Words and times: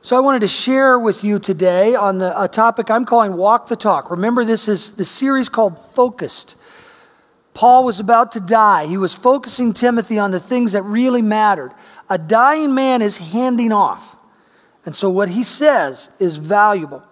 So 0.00 0.16
I 0.16 0.20
wanted 0.20 0.40
to 0.40 0.48
share 0.48 0.96
with 0.96 1.24
you 1.24 1.40
today 1.40 1.96
on 1.96 2.18
the, 2.18 2.40
a 2.40 2.46
topic 2.46 2.88
I'm 2.88 3.04
calling 3.04 3.36
Walk 3.36 3.66
the 3.66 3.74
Talk. 3.74 4.12
Remember, 4.12 4.44
this 4.44 4.68
is 4.68 4.92
the 4.92 5.04
series 5.04 5.48
called 5.48 5.76
Focused. 5.94 6.54
Paul 7.52 7.84
was 7.84 7.98
about 7.98 8.30
to 8.32 8.40
die. 8.40 8.86
He 8.86 8.96
was 8.96 9.12
focusing 9.12 9.72
Timothy 9.72 10.20
on 10.20 10.30
the 10.30 10.38
things 10.38 10.72
that 10.72 10.82
really 10.82 11.20
mattered. 11.20 11.72
A 12.08 12.16
dying 12.16 12.74
man 12.74 13.02
is 13.02 13.16
handing 13.16 13.72
off. 13.72 14.14
And 14.86 14.94
so 14.94 15.10
what 15.10 15.30
he 15.30 15.42
says 15.42 16.10
is 16.20 16.36
valuable. 16.36 17.02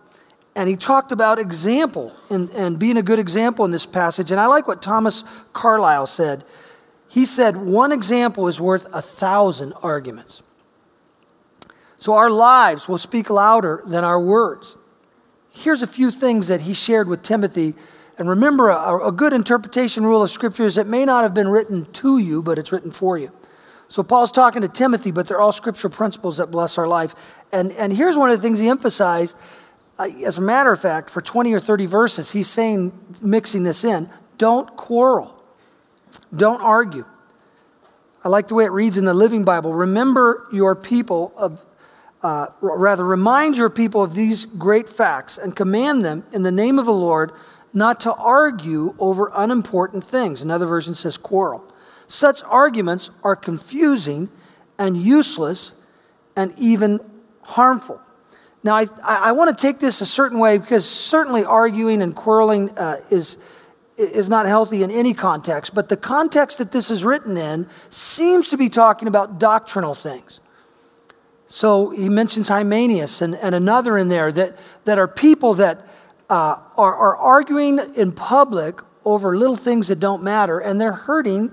And 0.54 0.68
he 0.68 0.76
talked 0.76 1.10
about 1.10 1.40
example 1.40 2.14
and, 2.30 2.50
and 2.50 2.78
being 2.78 2.96
a 2.96 3.02
good 3.02 3.18
example 3.18 3.64
in 3.64 3.72
this 3.72 3.84
passage. 3.84 4.30
And 4.30 4.38
I 4.38 4.46
like 4.46 4.68
what 4.68 4.80
Thomas 4.80 5.24
Carlyle 5.52 6.06
said. 6.06 6.44
He 7.08 7.24
said, 7.24 7.56
One 7.56 7.90
example 7.90 8.46
is 8.46 8.60
worth 8.60 8.86
a 8.92 9.02
thousand 9.02 9.72
arguments. 9.82 10.44
So 12.06 12.14
our 12.14 12.30
lives 12.30 12.86
will 12.86 12.98
speak 12.98 13.30
louder 13.30 13.82
than 13.84 14.04
our 14.04 14.20
words. 14.20 14.76
Here's 15.50 15.82
a 15.82 15.88
few 15.88 16.12
things 16.12 16.46
that 16.46 16.60
he 16.60 16.72
shared 16.72 17.08
with 17.08 17.24
Timothy. 17.24 17.74
And 18.16 18.28
remember, 18.28 18.68
a, 18.68 19.08
a 19.08 19.10
good 19.10 19.32
interpretation 19.32 20.06
rule 20.06 20.22
of 20.22 20.30
Scripture 20.30 20.66
is 20.66 20.78
it 20.78 20.86
may 20.86 21.04
not 21.04 21.24
have 21.24 21.34
been 21.34 21.48
written 21.48 21.84
to 21.94 22.18
you, 22.18 22.44
but 22.44 22.60
it's 22.60 22.70
written 22.70 22.92
for 22.92 23.18
you. 23.18 23.32
So 23.88 24.04
Paul's 24.04 24.30
talking 24.30 24.62
to 24.62 24.68
Timothy, 24.68 25.10
but 25.10 25.26
they're 25.26 25.40
all 25.40 25.50
scriptural 25.50 25.92
principles 25.92 26.36
that 26.36 26.52
bless 26.52 26.78
our 26.78 26.86
life. 26.86 27.12
And, 27.50 27.72
and 27.72 27.92
here's 27.92 28.16
one 28.16 28.30
of 28.30 28.38
the 28.38 28.42
things 28.42 28.60
he 28.60 28.68
emphasized 28.68 29.36
as 29.98 30.38
a 30.38 30.42
matter 30.42 30.70
of 30.70 30.80
fact, 30.80 31.10
for 31.10 31.20
20 31.20 31.52
or 31.52 31.58
30 31.58 31.86
verses, 31.86 32.30
he's 32.30 32.46
saying, 32.46 32.92
mixing 33.20 33.64
this 33.64 33.82
in, 33.82 34.08
don't 34.38 34.76
quarrel, 34.76 35.42
don't 36.32 36.60
argue. 36.60 37.04
I 38.22 38.28
like 38.28 38.46
the 38.46 38.54
way 38.54 38.64
it 38.64 38.70
reads 38.70 38.96
in 38.96 39.06
the 39.06 39.14
Living 39.14 39.42
Bible. 39.42 39.72
Remember 39.72 40.46
your 40.52 40.76
people 40.76 41.32
of, 41.36 41.60
uh, 42.26 42.48
rather, 42.60 43.04
remind 43.04 43.56
your 43.56 43.70
people 43.70 44.02
of 44.02 44.16
these 44.16 44.46
great 44.46 44.88
facts 44.88 45.38
and 45.38 45.54
command 45.54 46.04
them 46.04 46.26
in 46.32 46.42
the 46.42 46.50
name 46.50 46.76
of 46.76 46.84
the 46.84 46.92
Lord 46.92 47.30
not 47.72 48.00
to 48.00 48.12
argue 48.14 48.96
over 48.98 49.30
unimportant 49.32 50.02
things. 50.02 50.42
Another 50.42 50.66
version 50.66 50.92
says 50.92 51.16
quarrel. 51.16 51.64
Such 52.08 52.42
arguments 52.42 53.10
are 53.22 53.36
confusing 53.36 54.28
and 54.76 54.96
useless 54.96 55.74
and 56.34 56.52
even 56.58 56.98
harmful. 57.42 58.00
Now, 58.64 58.74
I, 58.74 58.88
I 59.04 59.30
want 59.30 59.56
to 59.56 59.62
take 59.62 59.78
this 59.78 60.00
a 60.00 60.06
certain 60.06 60.40
way 60.40 60.58
because 60.58 60.84
certainly 60.84 61.44
arguing 61.44 62.02
and 62.02 62.12
quarreling 62.12 62.76
uh, 62.76 63.02
is, 63.08 63.38
is 63.96 64.28
not 64.28 64.46
healthy 64.46 64.82
in 64.82 64.90
any 64.90 65.14
context, 65.14 65.76
but 65.76 65.88
the 65.88 65.96
context 65.96 66.58
that 66.58 66.72
this 66.72 66.90
is 66.90 67.04
written 67.04 67.36
in 67.36 67.68
seems 67.88 68.48
to 68.48 68.56
be 68.56 68.68
talking 68.68 69.06
about 69.06 69.38
doctrinal 69.38 69.94
things. 69.94 70.40
So 71.46 71.90
he 71.90 72.08
mentions 72.08 72.48
Hymenaeus 72.48 73.22
and, 73.22 73.34
and 73.36 73.54
another 73.54 73.96
in 73.96 74.08
there 74.08 74.32
that, 74.32 74.56
that 74.84 74.98
are 74.98 75.06
people 75.06 75.54
that 75.54 75.86
uh, 76.28 76.58
are, 76.76 76.94
are 76.94 77.16
arguing 77.16 77.78
in 77.94 78.12
public 78.12 78.80
over 79.04 79.36
little 79.36 79.56
things 79.56 79.86
that 79.88 80.00
don't 80.00 80.22
matter, 80.22 80.58
and 80.58 80.80
they're 80.80 80.92
hurting 80.92 81.52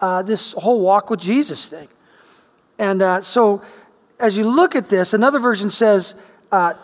uh, 0.00 0.22
this 0.22 0.52
whole 0.52 0.80
walk 0.80 1.10
with 1.10 1.20
Jesus 1.20 1.68
thing. 1.68 1.88
And 2.78 3.02
uh, 3.02 3.20
so 3.20 3.62
as 4.18 4.36
you 4.36 4.48
look 4.48 4.74
at 4.74 4.88
this, 4.88 5.12
another 5.12 5.38
version 5.38 5.68
says, 5.68 6.14
uh, 6.50 6.74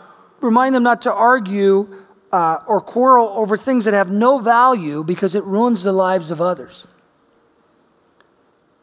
remind 0.40 0.74
them 0.74 0.82
not 0.82 1.02
to 1.02 1.12
argue 1.12 2.04
uh, 2.32 2.58
or 2.66 2.80
quarrel 2.80 3.28
over 3.28 3.56
things 3.56 3.86
that 3.86 3.94
have 3.94 4.10
no 4.10 4.38
value 4.38 5.02
because 5.02 5.34
it 5.34 5.44
ruins 5.44 5.82
the 5.82 5.92
lives 5.92 6.30
of 6.30 6.40
others. 6.40 6.86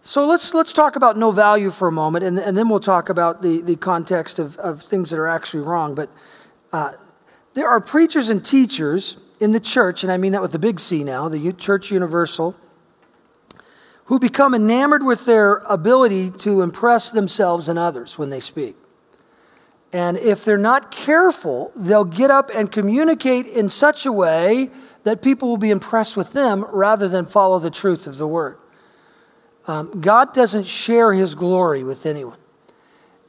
So 0.08 0.26
let's, 0.26 0.54
let's 0.54 0.72
talk 0.72 0.96
about 0.96 1.18
no 1.18 1.32
value 1.32 1.70
for 1.70 1.90
a 1.90 1.92
moment, 1.92 2.24
and, 2.24 2.40
and 2.40 2.58
then 2.58 2.70
we'll 2.70 2.80
talk 2.80 3.10
about 3.10 3.42
the, 3.42 3.60
the 3.60 3.76
context 3.76 4.40
of, 4.40 4.56
of 4.56 4.82
things 4.82 5.10
that 5.10 5.20
are 5.20 5.28
actually 5.28 5.64
wrong. 5.64 5.96
But 5.96 6.10
uh, 6.72 6.94
there 7.56 7.68
are 7.68 7.82
preachers 7.82 8.30
and 8.30 8.44
teachers 8.44 9.18
in 9.42 9.52
the 9.52 9.60
church, 9.60 10.04
and 10.04 10.12
I 10.12 10.16
mean 10.16 10.32
that 10.32 10.42
with 10.42 10.54
the 10.54 10.60
big 10.60 10.80
C 10.80 11.04
now, 11.04 11.28
the 11.28 11.52
church 11.52 11.92
universal, 11.92 12.56
who 14.06 14.18
become 14.18 14.54
enamored 14.54 15.04
with 15.04 15.26
their 15.26 15.58
ability 15.68 16.32
to 16.32 16.62
impress 16.62 17.12
themselves 17.12 17.68
and 17.68 17.78
others 17.78 18.18
when 18.18 18.30
they 18.30 18.40
speak. 18.40 18.78
And 19.92 20.16
if 20.16 20.46
they're 20.46 20.58
not 20.58 20.90
careful, 20.90 21.74
they'll 21.76 22.06
get 22.06 22.32
up 22.32 22.50
and 22.56 22.72
communicate 22.72 23.46
in 23.46 23.68
such 23.68 24.06
a 24.06 24.14
way 24.14 24.72
that 25.04 25.22
people 25.22 25.50
will 25.50 25.58
be 25.58 25.70
impressed 25.70 26.16
with 26.16 26.32
them 26.32 26.64
rather 26.64 27.10
than 27.10 27.26
follow 27.26 27.60
the 27.60 27.70
truth 27.70 28.08
of 28.08 28.18
the 28.18 28.28
word. 28.28 28.58
Um, 29.68 30.02
God 30.02 30.34
doesn't 30.34 30.66
share 30.66 31.14
his 31.14 31.36
glory 31.36 31.84
with 31.84 32.06
anyone. 32.06 32.38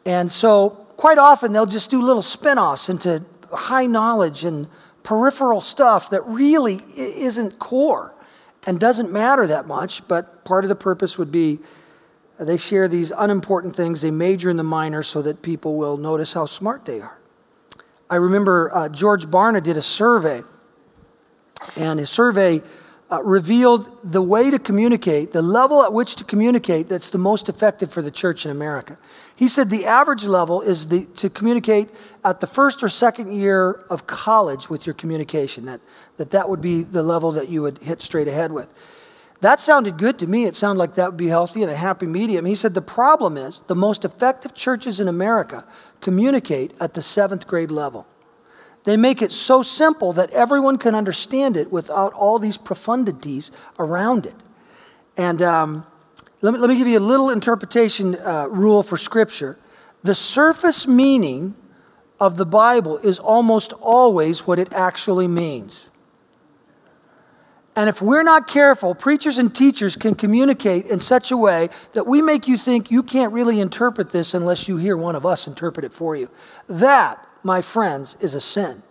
And 0.07 0.31
so, 0.31 0.71
quite 0.97 1.19
often, 1.19 1.53
they'll 1.53 1.67
just 1.67 1.91
do 1.91 2.01
little 2.01 2.23
spin 2.23 2.59
offs 2.59 2.89
into 2.89 3.25
high 3.53 3.87
knowledge 3.87 4.45
and 4.45 4.69
peripheral 5.03 5.61
stuff 5.61 6.11
that 6.11 6.25
really 6.27 6.83
isn't 6.97 7.59
core 7.59 8.15
and 8.67 8.79
doesn't 8.79 9.11
matter 9.11 9.47
that 9.47 9.67
much, 9.67 10.07
but 10.07 10.45
part 10.45 10.65
of 10.65 10.69
the 10.69 10.75
purpose 10.75 11.19
would 11.19 11.33
be 11.33 11.59
they 12.39 12.57
share 12.57 12.87
these 12.87 13.13
unimportant 13.17 13.75
things. 13.75 14.01
They 14.01 14.11
major 14.11 14.49
in 14.49 14.57
the 14.57 14.63
minor 14.63 15.03
so 15.03 15.23
that 15.23 15.43
people 15.43 15.77
will 15.77 15.97
notice 15.97 16.33
how 16.33 16.47
smart 16.47 16.85
they 16.85 17.01
are. 17.01 17.19
I 18.09 18.17
remember 18.17 18.75
uh, 18.75 18.89
George 18.89 19.27
Barna 19.27 19.63
did 19.63 19.77
a 19.77 19.83
survey, 19.83 20.43
and 21.77 21.99
his 21.99 22.11
survey 22.11 22.63
uh, 23.11 23.23
revealed 23.23 23.89
the 24.05 24.21
way 24.21 24.51
to 24.51 24.59
communicate, 24.59 25.33
the 25.33 25.41
level 25.41 25.83
at 25.83 25.93
which 25.93 26.17
to 26.17 26.25
communicate 26.25 26.89
that's 26.89 27.11
the 27.11 27.19
most 27.19 27.49
effective 27.49 27.93
for 27.93 28.03
the 28.03 28.11
church 28.11 28.45
in 28.45 28.51
America. 28.51 28.99
He 29.35 29.49
said 29.49 29.71
the 29.71 29.87
average 29.87 30.25
level 30.25 30.61
is 30.61 30.89
the, 30.89 31.07
to 31.17 31.31
communicate 31.31 31.89
at 32.25 32.41
the 32.41 32.47
first 32.47 32.83
or 32.83 32.89
second 32.89 33.33
year 33.33 33.85
of 33.89 34.07
college 34.07 34.69
with 34.69 34.87
your 34.87 34.95
communication, 34.95 35.65
that, 35.67 35.81
that 36.19 36.31
that 36.33 36.49
would 36.49 36.61
be 36.61 36.83
the 36.83 37.03
level 37.03 37.33
that 37.33 37.49
you 37.49 37.63
would 37.63 37.79
hit 37.79 38.03
straight 38.03 38.29
ahead 38.29 38.53
with. 38.53 38.73
That 39.41 39.61
sounded 39.61 39.99
good 39.99 40.19
to 40.19 40.27
me. 40.27 40.47
It 40.47 40.57
sounded 40.57 40.81
like 40.81 40.97
that 40.97 41.11
would 41.11 41.17
be 41.17 41.29
healthy 41.29 41.63
and 41.63 41.71
a 41.71 41.77
happy 41.77 42.07
medium. 42.07 42.45
He 42.45 42.57
said 42.57 42.75
the 42.75 42.83
problem 42.83 43.37
is 43.37 43.63
the 43.69 43.77
most 43.77 44.05
effective 44.05 44.53
churches 44.53 44.99
in 44.99 45.07
America 45.07 45.65
communicate 46.01 46.73
at 46.81 46.95
the 46.95 47.03
seventh 47.03 47.47
grade 47.47 47.71
level. 47.71 48.07
They 48.89 48.97
make 48.97 49.21
it 49.21 49.33
so 49.33 49.63
simple 49.63 50.15
that 50.15 50.31
everyone 50.31 50.79
can 50.79 50.95
understand 50.95 51.59
it 51.59 51.71
without 51.71 52.15
all 52.15 52.39
these 52.39 52.57
profundities 52.57 53.51
around 53.79 54.25
it. 54.25 54.35
And 55.15 55.43
um, 55.43 55.87
let, 56.41 56.55
me, 56.55 56.59
let 56.59 56.71
me 56.71 56.79
give 56.79 56.89
you 56.89 56.99
a 56.99 57.01
little 57.01 57.29
interpretation 57.29 58.15
uh, 58.15 58.47
rule 58.49 58.83
for 58.83 58.97
Scripture. 58.97 59.59
The 60.05 60.15
surface 60.15 60.87
meaning 60.87 61.55
of 62.19 62.39
the 62.39 62.47
Bible 62.47 62.97
is 62.97 63.19
almost 63.19 63.75
always 63.75 64.47
what 64.47 64.59
it 64.59 64.73
actually 64.73 65.29
means. 65.29 65.91
And 67.77 67.91
if 67.91 68.01
we're 68.01 68.23
not 68.23 68.49
careful, 68.49 68.95
preachers 68.95 69.37
and 69.37 69.55
teachers 69.55 69.97
can 69.97 70.15
communicate 70.15 70.87
in 70.87 70.99
such 70.99 71.31
a 71.31 71.37
way 71.37 71.69
that 71.93 72.07
we 72.07 72.23
make 72.23 72.49
you 72.49 72.57
think 72.57 72.91
you 72.91 73.03
can't 73.03 73.35
really 73.35 73.61
interpret 73.61 74.13
this 74.13 74.33
unless 74.33 74.67
you 74.67 74.79
hear 74.79 74.97
one 74.97 75.15
of 75.15 75.27
us 75.27 75.47
interpret 75.47 75.85
it 75.85 75.93
for 75.93 76.17
you. 76.17 76.31
That, 76.71 77.23
my 77.43 77.63
friends, 77.63 78.17
is 78.21 78.35
a 78.35 78.41
sin. 78.41 78.83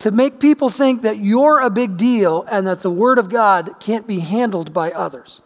To 0.00 0.10
make 0.10 0.40
people 0.40 0.68
think 0.68 1.02
that 1.02 1.18
you're 1.18 1.60
a 1.60 1.70
big 1.70 1.96
deal 1.96 2.44
and 2.50 2.66
that 2.66 2.82
the 2.82 2.90
Word 2.90 3.18
of 3.18 3.30
God 3.30 3.76
can't 3.80 4.06
be 4.06 4.20
handled 4.20 4.72
by 4.72 4.90
others. 4.90 5.40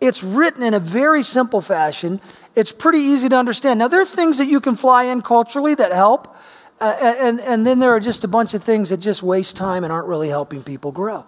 It's 0.00 0.24
written 0.24 0.62
in 0.62 0.72
a 0.72 0.80
very 0.80 1.22
simple 1.22 1.60
fashion. 1.60 2.20
It's 2.56 2.72
pretty 2.72 2.98
easy 2.98 3.28
to 3.28 3.36
understand. 3.36 3.78
Now, 3.78 3.88
there 3.88 4.00
are 4.00 4.06
things 4.06 4.38
that 4.38 4.46
you 4.46 4.60
can 4.60 4.76
fly 4.76 5.04
in 5.04 5.20
culturally 5.20 5.74
that 5.74 5.92
help, 5.92 6.34
uh, 6.80 6.96
and, 7.18 7.40
and 7.40 7.66
then 7.66 7.78
there 7.78 7.90
are 7.90 8.00
just 8.00 8.24
a 8.24 8.28
bunch 8.28 8.54
of 8.54 8.64
things 8.64 8.88
that 8.88 8.96
just 8.96 9.22
waste 9.22 9.56
time 9.56 9.84
and 9.84 9.92
aren't 9.92 10.08
really 10.08 10.28
helping 10.28 10.62
people 10.62 10.92
grow. 10.92 11.26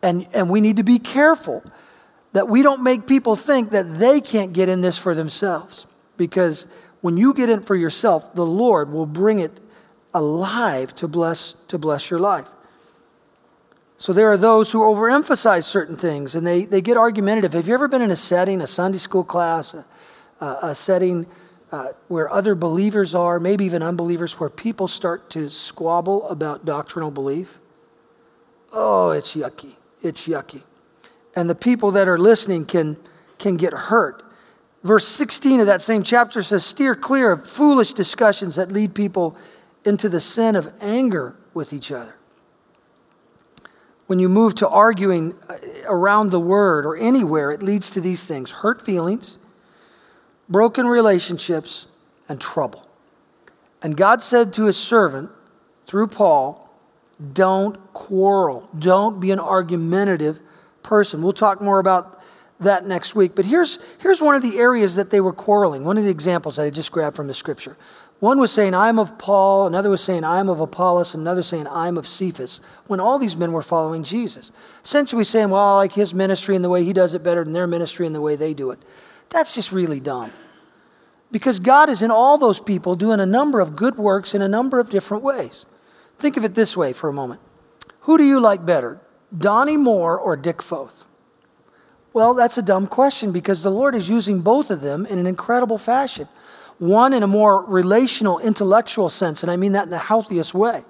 And, 0.00 0.28
and 0.32 0.48
we 0.48 0.60
need 0.60 0.76
to 0.76 0.84
be 0.84 1.00
careful 1.00 1.64
that 2.32 2.48
we 2.48 2.62
don't 2.62 2.84
make 2.84 3.08
people 3.08 3.34
think 3.34 3.70
that 3.70 3.98
they 3.98 4.20
can't 4.20 4.52
get 4.52 4.68
in 4.68 4.80
this 4.80 4.96
for 4.96 5.16
themselves. 5.16 5.86
Because 6.16 6.66
when 7.00 7.16
you 7.16 7.34
get 7.34 7.50
in 7.50 7.62
for 7.62 7.76
yourself, 7.76 8.34
the 8.34 8.46
Lord 8.46 8.92
will 8.92 9.06
bring 9.06 9.38
it 9.38 9.58
alive 10.14 10.94
to 10.96 11.08
bless, 11.08 11.54
to 11.68 11.78
bless 11.78 12.10
your 12.10 12.20
life. 12.20 12.48
So 13.98 14.12
there 14.12 14.30
are 14.30 14.36
those 14.36 14.70
who 14.70 14.80
overemphasize 14.80 15.64
certain 15.64 15.96
things 15.96 16.34
and 16.34 16.46
they, 16.46 16.64
they 16.64 16.80
get 16.80 16.96
argumentative. 16.96 17.52
Have 17.52 17.68
you 17.68 17.74
ever 17.74 17.88
been 17.88 18.02
in 18.02 18.10
a 18.10 18.16
setting, 18.16 18.60
a 18.60 18.66
Sunday 18.66 18.98
school 18.98 19.24
class, 19.24 19.74
a, 19.74 19.84
a 20.40 20.74
setting 20.74 21.26
uh, 21.72 21.88
where 22.06 22.30
other 22.30 22.54
believers 22.54 23.14
are, 23.14 23.38
maybe 23.40 23.64
even 23.64 23.82
unbelievers, 23.82 24.38
where 24.38 24.48
people 24.48 24.88
start 24.88 25.30
to 25.30 25.48
squabble 25.48 26.28
about 26.28 26.64
doctrinal 26.64 27.10
belief? 27.10 27.58
Oh, 28.72 29.10
it's 29.10 29.34
yucky 29.34 29.74
it's 30.02 30.28
yucky. 30.28 30.62
And 31.34 31.48
the 31.48 31.54
people 31.54 31.92
that 31.92 32.08
are 32.08 32.18
listening 32.18 32.64
can, 32.64 32.96
can 33.38 33.56
get 33.56 33.72
hurt. 33.72 34.22
Verse 34.88 35.06
16 35.06 35.60
of 35.60 35.66
that 35.66 35.82
same 35.82 36.02
chapter 36.02 36.42
says, 36.42 36.64
Steer 36.64 36.94
clear 36.94 37.32
of 37.32 37.46
foolish 37.46 37.92
discussions 37.92 38.54
that 38.54 38.72
lead 38.72 38.94
people 38.94 39.36
into 39.84 40.08
the 40.08 40.18
sin 40.18 40.56
of 40.56 40.72
anger 40.80 41.36
with 41.52 41.74
each 41.74 41.92
other. 41.92 42.14
When 44.06 44.18
you 44.18 44.30
move 44.30 44.54
to 44.54 44.68
arguing 44.68 45.34
uh, 45.46 45.58
around 45.84 46.30
the 46.30 46.40
word 46.40 46.86
or 46.86 46.96
anywhere, 46.96 47.50
it 47.50 47.62
leads 47.62 47.90
to 47.90 48.00
these 48.00 48.24
things 48.24 48.50
hurt 48.50 48.82
feelings, 48.82 49.36
broken 50.48 50.86
relationships, 50.86 51.88
and 52.26 52.40
trouble. 52.40 52.88
And 53.82 53.94
God 53.94 54.22
said 54.22 54.54
to 54.54 54.64
his 54.64 54.78
servant 54.78 55.28
through 55.86 56.06
Paul, 56.06 56.66
don't 57.34 57.76
quarrel. 57.92 58.66
Don't 58.78 59.20
be 59.20 59.32
an 59.32 59.38
argumentative 59.38 60.40
person. 60.82 61.20
We'll 61.20 61.34
talk 61.34 61.60
more 61.60 61.78
about 61.78 62.17
that 62.60 62.86
next 62.86 63.14
week. 63.14 63.34
But 63.34 63.44
here's, 63.44 63.78
here's 63.98 64.20
one 64.20 64.34
of 64.34 64.42
the 64.42 64.58
areas 64.58 64.96
that 64.96 65.10
they 65.10 65.20
were 65.20 65.32
quarreling. 65.32 65.84
One 65.84 65.98
of 65.98 66.04
the 66.04 66.10
examples 66.10 66.56
that 66.56 66.64
I 66.64 66.70
just 66.70 66.92
grabbed 66.92 67.16
from 67.16 67.26
the 67.26 67.34
scripture. 67.34 67.76
One 68.20 68.40
was 68.40 68.50
saying, 68.50 68.74
I'm 68.74 68.98
of 68.98 69.16
Paul. 69.16 69.68
Another 69.68 69.90
was 69.90 70.02
saying, 70.02 70.24
I'm 70.24 70.48
of 70.48 70.58
Apollos. 70.58 71.14
Another 71.14 71.42
saying, 71.42 71.68
I'm 71.68 71.96
of 71.96 72.08
Cephas. 72.08 72.60
When 72.88 72.98
all 72.98 73.18
these 73.18 73.36
men 73.36 73.52
were 73.52 73.62
following 73.62 74.02
Jesus. 74.02 74.50
Essentially 74.84 75.22
saying, 75.22 75.50
well, 75.50 75.62
I 75.62 75.76
like 75.76 75.92
his 75.92 76.12
ministry 76.12 76.56
and 76.56 76.64
the 76.64 76.68
way 76.68 76.82
he 76.82 76.92
does 76.92 77.14
it 77.14 77.22
better 77.22 77.44
than 77.44 77.52
their 77.52 77.68
ministry 77.68 78.06
and 78.06 78.14
the 78.14 78.20
way 78.20 78.34
they 78.34 78.54
do 78.54 78.72
it. 78.72 78.80
That's 79.30 79.54
just 79.54 79.70
really 79.70 80.00
dumb. 80.00 80.32
Because 81.30 81.60
God 81.60 81.88
is 81.88 82.02
in 82.02 82.10
all 82.10 82.38
those 82.38 82.58
people 82.58 82.96
doing 82.96 83.20
a 83.20 83.26
number 83.26 83.60
of 83.60 83.76
good 83.76 83.96
works 83.98 84.34
in 84.34 84.42
a 84.42 84.48
number 84.48 84.80
of 84.80 84.90
different 84.90 85.22
ways. 85.22 85.64
Think 86.18 86.36
of 86.36 86.44
it 86.44 86.54
this 86.54 86.76
way 86.76 86.92
for 86.92 87.08
a 87.08 87.12
moment. 87.12 87.40
Who 88.00 88.18
do 88.18 88.24
you 88.24 88.40
like 88.40 88.64
better, 88.64 89.00
Donnie 89.36 89.76
Moore 89.76 90.18
or 90.18 90.34
Dick 90.34 90.62
Foth? 90.62 91.04
Well, 92.18 92.34
that's 92.34 92.58
a 92.58 92.62
dumb 92.62 92.88
question 92.88 93.30
because 93.30 93.62
the 93.62 93.70
Lord 93.70 93.94
is 93.94 94.08
using 94.08 94.40
both 94.40 94.72
of 94.72 94.80
them 94.80 95.06
in 95.06 95.20
an 95.20 95.26
incredible 95.28 95.78
fashion. 95.78 96.26
One 96.78 97.12
in 97.12 97.22
a 97.22 97.28
more 97.28 97.64
relational, 97.64 98.40
intellectual 98.40 99.08
sense, 99.08 99.44
and 99.44 99.52
I 99.52 99.56
mean 99.56 99.70
that 99.74 99.84
in 99.84 99.90
the 99.90 99.98
healthiest 99.98 100.52
way 100.52 100.84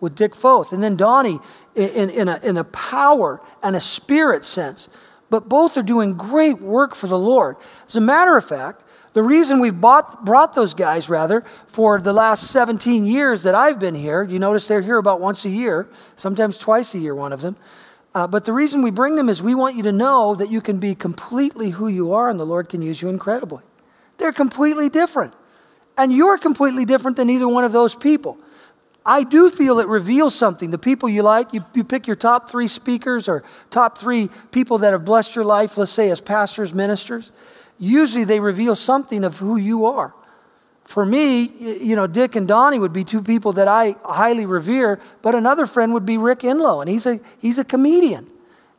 with 0.00 0.14
Dick 0.14 0.34
Foth. 0.34 0.72
And 0.72 0.82
then 0.82 0.96
Donnie 0.96 1.38
in, 1.74 2.08
in, 2.08 2.28
a, 2.28 2.40
in 2.42 2.56
a 2.56 2.64
power 2.64 3.42
and 3.62 3.76
a 3.76 3.80
spirit 3.80 4.42
sense. 4.42 4.88
But 5.28 5.50
both 5.50 5.76
are 5.76 5.82
doing 5.82 6.16
great 6.16 6.62
work 6.62 6.94
for 6.94 7.08
the 7.08 7.18
Lord. 7.18 7.56
As 7.86 7.96
a 7.96 8.00
matter 8.00 8.38
of 8.38 8.46
fact, 8.46 8.82
the 9.12 9.22
reason 9.22 9.60
we've 9.60 9.78
bought, 9.78 10.24
brought 10.24 10.54
those 10.54 10.72
guys, 10.72 11.10
rather, 11.10 11.44
for 11.66 12.00
the 12.00 12.14
last 12.14 12.50
17 12.52 13.04
years 13.04 13.42
that 13.42 13.54
I've 13.54 13.78
been 13.78 13.94
here, 13.94 14.22
you 14.22 14.38
notice 14.38 14.66
they're 14.66 14.80
here 14.80 14.96
about 14.96 15.20
once 15.20 15.44
a 15.44 15.50
year, 15.50 15.90
sometimes 16.16 16.56
twice 16.56 16.94
a 16.94 16.98
year, 16.98 17.14
one 17.14 17.34
of 17.34 17.42
them. 17.42 17.56
Uh, 18.14 18.26
but 18.26 18.44
the 18.44 18.52
reason 18.52 18.82
we 18.82 18.90
bring 18.90 19.16
them 19.16 19.28
is 19.28 19.42
we 19.42 19.54
want 19.54 19.76
you 19.76 19.84
to 19.84 19.92
know 19.92 20.34
that 20.34 20.50
you 20.50 20.60
can 20.60 20.78
be 20.78 20.94
completely 20.94 21.70
who 21.70 21.88
you 21.88 22.12
are 22.12 22.28
and 22.28 22.40
the 22.40 22.46
Lord 22.46 22.68
can 22.68 22.82
use 22.82 23.00
you 23.00 23.08
incredibly. 23.08 23.62
They're 24.18 24.32
completely 24.32 24.88
different. 24.88 25.34
And 25.96 26.12
you're 26.12 26.38
completely 26.38 26.84
different 26.84 27.16
than 27.16 27.30
either 27.30 27.46
one 27.46 27.64
of 27.64 27.72
those 27.72 27.94
people. 27.94 28.38
I 29.06 29.22
do 29.22 29.50
feel 29.50 29.78
it 29.78 29.88
reveals 29.88 30.34
something. 30.34 30.70
The 30.70 30.78
people 30.78 31.08
you 31.08 31.22
like, 31.22 31.52
you, 31.54 31.64
you 31.74 31.84
pick 31.84 32.06
your 32.06 32.16
top 32.16 32.50
three 32.50 32.66
speakers 32.66 33.28
or 33.28 33.44
top 33.70 33.96
three 33.96 34.28
people 34.50 34.78
that 34.78 34.92
have 34.92 35.04
blessed 35.04 35.36
your 35.36 35.44
life, 35.44 35.78
let's 35.78 35.92
say 35.92 36.10
as 36.10 36.20
pastors, 36.20 36.74
ministers 36.74 37.32
usually 37.80 38.24
they 38.24 38.38
reveal 38.38 38.76
something 38.76 39.24
of 39.24 39.38
who 39.38 39.56
you 39.56 39.86
are. 39.86 40.14
For 40.90 41.06
me, 41.06 41.44
you 41.44 41.94
know, 41.94 42.08
Dick 42.08 42.34
and 42.34 42.48
Donnie 42.48 42.80
would 42.80 42.92
be 42.92 43.04
two 43.04 43.22
people 43.22 43.52
that 43.52 43.68
I 43.68 43.94
highly 44.04 44.44
revere, 44.44 45.00
but 45.22 45.36
another 45.36 45.64
friend 45.64 45.94
would 45.94 46.04
be 46.04 46.18
Rick 46.18 46.40
Inlow, 46.40 46.80
and 46.80 46.90
he's 46.90 47.06
a, 47.06 47.20
he's 47.38 47.60
a 47.60 47.64
comedian. 47.64 48.26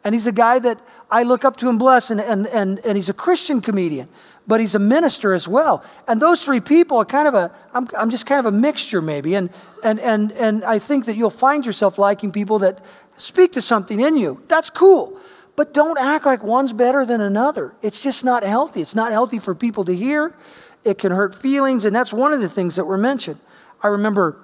And 0.03 0.13
he's 0.13 0.27
a 0.27 0.33
guy 0.33 0.59
that 0.59 0.81
I 1.09 1.23
look 1.23 1.45
up 1.45 1.55
to 1.57 1.69
and 1.69 1.79
bless, 1.79 2.11
and, 2.11 2.19
and, 2.19 2.47
and, 2.47 2.79
and 2.79 2.97
he's 2.97 3.07
a 3.07 3.13
Christian 3.13 3.61
comedian, 3.61 4.09
but 4.45 4.59
he's 4.59 4.75
a 4.75 4.79
minister 4.79 5.33
as 5.33 5.47
well. 5.47 5.85
And 6.05 6.21
those 6.21 6.43
three 6.43 6.59
people 6.59 6.97
are 6.97 7.05
kind 7.05 7.29
of 7.29 7.33
a, 7.33 7.49
I'm, 7.73 7.87
I'm 7.97 8.09
just 8.09 8.25
kind 8.25 8.45
of 8.45 8.53
a 8.53 8.57
mixture 8.57 8.99
maybe. 8.99 9.35
And, 9.35 9.49
and, 9.81 9.97
and, 10.01 10.33
and 10.33 10.65
I 10.65 10.79
think 10.79 11.05
that 11.05 11.15
you'll 11.15 11.29
find 11.29 11.65
yourself 11.65 11.97
liking 11.97 12.33
people 12.33 12.59
that 12.59 12.83
speak 13.15 13.53
to 13.53 13.61
something 13.61 14.01
in 14.01 14.17
you. 14.17 14.43
That's 14.49 14.69
cool. 14.69 15.17
But 15.55 15.73
don't 15.73 15.97
act 15.97 16.25
like 16.25 16.43
one's 16.43 16.73
better 16.73 17.05
than 17.05 17.21
another. 17.21 17.73
It's 17.81 18.01
just 18.01 18.25
not 18.25 18.43
healthy. 18.43 18.81
It's 18.81 18.95
not 18.95 19.13
healthy 19.13 19.39
for 19.39 19.55
people 19.55 19.85
to 19.85 19.95
hear. 19.95 20.33
It 20.83 20.97
can 20.97 21.11
hurt 21.11 21.35
feelings, 21.35 21.85
and 21.85 21.95
that's 21.95 22.11
one 22.11 22.33
of 22.33 22.41
the 22.41 22.49
things 22.49 22.75
that 22.75 22.85
were 22.85 22.97
mentioned. 22.97 23.39
I 23.83 23.87
remember 23.87 24.37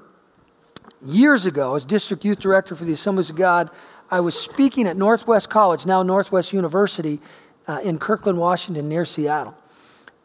years 1.03 1.45
ago, 1.45 1.75
as 1.75 1.85
district 1.85 2.25
youth 2.25 2.39
director 2.39 2.75
for 2.75 2.85
the 2.85 2.93
Assemblies 2.93 3.29
of 3.29 3.35
God, 3.35 3.69
I 4.09 4.19
was 4.19 4.39
speaking 4.39 4.87
at 4.87 4.95
Northwest 4.97 5.49
College, 5.49 5.85
now 5.85 6.03
Northwest 6.03 6.53
University, 6.53 7.19
uh, 7.67 7.79
in 7.83 7.99
Kirkland, 7.99 8.39
Washington, 8.39 8.87
near 8.87 9.03
Seattle. 9.03 9.55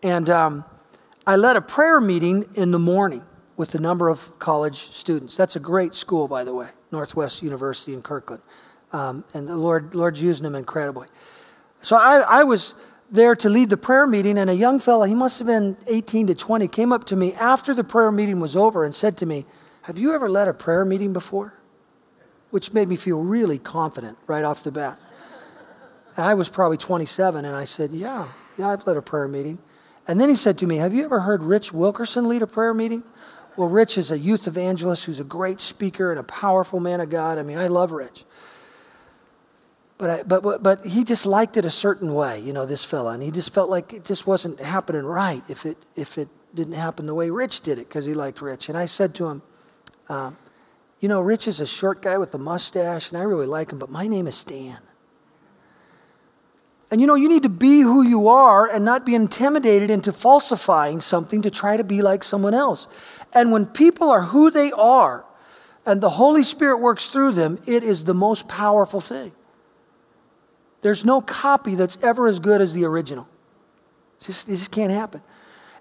And 0.03 0.31
um, 0.31 0.65
I 1.27 1.37
led 1.37 1.57
a 1.57 1.61
prayer 1.61 2.01
meeting 2.01 2.49
in 2.55 2.71
the 2.71 2.79
morning 2.79 3.23
with 3.57 3.75
a 3.75 3.81
number 3.81 4.09
of 4.09 4.39
college 4.39 4.93
students. 4.93 5.37
That's 5.37 5.57
a 5.57 5.61
great 5.61 5.95
school, 5.95 6.29
by 6.29 6.45
the 6.45 6.55
way, 6.55 6.69
Northwest 6.91 7.43
University 7.43 7.95
in 7.95 8.03
Kirkland. 8.03 8.43
Um, 8.93 9.25
and 9.35 9.49
the 9.49 9.57
Lord, 9.57 9.95
Lord's 9.95 10.23
using 10.23 10.45
them 10.45 10.55
incredibly. 10.55 11.09
So 11.81 11.97
I, 11.97 12.21
I 12.21 12.45
was 12.45 12.75
there 13.13 13.37
to 13.37 13.49
lead 13.51 13.69
the 13.69 13.77
prayer 13.77 14.07
meeting, 14.07 14.39
and 14.39 14.49
a 14.49 14.55
young 14.55 14.79
fellow, 14.79 15.05
he 15.05 15.15
must 15.15 15.39
have 15.39 15.47
been 15.47 15.77
18 15.87 16.29
to 16.29 16.35
20, 16.35 16.67
came 16.69 16.93
up 16.93 17.05
to 17.05 17.17
me 17.17 17.35
after 17.35 17.75
the 17.75 17.85
prayer 17.85 18.11
meeting 18.11 18.41
was 18.41 18.57
over 18.57 18.85
and 18.85 18.95
said 18.95 19.19
to 19.19 19.27
me, 19.27 19.45
Have 19.83 19.99
you 19.99 20.15
ever 20.15 20.31
led 20.31 20.49
a 20.49 20.55
prayer 20.55 20.85
meeting 20.85 21.13
before? 21.13 21.55
Which 22.51 22.73
made 22.73 22.89
me 22.89 22.97
feel 22.97 23.21
really 23.21 23.59
confident 23.59 24.17
right 24.27 24.45
off 24.45 24.65
the 24.65 24.73
bat. 24.73 24.99
And 26.17 26.25
I 26.25 26.35
was 26.35 26.49
probably 26.49 26.79
27, 26.79 27.45
and 27.45 27.55
I 27.55 27.65
said, 27.65 27.93
Yeah, 27.93 28.29
yeah, 28.57 28.71
I've 28.71 28.87
led 28.87 28.97
a 28.97 29.03
prayer 29.03 29.29
meeting. 29.29 29.59
And 30.09 30.19
then 30.19 30.31
he 30.31 30.35
said 30.35 30.59
to 30.59 30.67
me, 30.67 30.77
Have 30.79 30.95
you 30.95 31.05
ever 31.05 31.21
heard 31.21 31.43
Rich 31.43 31.73
Wilkerson 31.73 32.29
lead 32.29 32.41
a 32.41 32.47
prayer 32.47 32.73
meeting? 32.73 33.05
Well, 33.57 33.69
Rich 33.69 33.99
is 33.99 34.11
a 34.11 34.19
youth 34.19 34.47
evangelist 34.47 35.05
who's 35.05 35.21
a 35.21 35.25
great 35.25 35.61
speaker 35.61 36.11
and 36.11 36.19
a 36.19 36.25
powerful 36.25 36.81
man 36.81 37.03
of 37.03 37.11
God. 37.11 37.37
I 37.37 37.43
mean, 37.43 37.59
I 37.59 37.67
love 37.67 37.93
Rich. 37.93 38.25
But, 40.03 40.11
I, 40.11 40.23
but, 40.25 40.65
but 40.65 40.85
he 40.85 41.05
just 41.05 41.27
liked 41.27 41.57
it 41.57 41.65
a 41.65 41.71
certain 41.71 42.13
way, 42.13 42.41
you 42.41 42.53
know, 42.53 42.67
this 42.67 42.85
fella. 42.85 43.13
And 43.13 43.23
he 43.23 43.31
just 43.31 43.55
felt 43.55 43.71
like 43.71 43.93
it 43.93 44.05
just 44.05 44.27
wasn't 44.27 44.59
happening 44.59 45.05
right 45.05 45.45
if 45.47 45.65
it, 45.65 45.79
if 45.95 46.19
it 46.19 46.29
didn't 46.53 46.75
happen 46.75 47.07
the 47.07 47.15
way 47.15 47.31
Rich 47.31 47.61
did 47.61 47.79
it 47.79 47.89
because 47.89 48.05
he 48.05 48.13
liked 48.13 48.43
Rich. 48.43 48.69
And 48.69 48.77
I 48.77 48.87
said 48.87 49.15
to 49.15 49.29
him, 49.29 49.43
um, 50.09 50.37
You 50.99 51.09
know, 51.09 51.21
Rich 51.21 51.47
is 51.47 51.61
a 51.61 51.67
short 51.67 52.03
guy 52.03 52.19
with 52.19 52.35
a 52.35 52.39
mustache, 52.39 53.13
and 53.13 53.17
I 53.17 53.23
really 53.23 53.47
like 53.47 53.71
him, 53.71 53.79
but 53.79 53.91
my 53.91 54.09
name 54.09 54.27
is 54.27 54.35
Stan. 54.35 54.79
And 56.91 57.01
you 57.01 57.07
know, 57.07 57.15
you 57.15 57.29
need 57.29 57.45
to 57.45 57.49
be 57.49 57.83
who 57.83 58.03
you 58.03 58.27
are 58.27 58.67
and 58.67 58.85
not 58.85 59.07
be 59.07 59.15
intimidated 59.15 59.89
into 59.89 60.13
falsifying 60.13 61.01
something 61.01 61.43
to 61.43 61.51
try 61.53 61.77
to 61.77 61.85
be 61.85 62.03
like 62.03 62.25
someone 62.25 62.55
else. 62.55 62.89
And 63.33 63.53
when 63.53 63.67
people 63.67 64.11
are 64.11 64.23
who 64.23 64.51
they 64.51 64.73
are 64.73 65.25
and 65.87 66.01
the 66.01 66.11
Holy 66.11 66.43
Spirit 66.43 66.79
works 66.79 67.09
through 67.09 67.35
them, 67.35 67.63
it 67.67 67.85
is 67.85 68.03
the 68.03 68.15
most 68.15 68.49
powerful 68.49 69.01
thing. 69.01 69.31
There's 70.83 71.05
no 71.05 71.21
copy 71.21 71.75
that's 71.75 71.97
ever 72.03 72.27
as 72.27 72.39
good 72.39 72.61
as 72.61 72.75
the 72.75 72.85
original. 72.85 73.29
This 74.19 74.45
just, 74.45 74.71
can't 74.71 74.93
happen. 74.93 75.23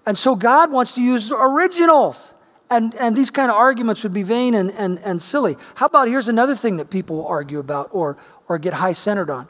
And 0.06 0.16
so 0.16 0.34
God 0.34 0.72
wants 0.72 0.94
to 0.94 1.02
use 1.02 1.30
originals. 1.30 2.34
And, 2.70 2.94
and 2.94 3.16
these 3.16 3.30
kind 3.30 3.50
of 3.50 3.56
arguments 3.56 4.02
would 4.02 4.14
be 4.14 4.22
vain 4.22 4.54
and, 4.54 4.70
and, 4.72 4.98
and 5.00 5.20
silly. 5.20 5.56
How 5.74 5.86
about 5.86 6.08
here's 6.08 6.28
another 6.28 6.54
thing 6.54 6.78
that 6.78 6.88
people 6.88 7.26
argue 7.26 7.58
about 7.58 7.90
or, 7.92 8.16
or 8.48 8.58
get 8.58 8.72
high 8.74 8.92
centered 8.92 9.28
on? 9.28 9.46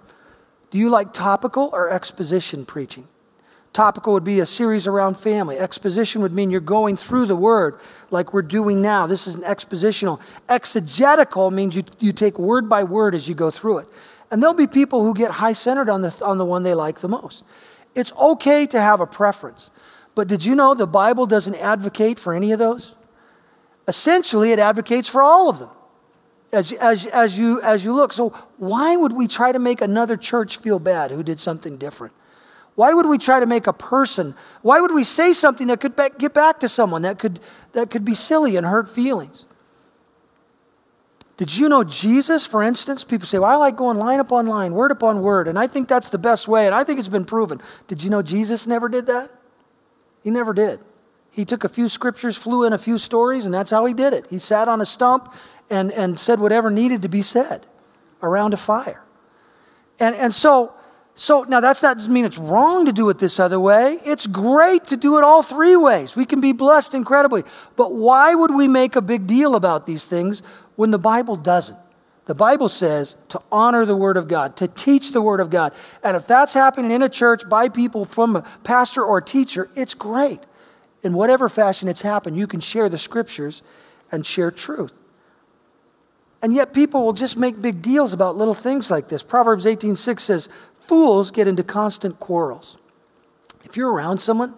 Do 0.71 0.79
you 0.79 0.91
like 0.91 1.13
topical 1.13 1.71
or 1.73 1.91
exposition 1.91 2.65
preaching? 2.67 3.07
Topical 3.73 4.13
would 4.13 4.25
be 4.25 4.41
a 4.41 4.47
series 4.47 4.87
around 4.87 5.17
family. 5.17 5.59
Exposition 5.59 6.21
would 6.21 6.33
mean 6.33 6.51
you're 6.51 6.61
going 6.61 6.97
through 6.97 7.27
the 7.27 7.37
word 7.37 7.79
like 8.11 8.35
we're 8.35 8.43
doing 8.43 8.83
now. 8.83 9.07
This 9.07 9.27
is 9.27 9.35
an 9.35 9.43
expositional. 9.43 10.21
Exegetical 10.49 11.51
means 11.51 11.77
you, 11.77 11.85
you 11.99 12.13
take 12.13 12.39
word 12.39 12.69
by 12.69 12.85
word 12.85 13.15
as 13.15 13.29
you 13.29 13.35
go 13.35 13.51
through 13.51 13.79
it. 13.79 13.89
And 14.33 14.43
there'll 14.43 14.55
be 14.55 14.67
people 14.67 15.05
who 15.05 15.13
get 15.13 15.31
high 15.31 15.53
centered 15.53 15.91
on 15.91 16.01
the, 16.01 16.17
on 16.25 16.39
the 16.39 16.45
one 16.47 16.63
they 16.63 16.73
like 16.73 17.01
the 17.01 17.09
most. 17.09 17.45
It's 17.95 18.13
okay 18.15 18.67
to 18.69 18.81
have 18.81 19.01
a 19.01 19.07
preference. 19.07 19.71
But 20.15 20.27
did 20.27 20.43
you 20.43 20.55
know 20.55 20.73
the 20.73 20.87
Bible 20.87 21.27
doesn't 21.27 21.55
advocate 21.57 22.19
for 22.19 22.33
any 22.33 22.51
of 22.51 22.59
those? 22.59 22.95
Essentially, 23.87 24.51
it 24.51 24.59
advocates 24.59 25.07
for 25.07 25.23
all 25.23 25.51
of 25.51 25.59
them 25.59 25.69
as, 26.51 26.73
as, 26.73 27.05
as, 27.07 27.39
you, 27.39 27.61
as 27.61 27.85
you 27.85 27.93
look. 27.95 28.11
So, 28.11 28.31
why 28.57 28.97
would 28.97 29.13
we 29.13 29.29
try 29.29 29.53
to 29.53 29.59
make 29.59 29.83
another 29.83 30.17
church 30.17 30.57
feel 30.57 30.79
bad 30.79 31.11
who 31.11 31.23
did 31.23 31.39
something 31.39 31.77
different? 31.77 32.15
Why 32.75 32.95
would 32.95 33.07
we 33.07 33.19
try 33.19 33.39
to 33.39 33.45
make 33.45 33.67
a 33.67 33.73
person, 33.75 34.35
why 34.63 34.81
would 34.81 34.95
we 34.95 35.05
say 35.05 35.35
something 35.35 35.67
that 35.67 35.81
could 35.81 35.95
get 36.19 36.33
back 36.33 36.61
to 36.61 36.71
someone 36.71 37.03
that 37.03 37.19
could, 37.19 37.39
that 37.73 37.91
could 37.91 38.05
be 38.05 38.15
silly 38.15 38.57
and 38.57 38.67
hurt 38.67 38.89
feelings? 38.89 39.45
Did 41.43 41.57
you 41.57 41.69
know 41.69 41.83
Jesus, 41.83 42.47
for 42.47 42.63
instance? 42.63 43.03
People 43.03 43.27
say, 43.27 43.41
well, 43.41 43.51
I 43.51 43.57
like 43.57 43.75
going 43.75 43.99
line 43.99 44.21
upon 44.21 44.47
line, 44.47 44.75
word 44.75 44.93
upon 44.93 45.23
word, 45.23 45.49
and 45.49 45.59
I 45.59 45.67
think 45.67 45.89
that's 45.89 46.09
the 46.09 46.17
best 46.17 46.47
way, 46.47 46.67
and 46.67 46.73
I 46.73 46.85
think 46.85 47.01
it's 47.01 47.09
been 47.09 47.25
proven. 47.25 47.61
Did 47.89 48.05
you 48.05 48.11
know 48.11 48.23
Jesus 48.23 48.65
never 48.65 48.89
did 48.89 49.07
that? 49.07 49.29
He 50.23 50.31
never 50.31 50.55
did. 50.55 50.79
He 51.33 51.45
took 51.45 51.65
a 51.65 51.69
few 51.69 51.89
scriptures, 51.89 52.37
flew 52.37 52.65
in 52.65 52.73
a 52.73 52.79
few 52.79 52.97
stories, 52.97 53.45
and 53.45 53.53
that's 53.53 53.73
how 53.73 53.85
he 53.87 53.93
did 53.93 54.13
it. 54.13 54.29
He 54.31 54.39
sat 54.39 54.69
on 54.69 54.81
a 54.81 54.85
stump 54.85 55.35
and, 55.69 55.91
and 55.91 56.17
said 56.17 56.39
whatever 56.39 56.71
needed 56.71 57.03
to 57.03 57.09
be 57.09 57.23
said 57.23 57.67
around 58.23 58.55
a 58.55 58.57
fire. 58.57 59.03
And, 59.99 60.15
and 60.15 60.33
so, 60.33 60.73
so 61.17 61.43
now 61.43 61.59
that's 61.59 61.83
not 61.83 61.97
doesn't 61.97 62.13
mean 62.13 62.25
it's 62.25 62.39
wrong 62.39 62.87
to 62.87 62.93
do 62.93 63.11
it 63.11 63.19
this 63.19 63.41
other 63.41 63.59
way. 63.59 63.99
It's 64.05 64.29
great 64.29 64.87
to 64.87 64.97
do 64.97 65.19
it 65.19 65.25
all 65.25 65.43
three 65.43 65.75
ways. 65.75 66.15
We 66.15 66.25
can 66.25 66.41
be 66.41 66.53
blessed 66.53 66.95
incredibly. 66.95 67.43
But 67.75 67.93
why 67.93 68.33
would 68.33 68.55
we 68.55 68.69
make 68.69 68.95
a 68.95 69.03
big 69.03 69.27
deal 69.27 69.57
about 69.57 69.87
these 69.87 70.05
things 70.05 70.43
when 70.77 70.91
the 70.91 70.99
Bible 70.99 71.37
doesn't. 71.37 71.79
The 72.27 72.35
Bible 72.35 72.69
says 72.69 73.17
to 73.31 73.41
honor 73.51 73.85
the 73.85 73.97
Word 73.97 74.17
of 74.17 74.29
God, 74.29 74.57
to 74.57 74.69
teach 74.69 75.13
the 75.13 75.21
Word 75.21 75.41
of 75.41 75.51
God. 75.51 75.73
And 76.05 76.17
if 76.17 76.27
that's 76.27 76.55
happening 76.55 76.93
in 76.93 77.03
a 77.03 77.09
church 77.09 77.49
by 77.49 77.69
people 77.69 78.05
from 78.05 78.37
a 78.37 78.43
pastor 78.63 79.05
or 79.05 79.21
teacher, 79.21 79.69
it's 79.75 79.95
great. 79.95 80.41
in 81.03 81.15
whatever 81.15 81.49
fashion 81.49 81.89
it's 81.89 82.03
happened, 82.03 82.37
you 82.37 82.47
can 82.47 82.61
share 82.61 82.89
the 82.89 82.99
scriptures 82.99 83.63
and 84.11 84.25
share 84.25 84.51
truth. 84.51 84.93
And 86.41 86.53
yet 86.53 86.73
people 86.73 87.05
will 87.05 87.13
just 87.13 87.37
make 87.37 87.61
big 87.61 87.83
deals 87.83 88.13
about 88.13 88.37
little 88.37 88.55
things 88.55 88.91
like 88.91 89.09
this. 89.09 89.23
Proverbs 89.23 89.67
18:6 89.67 90.25
says, 90.25 90.49
"Fools 90.81 91.31
get 91.31 91.47
into 91.47 91.63
constant 91.63 92.19
quarrels." 92.19 92.77
If 93.65 93.77
you're 93.77 93.93
around 93.93 94.19
someone 94.19 94.55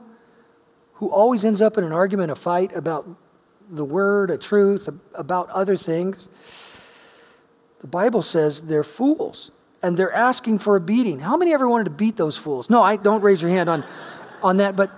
who 0.95 1.09
always 1.09 1.45
ends 1.45 1.61
up 1.61 1.77
in 1.77 1.85
an 1.85 1.93
argument, 1.93 2.31
a 2.31 2.37
fight 2.37 2.75
about 2.75 3.07
the 3.77 3.85
word, 3.85 4.31
a 4.31 4.39
truth, 4.39 4.89
about 5.15 5.51
other 5.51 5.77
things, 5.77 6.29
the 7.81 7.87
Bible 7.87 8.23
says 8.23 8.63
they're 8.63 8.85
fools 8.85 9.51
and 9.83 9.97
they're 9.97 10.13
asking 10.13 10.61
for 10.61 10.77
a 10.77 10.81
beating. 10.81 11.19
How 11.19 11.37
many 11.37 11.53
ever 11.53 11.69
wanted 11.69 11.85
to 11.85 11.91
beat 11.91 12.17
those 12.17 12.37
fools? 12.37 12.71
No, 12.71 12.83
I 12.83 12.97
don't 12.97 13.21
raise 13.21 13.43
your 13.43 13.51
hand 13.51 13.69
on, 13.69 13.85
on 14.43 14.57
that, 14.57 14.77
but 14.77 14.91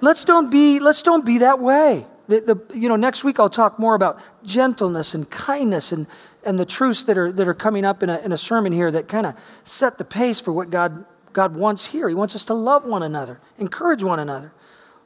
let's 0.00 0.24
don't 0.24 0.50
be 0.50 0.80
let's 0.80 1.02
don't 1.02 1.24
be 1.24 1.38
that 1.38 1.60
way. 1.60 2.06
The, 2.28 2.40
the, 2.40 2.78
you 2.78 2.88
know, 2.88 2.96
next 2.96 3.24
week 3.24 3.38
I'll 3.38 3.50
talk 3.50 3.78
more 3.78 3.94
about 3.94 4.18
gentleness 4.44 5.14
and 5.14 5.28
kindness 5.28 5.92
and, 5.92 6.06
and 6.44 6.58
the 6.58 6.64
truths 6.64 7.04
that 7.04 7.18
are, 7.18 7.30
that 7.32 7.46
are 7.46 7.54
coming 7.54 7.84
up 7.84 8.02
in 8.02 8.10
a, 8.10 8.18
in 8.18 8.32
a 8.32 8.38
sermon 8.38 8.72
here 8.72 8.90
that 8.90 9.08
kind 9.08 9.26
of 9.26 9.34
set 9.64 9.98
the 9.98 10.04
pace 10.04 10.40
for 10.40 10.52
what 10.52 10.70
God, 10.70 11.04
God 11.32 11.56
wants 11.56 11.86
here. 11.86 12.08
He 12.08 12.14
wants 12.14 12.34
us 12.34 12.44
to 12.46 12.54
love 12.54 12.84
one 12.84 13.02
another, 13.02 13.40
encourage 13.58 14.02
one 14.02 14.18
another. 14.18 14.52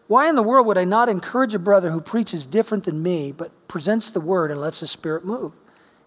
Why 0.08 0.28
in 0.28 0.36
the 0.36 0.42
world 0.42 0.66
would 0.66 0.78
I 0.78 0.84
not 0.84 1.08
encourage 1.08 1.54
a 1.54 1.58
brother 1.58 1.90
who 1.90 2.00
preaches 2.00 2.46
different 2.46 2.84
than 2.84 3.02
me 3.02 3.32
but 3.32 3.50
presents 3.68 4.10
the 4.10 4.20
word 4.20 4.50
and 4.50 4.60
lets 4.60 4.80
the 4.80 4.86
Spirit 4.86 5.24
move? 5.24 5.52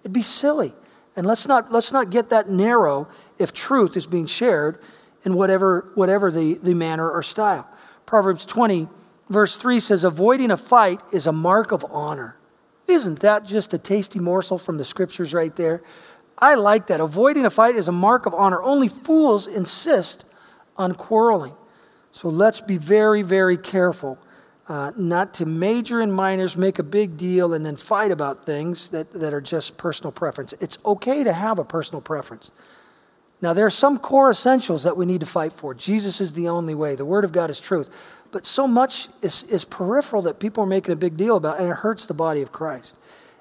It'd 0.03 0.13
be 0.13 0.21
silly. 0.21 0.73
And 1.15 1.27
let's 1.27 1.47
not, 1.47 1.71
let's 1.71 1.91
not 1.91 2.11
get 2.11 2.29
that 2.29 2.49
narrow 2.49 3.07
if 3.37 3.51
truth 3.51 3.97
is 3.97 4.07
being 4.07 4.25
shared 4.25 4.81
in 5.25 5.33
whatever, 5.33 5.91
whatever 5.95 6.31
the, 6.31 6.53
the 6.55 6.73
manner 6.73 7.09
or 7.09 7.21
style. 7.21 7.67
Proverbs 8.05 8.45
20, 8.45 8.87
verse 9.29 9.57
3 9.57 9.79
says, 9.81 10.03
Avoiding 10.03 10.51
a 10.51 10.57
fight 10.57 11.01
is 11.11 11.27
a 11.27 11.33
mark 11.33 11.73
of 11.73 11.85
honor. 11.91 12.37
Isn't 12.87 13.19
that 13.19 13.45
just 13.45 13.73
a 13.73 13.77
tasty 13.77 14.19
morsel 14.19 14.57
from 14.57 14.77
the 14.77 14.85
scriptures 14.85 15.33
right 15.33 15.55
there? 15.55 15.83
I 16.37 16.55
like 16.55 16.87
that. 16.87 17.01
Avoiding 17.01 17.45
a 17.45 17.49
fight 17.49 17.75
is 17.75 17.87
a 17.87 17.91
mark 17.91 18.25
of 18.25 18.33
honor. 18.33 18.61
Only 18.63 18.87
fools 18.87 19.45
insist 19.45 20.25
on 20.77 20.95
quarreling. 20.95 21.53
So 22.11 22.29
let's 22.29 22.61
be 22.61 22.77
very, 22.77 23.21
very 23.21 23.57
careful 23.57 24.17
uh, 24.69 24.91
not 24.95 25.33
to 25.33 25.47
major 25.47 25.99
in 25.99 26.11
minors, 26.11 26.55
make 26.55 26.77
a 26.77 26.83
big 26.83 27.17
deal, 27.17 27.55
and 27.55 27.65
then 27.65 27.75
fight 27.75 28.11
about 28.11 28.45
things 28.45 28.89
that, 28.89 29.11
that 29.13 29.33
are 29.33 29.41
just 29.41 29.77
personal 29.77 30.11
preference. 30.11 30.53
It's 30.59 30.77
okay 30.85 31.23
to 31.23 31.33
have 31.33 31.57
a 31.57 31.65
personal 31.65 32.01
preference. 32.01 32.51
Now, 33.41 33.53
there 33.53 33.65
are 33.65 33.71
some 33.71 33.97
core 33.97 34.29
essentials 34.29 34.83
that 34.83 34.95
we 34.95 35.07
need 35.07 35.21
to 35.21 35.25
fight 35.25 35.53
for. 35.53 35.73
Jesus 35.73 36.21
is 36.21 36.33
the 36.33 36.49
only 36.49 36.75
way, 36.75 36.95
the 36.95 37.05
Word 37.05 37.23
of 37.23 37.31
God 37.31 37.49
is 37.49 37.59
truth. 37.59 37.89
But 38.31 38.45
so 38.45 38.67
much 38.67 39.07
is, 39.23 39.41
is 39.43 39.65
peripheral 39.65 40.21
that 40.23 40.39
people 40.39 40.63
are 40.63 40.67
making 40.67 40.93
a 40.93 40.97
big 40.97 41.17
deal 41.17 41.35
about, 41.35 41.59
and 41.59 41.67
it 41.67 41.77
hurts 41.77 42.05
the 42.05 42.13
body 42.13 42.43
of 42.43 42.51
Christ. 42.51 42.99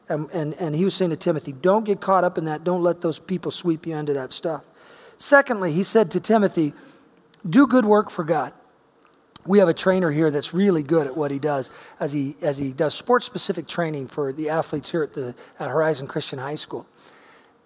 And, 0.08 0.30
and, 0.32 0.54
and 0.54 0.75
he 0.75 0.84
was 0.84 0.94
saying 0.94 1.10
to 1.10 1.16
Timothy, 1.16 1.52
don't 1.52 1.84
get 1.84 2.00
caught 2.00 2.25
up 2.25 2.38
in 2.38 2.46
that. 2.46 2.64
Don't 2.64 2.82
let 2.82 3.02
those 3.02 3.18
people 3.18 3.50
sweep 3.50 3.87
you 3.87 3.94
into 3.94 4.14
that 4.14 4.32
stuff. 4.32 4.64
Secondly, 5.18 5.72
he 5.72 5.82
said 5.82 6.10
to 6.12 6.20
Timothy, 6.20 6.72
do 7.46 7.66
good 7.66 7.84
work 7.84 8.08
for 8.08 8.25
God 8.25 8.54
we 9.47 9.59
have 9.59 9.68
a 9.68 9.75
trainer 9.75 10.11
here 10.11 10.30
that's 10.30 10.52
really 10.52 10.83
good 10.83 11.07
at 11.07 11.16
what 11.16 11.30
he 11.30 11.38
does 11.38 11.71
as 12.00 12.12
he, 12.12 12.37
as 12.42 12.59
he 12.59 12.73
does 12.73 12.95
sports 12.95 13.25
specific 13.25 13.66
training 13.66 14.09
for 14.09 14.33
the 14.33 14.50
athletes 14.50 14.90
here 14.90 15.02
at, 15.02 15.14
the, 15.14 15.35
at 15.59 15.71
Horizon 15.71 16.07
Christian 16.07 16.38
High 16.38 16.57
School. 16.57 16.87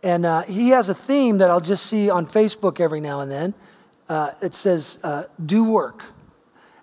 And 0.03 0.27
uh, 0.27 0.43
he 0.43 0.71
has 0.71 0.89
a 0.89 0.95
theme 0.95 1.39
that 1.39 1.51
I'll 1.51 1.61
just 1.61 1.87
see 1.87 2.11
on 2.11 2.27
Facebook 2.27 2.81
every 2.81 3.01
now 3.01 3.21
and 3.21 3.31
then. 3.31 3.55
Uh, 4.09 4.33
it 4.43 4.55
says, 4.55 4.99
uh, 5.03 5.25
do 5.45 5.65
work. 5.65 6.05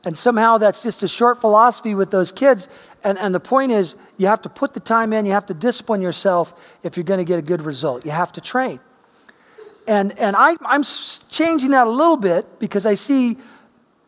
And 0.06 0.18
somehow 0.18 0.58
that's 0.58 0.82
just 0.82 1.04
a 1.04 1.08
short 1.08 1.42
philosophy 1.42 1.94
with 1.94 2.12
those 2.12 2.32
kids. 2.32 2.70
And, 3.04 3.18
and 3.18 3.36
the 3.36 3.40
point 3.40 3.72
is, 3.72 3.96
you 4.18 4.28
have 4.28 4.42
to 4.44 4.50
put 4.50 4.74
the 4.74 4.80
time 4.80 5.12
in, 5.12 5.26
you 5.26 5.34
have 5.34 5.46
to 5.48 5.54
discipline 5.54 6.02
yourself 6.02 6.54
if 6.84 6.96
you're 6.96 7.04
going 7.04 7.20
to 7.20 7.26
get 7.26 7.38
a 7.40 7.44
good 7.44 7.62
result. 7.62 8.06
You 8.06 8.12
have 8.12 8.32
to 8.34 8.42
train. 8.42 8.80
And, 9.88 10.18
and 10.18 10.36
I, 10.36 10.56
I'm 10.62 10.84
changing 11.30 11.72
that 11.72 11.88
a 11.88 11.90
little 11.90 12.18
bit 12.18 12.60
because 12.60 12.86
I 12.86 12.94
see 12.94 13.38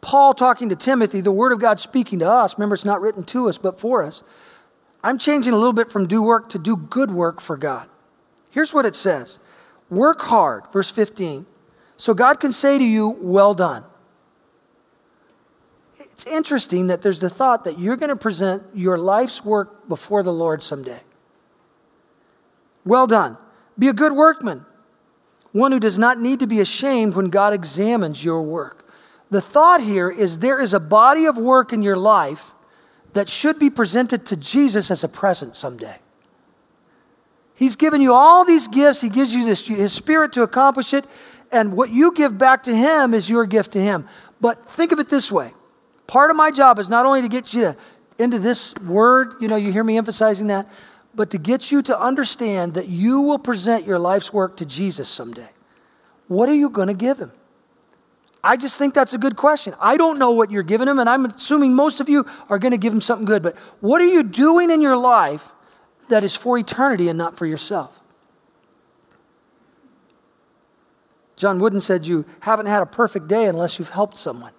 Paul 0.01 0.34
talking 0.34 0.70
to 0.70 0.75
Timothy, 0.75 1.22
the 1.22 1.31
Word 1.31 1.51
of 1.51 1.60
God 1.60 1.79
speaking 1.79 2.20
to 2.20 2.29
us. 2.29 2.58
Remember, 2.58 2.74
it's 2.74 2.86
not 2.86 3.01
written 3.01 3.24
to 3.25 3.48
us, 3.48 3.58
but 3.58 3.79
for 3.79 4.03
us. 4.03 4.24
I'm 5.03 5.17
changing 5.17 5.53
a 5.53 5.58
little 5.58 5.74
bit 5.74 5.91
from 5.91 6.08
do 6.08 6.22
work 6.22 6.50
to 6.50 6.60
do 6.60 6.75
good 6.75 7.12
work 7.12 7.39
for 7.39 7.58
God. 7.58 7.88
Here's 8.50 8.74
what 8.74 8.86
it 8.86 8.96
says 8.96 9.39
Work 9.89 10.22
hard, 10.22 10.63
verse 10.72 10.89
15, 10.89 11.46
so 11.98 12.13
God 12.13 12.39
can 12.39 12.51
say 12.51 12.77
to 12.77 12.84
you, 12.84 13.10
Well 13.10 13.53
done. 13.53 13.84
It's 16.00 16.25
interesting 16.25 16.88
that 16.88 17.01
there's 17.01 17.20
the 17.20 17.29
thought 17.29 17.63
that 17.63 17.79
you're 17.79 17.96
going 17.96 18.10
to 18.10 18.15
present 18.15 18.63
your 18.75 18.98
life's 18.98 19.43
work 19.43 19.88
before 19.88 20.22
the 20.22 20.34
Lord 20.34 20.62
someday. 20.62 21.00
Well 22.86 23.08
done. 23.08 23.38
Be 23.79 23.88
a 23.88 23.93
good 23.93 24.13
workman, 24.13 24.65
one 25.51 25.72
who 25.72 25.79
does 25.79 25.98
not 25.98 26.20
need 26.20 26.39
to 26.39 26.48
be 26.48 26.60
ashamed 26.60 27.15
when 27.15 27.29
God 27.29 27.53
examines 27.53 28.24
your 28.24 28.43
work. 28.43 28.81
The 29.32 29.42
thought 29.42 29.82
here 29.82 30.12
is 30.12 30.40
there 30.40 30.60
is 30.60 30.74
a 30.74 30.80
body 30.80 31.26
of 31.26 31.38
work 31.38 31.72
in 31.72 31.82
your 31.82 31.96
life 31.96 32.52
that 33.14 33.30
should 33.30 33.58
be 33.58 33.70
presented 33.70 34.26
to 34.28 34.36
Jesus 34.36 34.92
as 34.92 35.04
a 35.04 35.08
present 35.08 35.56
someday. 35.56 35.98
He's 37.56 37.78
given 37.78 38.02
you 38.02 38.14
all 38.14 38.44
these 38.44 38.68
gifts, 38.68 39.02
He 39.02 39.10
gives 39.10 39.34
you 39.34 39.46
this, 39.46 39.66
His 39.66 39.94
Spirit 39.94 40.34
to 40.34 40.44
accomplish 40.44 40.94
it, 40.94 41.06
and 41.52 41.74
what 41.74 41.92
you 41.92 42.14
give 42.14 42.38
back 42.38 42.64
to 42.64 42.76
Him 42.76 43.14
is 43.14 43.30
your 43.30 43.46
gift 43.46 43.72
to 43.74 43.82
Him. 43.82 44.08
But 44.42 44.70
think 44.72 44.92
of 44.92 45.00
it 45.00 45.10
this 45.10 45.32
way 45.32 45.54
part 46.08 46.30
of 46.30 46.36
my 46.36 46.52
job 46.52 46.78
is 46.78 46.90
not 46.90 47.06
only 47.06 47.22
to 47.22 47.30
get 47.30 47.54
you 47.54 47.62
to, 47.62 47.78
into 48.18 48.38
this 48.38 48.74
word, 48.86 49.36
you 49.40 49.48
know, 49.48 49.56
you 49.56 49.72
hear 49.72 49.84
me 49.84 49.98
emphasizing 49.98 50.48
that, 50.48 50.70
but 51.16 51.30
to 51.32 51.38
get 51.38 51.72
you 51.72 51.82
to 51.84 51.98
understand 51.98 52.74
that 52.74 52.90
you 52.90 53.22
will 53.22 53.40
present 53.40 53.86
your 53.86 53.98
life's 53.98 54.34
work 54.34 54.58
to 54.58 54.66
Jesus 54.66 55.08
someday. 55.08 55.50
What 56.28 56.50
are 56.50 56.54
you 56.54 56.70
going 56.70 56.90
to 56.90 56.94
give 56.94 57.20
Him? 57.20 57.32
I 58.44 58.58
just 58.58 58.78
think 58.78 58.94
that's 58.94 59.14
a 59.14 59.18
good 59.18 59.36
question. 59.36 59.76
I 59.80 59.98
don't 59.98 60.18
know 60.18 60.32
what 60.32 60.50
you're 60.50 60.64
giving 60.64 60.88
him, 60.88 60.98
and 60.98 61.08
I'm 61.10 61.26
assuming 61.26 61.76
most 61.76 62.00
of 62.00 62.10
you 62.10 62.26
are 62.50 62.58
going 62.58 62.72
to 62.72 62.78
give 62.78 62.92
him 62.92 63.02
something 63.02 63.26
good. 63.26 63.44
But 63.44 63.56
what 63.82 64.02
are 64.02 64.06
you 64.06 64.24
doing 64.24 64.72
in 64.72 64.82
your 64.82 64.98
life 64.98 65.52
that 66.10 66.24
is 66.24 66.36
for 66.36 66.58
eternity 66.58 67.08
and 67.08 67.18
not 67.18 67.38
for 67.38 67.46
yourself? 67.46 68.00
John 71.36 71.60
Wooden 71.60 71.82
said, 71.82 72.06
You 72.06 72.26
haven't 72.42 72.66
had 72.66 72.82
a 72.82 72.86
perfect 72.86 73.28
day 73.28 73.46
unless 73.46 73.78
you've 73.78 73.90
helped 73.90 74.18
someone. 74.18 74.54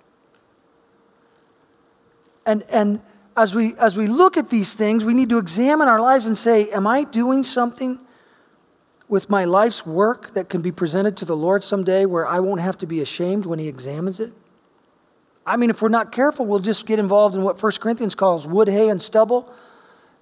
And, 2.47 2.65
and 2.69 3.01
as, 3.37 3.55
we, 3.55 3.75
as 3.77 3.97
we 3.97 4.07
look 4.07 4.37
at 4.37 4.51
these 4.51 4.73
things, 4.73 5.05
we 5.05 5.15
need 5.15 5.29
to 5.29 5.39
examine 5.39 5.89
our 5.89 6.01
lives 6.01 6.27
and 6.27 6.37
say, 6.37 6.71
Am 6.71 6.87
I 6.87 7.05
doing 7.05 7.43
something 7.43 8.01
with 9.13 9.29
my 9.29 9.45
life's 9.45 9.85
work 9.85 10.33
that 10.33 10.49
can 10.49 10.63
be 10.63 10.73
presented 10.73 11.19
to 11.19 11.27
the 11.27 11.37
Lord 11.37 11.63
someday 11.63 12.07
where 12.07 12.27
I 12.27 12.41
won't 12.41 12.63
have 12.63 12.79
to 12.79 12.87
be 12.87 13.03
ashamed 13.03 13.45
when 13.45 13.59
He 13.59 13.69
examines 13.69 14.21
it? 14.21 14.33
I 15.45 15.59
mean, 15.59 15.69
if 15.69 15.83
we're 15.83 15.91
not 15.91 16.13
careful, 16.13 16.47
we'll 16.47 16.61
just 16.61 16.87
get 16.87 16.99
involved 16.99 17.35
in 17.37 17.43
what 17.43 17.63
1 17.63 17.73
Corinthians 17.73 18.15
calls 18.15 18.47
wood, 18.47 18.69
hay, 18.69 18.89
and 18.89 19.03
stubble. 19.03 19.53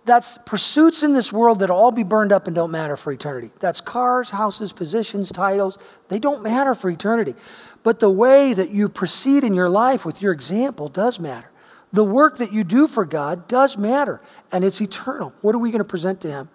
That's 0.06 0.38
pursuits 0.38 1.04
in 1.04 1.12
this 1.12 1.32
world 1.32 1.60
that'll 1.60 1.76
all 1.76 1.92
be 1.92 2.02
burned 2.02 2.32
up 2.32 2.48
and 2.48 2.56
don't 2.56 2.72
matter 2.72 2.96
for 2.96 3.12
eternity. 3.12 3.52
That's 3.60 3.80
cars, 3.80 4.30
houses, 4.30 4.72
positions, 4.72 5.30
titles. 5.30 5.78
They 6.08 6.18
don't 6.18 6.42
matter 6.42 6.74
for 6.74 6.90
eternity. 6.90 7.36
But 7.84 8.00
the 8.00 8.10
way 8.10 8.54
that 8.54 8.70
you 8.70 8.88
proceed 8.88 9.44
in 9.44 9.54
your 9.54 9.68
life 9.68 10.04
with 10.04 10.20
your 10.20 10.32
example 10.32 10.88
does 10.88 11.20
matter. 11.20 11.48
The 11.92 12.04
work 12.04 12.38
that 12.38 12.52
you 12.52 12.64
do 12.64 12.88
for 12.88 13.04
God 13.04 13.46
does 13.46 13.78
matter, 13.78 14.20
and 14.50 14.64
it's 14.64 14.80
eternal. 14.80 15.32
What 15.42 15.54
are 15.54 15.58
we 15.58 15.70
going 15.70 15.78
to 15.78 15.84
present 15.84 16.20
to 16.22 16.28
Him? 16.28 16.48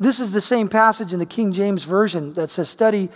This 0.00 0.20
is 0.20 0.30
the 0.32 0.40
same 0.40 0.68
passage 0.68 1.12
in 1.12 1.18
the 1.18 1.26
King 1.26 1.52
James 1.52 1.84
Version 1.84 2.34
that 2.34 2.50
says, 2.50 2.68
study 2.68 3.08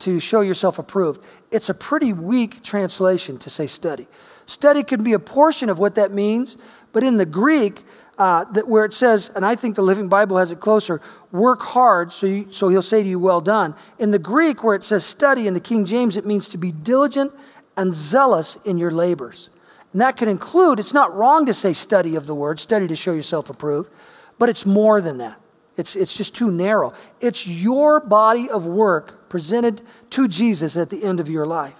to 0.00 0.18
show 0.18 0.40
yourself 0.40 0.78
approved. 0.78 1.22
It's 1.50 1.68
a 1.68 1.74
pretty 1.74 2.12
weak 2.12 2.62
translation 2.62 3.38
to 3.38 3.50
say 3.50 3.66
study. 3.66 4.08
Study 4.46 4.82
could 4.82 5.04
be 5.04 5.12
a 5.12 5.18
portion 5.18 5.70
of 5.70 5.78
what 5.78 5.94
that 5.94 6.12
means, 6.12 6.58
but 6.92 7.04
in 7.04 7.16
the 7.16 7.26
Greek, 7.26 7.82
uh, 8.18 8.44
that 8.52 8.68
where 8.68 8.84
it 8.84 8.92
says, 8.92 9.30
and 9.34 9.44
I 9.44 9.54
think 9.54 9.76
the 9.76 9.82
Living 9.82 10.08
Bible 10.08 10.36
has 10.36 10.52
it 10.52 10.60
closer, 10.60 11.00
work 11.32 11.62
hard, 11.62 12.12
so, 12.12 12.26
you, 12.26 12.52
so 12.52 12.68
he'll 12.68 12.82
say 12.82 13.02
to 13.02 13.08
you, 13.08 13.18
well 13.18 13.40
done. 13.40 13.74
In 13.98 14.10
the 14.10 14.18
Greek, 14.18 14.62
where 14.62 14.74
it 14.74 14.84
says 14.84 15.04
study 15.04 15.46
in 15.46 15.54
the 15.54 15.60
King 15.60 15.84
James, 15.84 16.16
it 16.16 16.26
means 16.26 16.48
to 16.50 16.58
be 16.58 16.70
diligent 16.70 17.32
and 17.76 17.94
zealous 17.94 18.58
in 18.64 18.78
your 18.78 18.90
labors. 18.90 19.50
And 19.92 20.00
that 20.00 20.16
can 20.16 20.28
include, 20.28 20.78
it's 20.78 20.94
not 20.94 21.14
wrong 21.14 21.46
to 21.46 21.54
say 21.54 21.72
study 21.72 22.16
of 22.16 22.26
the 22.26 22.34
word, 22.34 22.60
study 22.60 22.86
to 22.88 22.96
show 22.96 23.12
yourself 23.12 23.50
approved, 23.50 23.90
but 24.38 24.48
it's 24.48 24.66
more 24.66 25.00
than 25.00 25.18
that. 25.18 25.40
It's, 25.76 25.96
it's 25.96 26.16
just 26.16 26.34
too 26.34 26.50
narrow. 26.50 26.94
It's 27.20 27.46
your 27.46 28.00
body 28.00 28.48
of 28.48 28.66
work 28.66 29.28
presented 29.28 29.82
to 30.10 30.28
Jesus 30.28 30.76
at 30.76 30.90
the 30.90 31.04
end 31.04 31.20
of 31.20 31.28
your 31.28 31.46
life. 31.46 31.74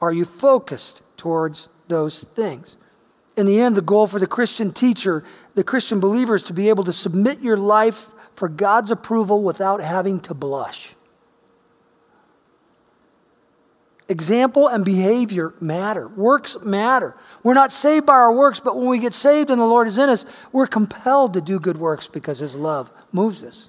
Are 0.00 0.12
you 0.12 0.24
focused 0.24 1.02
towards 1.16 1.68
those 1.88 2.24
things? 2.24 2.76
In 3.36 3.46
the 3.46 3.60
end, 3.60 3.76
the 3.76 3.82
goal 3.82 4.06
for 4.06 4.18
the 4.18 4.26
Christian 4.26 4.72
teacher, 4.72 5.24
the 5.54 5.64
Christian 5.64 6.00
believer, 6.00 6.34
is 6.34 6.42
to 6.44 6.52
be 6.52 6.68
able 6.68 6.84
to 6.84 6.92
submit 6.92 7.40
your 7.40 7.56
life 7.56 8.08
for 8.34 8.48
God's 8.48 8.90
approval 8.90 9.42
without 9.42 9.80
having 9.80 10.20
to 10.20 10.34
blush. 10.34 10.94
Example 14.08 14.68
and 14.68 14.84
behavior 14.84 15.52
matter. 15.60 16.08
Works 16.08 16.56
matter. 16.62 17.14
We're 17.42 17.54
not 17.54 17.72
saved 17.72 18.06
by 18.06 18.14
our 18.14 18.32
works, 18.32 18.58
but 18.58 18.76
when 18.76 18.88
we 18.88 18.98
get 18.98 19.12
saved 19.12 19.50
and 19.50 19.60
the 19.60 19.66
Lord 19.66 19.86
is 19.86 19.98
in 19.98 20.08
us, 20.08 20.24
we're 20.50 20.66
compelled 20.66 21.34
to 21.34 21.42
do 21.42 21.60
good 21.60 21.76
works 21.76 22.08
because 22.08 22.38
His 22.38 22.56
love 22.56 22.90
moves 23.12 23.44
us. 23.44 23.68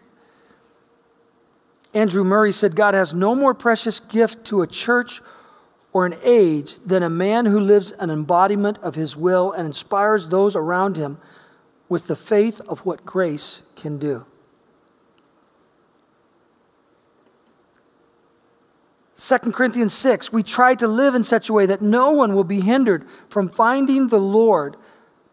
Andrew 1.93 2.24
Murray 2.24 2.53
said, 2.53 2.75
God 2.75 2.93
has 2.93 3.13
no 3.13 3.36
more 3.36 3.53
precious 3.53 4.00
gift 4.00 4.46
to 4.46 4.62
a 4.62 4.67
church 4.67 5.22
or 5.91 6.05
an 6.05 6.15
age 6.24 6.75
than 6.86 7.03
a 7.03 7.10
man 7.10 7.46
who 7.46 7.60
lives 7.60 7.91
an 7.93 8.10
embodiment 8.10 8.77
of 8.77 8.96
His 8.96 9.17
will 9.17 9.51
and 9.51 9.65
inspires 9.65 10.29
those 10.29 10.55
around 10.55 10.96
him 10.96 11.17
with 11.89 12.08
the 12.08 12.15
faith 12.15 12.62
of 12.62 12.86
what 12.86 13.05
grace 13.05 13.63
can 13.75 13.98
do. 13.98 14.25
2 19.19 19.38
Corinthians 19.51 19.93
6, 19.93 20.31
we 20.31 20.43
try 20.43 20.75
to 20.75 20.88
live 20.88 21.13
in 21.13 21.25
such 21.25 21.49
a 21.49 21.53
way 21.53 21.65
that 21.65 21.81
no 21.81 22.11
one 22.11 22.33
will 22.33 22.45
be 22.45 22.61
hindered 22.61 23.05
from 23.27 23.49
finding 23.49 24.07
the 24.07 24.19
Lord 24.19 24.77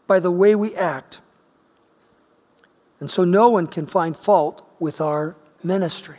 by 0.09 0.19
the 0.19 0.31
way 0.31 0.57
we 0.57 0.75
act. 0.75 1.21
And 2.99 3.09
so 3.09 3.23
no 3.23 3.49
one 3.49 3.69
can 3.69 3.87
find 3.87 4.16
fault 4.16 4.69
with 4.81 5.00
our 5.00 5.37
ministry. 5.62 6.16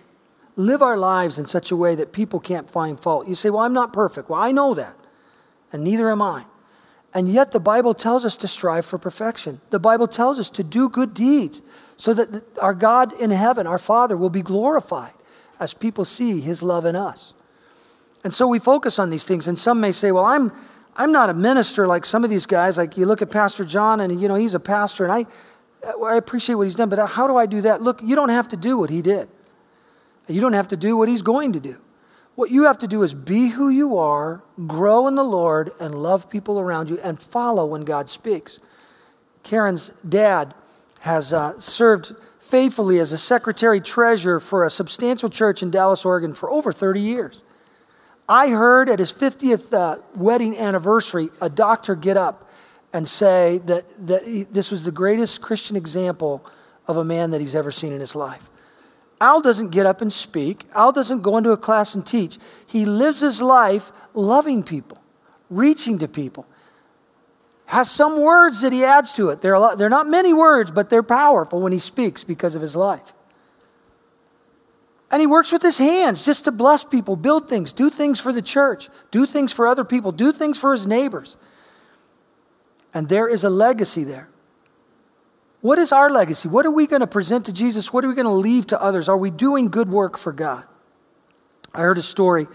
Live 0.56 0.82
our 0.82 0.98
lives 0.98 1.38
in 1.38 1.46
such 1.46 1.70
a 1.70 1.76
way 1.76 1.94
that 1.96 2.14
people 2.14 2.40
can't 2.40 2.70
find 2.70 2.98
fault. 2.98 3.28
You 3.28 3.36
say, 3.36 3.50
Well, 3.50 3.62
I'm 3.62 3.74
not 3.74 3.92
perfect. 3.92 4.30
Well, 4.30 4.42
I 4.42 4.54
know 4.54 4.74
that, 4.74 4.96
and 5.74 5.84
neither 5.84 6.10
am 6.10 6.22
I. 6.22 6.46
And 7.14 7.28
yet 7.28 7.52
the 7.52 7.60
Bible 7.60 7.94
tells 7.94 8.24
us 8.24 8.38
to 8.38 8.48
strive 8.48 8.86
for 8.86 8.98
perfection. 8.98 9.60
The 9.72 9.80
Bible 9.80 10.08
tells 10.08 10.40
us 10.40 10.50
to 10.52 10.64
do 10.64 10.88
good 10.88 11.14
deeds 11.14 11.62
so 11.98 12.14
that 12.14 12.44
our 12.60 12.74
God 12.74 13.12
in 13.20 13.32
heaven, 13.32 13.68
our 13.68 13.80
Father, 13.80 14.16
will 14.16 14.30
be 14.30 14.42
glorified 14.42 15.14
as 15.60 15.74
people 15.74 16.06
see 16.06 16.40
his 16.40 16.64
love 16.64 16.86
in 16.86 16.96
us. 16.96 17.34
And 18.28 18.34
so 18.34 18.46
we 18.46 18.60
focus 18.60 19.00
on 19.00 19.10
these 19.10 19.24
things. 19.24 19.48
And 19.48 19.58
some 19.58 19.80
may 19.80 19.94
say, 19.94 20.12
well, 20.12 20.26
I'm, 20.26 20.52
I'm 20.98 21.14
not 21.14 21.30
a 21.30 21.34
minister 21.34 21.88
like 21.88 22.06
some 22.06 22.26
of 22.26 22.30
these 22.30 22.46
guys. 22.46 22.78
Like 22.78 22.98
you 22.98 23.06
look 23.06 23.22
at 23.22 23.32
Pastor 23.32 23.64
John 23.64 24.02
and, 24.02 24.22
you 24.22 24.28
know, 24.28 24.36
he's 24.36 24.54
a 24.54 24.60
pastor 24.60 25.06
and 25.06 25.14
I, 25.14 25.26
I 26.04 26.18
appreciate 26.18 26.56
what 26.56 26.64
he's 26.64 26.76
done, 26.76 26.90
but 26.90 27.00
how 27.08 27.26
do 27.26 27.38
I 27.38 27.46
do 27.46 27.62
that? 27.62 27.82
Look, 27.82 28.02
you 28.04 28.18
don't 28.18 28.28
have 28.28 28.50
to 28.50 28.58
do 28.58 28.78
what 28.78 28.90
he 28.90 29.02
did. 29.02 29.30
You 30.28 30.42
don't 30.42 30.52
have 30.52 30.68
to 30.68 30.76
do 30.76 30.98
what 30.98 31.08
he's 31.08 31.22
going 31.22 31.54
to 31.54 31.62
do. 31.62 31.78
What 32.36 32.52
you 32.52 32.64
have 32.64 32.80
to 32.80 32.88
do 32.90 33.02
is 33.02 33.14
be 33.14 33.48
who 33.48 33.70
you 33.70 33.96
are, 33.96 34.44
grow 34.68 35.08
in 35.08 35.16
the 35.16 35.24
Lord, 35.24 35.72
and 35.80 35.96
love 35.96 36.30
people 36.30 36.60
around 36.60 36.90
you, 36.90 37.00
and 37.00 37.22
follow 37.22 37.66
when 37.66 37.86
God 37.86 38.10
speaks. 38.10 38.60
Karen's 39.44 39.94
dad 40.10 40.54
has 41.00 41.32
uh, 41.32 41.58
served 41.62 42.12
faithfully 42.42 43.00
as 43.00 43.14
a 43.14 43.18
secretary 43.18 43.80
treasurer 43.80 44.42
for 44.42 44.66
a 44.66 44.70
substantial 44.70 45.30
church 45.30 45.64
in 45.64 45.72
Dallas, 45.72 46.04
Oregon 46.04 46.34
for 46.34 46.52
over 46.52 46.74
30 46.74 47.00
years. 47.00 47.44
I 48.30 48.50
heard 48.50 48.90
at 48.90 49.00
his 49.00 49.14
50th 49.14 49.74
uh, 49.74 50.00
wedding 50.16 50.58
anniversary 50.58 51.30
a 51.42 51.50
doctor 51.50 51.96
get 51.96 52.18
up 52.18 52.50
and 52.92 53.08
say 53.08 53.62
that, 53.66 53.86
that 54.08 54.26
he, 54.26 54.44
this 54.44 54.70
was 54.70 54.84
the 54.84 54.92
greatest 54.92 55.42
Christian 55.42 55.78
example 55.78 56.46
of 56.88 56.98
a 56.98 57.04
man 57.04 57.32
that 57.32 57.42
he's 57.42 57.56
ever 57.56 57.72
seen 57.72 57.94
in 57.94 58.00
his 58.00 58.16
life. 58.16 58.50
Al 59.20 59.42
doesn't 59.42 59.70
get 59.70 59.86
up 59.86 60.02
and 60.02 60.12
speak, 60.12 60.66
Al 60.74 60.92
doesn't 60.92 61.22
go 61.22 61.38
into 61.38 61.52
a 61.52 61.58
class 61.58 61.96
and 61.96 62.06
teach. 62.06 62.38
He 62.66 62.86
lives 62.86 63.22
his 63.22 63.42
life 63.42 63.92
loving 64.14 64.64
people, 64.64 64.98
reaching 65.50 65.98
to 66.00 66.08
people. 66.08 66.46
Has 67.66 67.90
some 67.90 68.22
words 68.22 68.62
that 68.62 68.72
he 68.72 68.86
adds 68.86 69.14
to 69.14 69.30
it. 69.30 69.42
They're, 69.42 69.58
lot, 69.60 69.78
they're 69.78 69.90
not 69.90 70.08
many 70.08 70.34
words, 70.34 70.72
but 70.72 70.90
they're 70.90 71.04
powerful 71.04 71.60
when 71.60 71.72
he 71.72 71.80
speaks 71.80 72.24
because 72.24 72.56
of 72.56 72.62
his 72.62 72.76
life. 72.76 73.14
And 75.10 75.22
he 75.22 75.28
works 75.28 75.52
with 75.52 75.62
his 75.62 75.78
hands 75.78 76.26
just 76.26 76.44
to 76.46 76.52
bless 76.52 76.84
people, 76.84 77.16
build 77.16 77.50
things, 77.50 77.72
do 77.72 77.90
things 77.90 78.20
for 78.20 78.34
the 78.34 78.42
church, 78.42 78.90
do 79.10 79.26
things 79.26 79.54
for 79.54 79.66
other 79.66 79.86
people, 79.86 80.12
do 80.12 80.34
things 80.34 80.58
for 80.58 80.74
his 80.74 80.86
neighbors. 80.86 81.38
And 82.94 83.08
there 83.08 83.28
is 83.28 83.44
a 83.44 83.50
legacy 83.50 84.04
there. 84.04 84.30
What 85.62 85.80
is 85.80 85.92
our 85.92 86.10
legacy? 86.10 86.48
What 86.50 86.66
are 86.66 86.72
we 86.72 86.88
going 86.88 87.00
to 87.00 87.08
present 87.08 87.46
to 87.46 87.54
Jesus? 87.54 87.92
What 87.92 88.04
are 88.04 88.08
we 88.08 88.16
going 88.16 88.26
to 88.26 88.32
leave 88.32 88.68
to 88.68 88.82
others? 88.82 89.10
Are 89.10 89.18
we 89.18 89.32
doing 89.32 89.70
good 89.70 89.90
work 89.90 90.18
for 90.18 90.32
God? 90.32 90.64
I 91.74 91.82
heard 91.82 91.98
a 91.98 92.04
story 92.04 92.48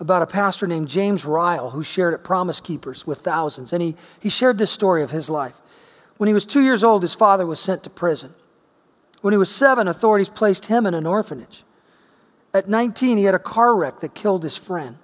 about 0.00 0.22
a 0.22 0.26
pastor 0.26 0.66
named 0.66 0.88
James 0.88 1.24
Ryle 1.24 1.70
who 1.70 1.82
shared 1.82 2.14
at 2.14 2.24
Promise 2.24 2.60
Keepers 2.60 3.06
with 3.06 3.18
thousands. 3.18 3.72
And 3.72 3.82
he, 3.82 3.96
he 4.18 4.28
shared 4.28 4.58
this 4.58 4.70
story 4.70 5.02
of 5.02 5.10
his 5.10 5.28
life. 5.28 5.54
When 6.16 6.26
he 6.28 6.34
was 6.34 6.46
two 6.46 6.62
years 6.62 6.82
old, 6.82 7.02
his 7.02 7.14
father 7.14 7.46
was 7.46 7.60
sent 7.60 7.84
to 7.84 7.90
prison. 7.90 8.34
When 9.20 9.32
he 9.32 9.38
was 9.38 9.54
seven, 9.54 9.88
authorities 9.88 10.28
placed 10.28 10.66
him 10.66 10.86
in 10.86 10.94
an 10.94 11.06
orphanage. 11.06 11.64
At 12.58 12.68
19, 12.68 13.18
he 13.18 13.22
had 13.22 13.36
a 13.36 13.38
car 13.38 13.72
wreck 13.72 14.00
that 14.00 14.16
killed 14.16 14.42
his 14.42 14.56
friend. 14.56 14.98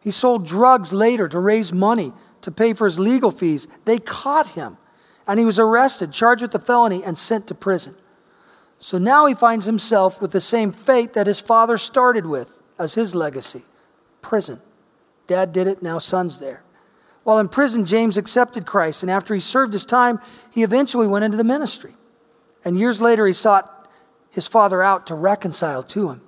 He 0.00 0.12
sold 0.12 0.46
drugs 0.46 0.92
later 0.92 1.28
to 1.28 1.40
raise 1.40 1.72
money 1.72 2.12
to 2.42 2.52
pay 2.52 2.74
for 2.74 2.84
his 2.84 3.00
legal 3.00 3.32
fees. 3.32 3.66
They 3.86 3.98
caught 3.98 4.46
him, 4.46 4.78
and 5.26 5.40
he 5.40 5.44
was 5.44 5.58
arrested, 5.58 6.12
charged 6.12 6.42
with 6.42 6.54
a 6.54 6.60
felony, 6.60 7.02
and 7.02 7.18
sent 7.18 7.48
to 7.48 7.56
prison. 7.56 7.96
So 8.78 8.98
now 8.98 9.26
he 9.26 9.34
finds 9.34 9.64
himself 9.64 10.20
with 10.20 10.30
the 10.30 10.40
same 10.40 10.70
fate 10.70 11.14
that 11.14 11.26
his 11.26 11.40
father 11.40 11.76
started 11.76 12.24
with 12.24 12.56
as 12.78 12.94
his 12.94 13.16
legacy 13.16 13.64
prison. 14.22 14.60
Dad 15.26 15.52
did 15.52 15.66
it, 15.66 15.82
now 15.82 15.98
son's 15.98 16.38
there. 16.38 16.62
While 17.24 17.40
in 17.40 17.48
prison, 17.48 17.84
James 17.84 18.16
accepted 18.16 18.64
Christ, 18.64 19.02
and 19.02 19.10
after 19.10 19.34
he 19.34 19.40
served 19.40 19.72
his 19.72 19.86
time, 19.86 20.20
he 20.52 20.62
eventually 20.62 21.08
went 21.08 21.24
into 21.24 21.36
the 21.36 21.42
ministry. 21.42 21.96
And 22.64 22.78
years 22.78 23.00
later, 23.00 23.26
he 23.26 23.32
sought 23.32 23.90
his 24.30 24.46
father 24.46 24.84
out 24.84 25.08
to 25.08 25.16
reconcile 25.16 25.82
to 25.82 26.10
him. 26.10 26.20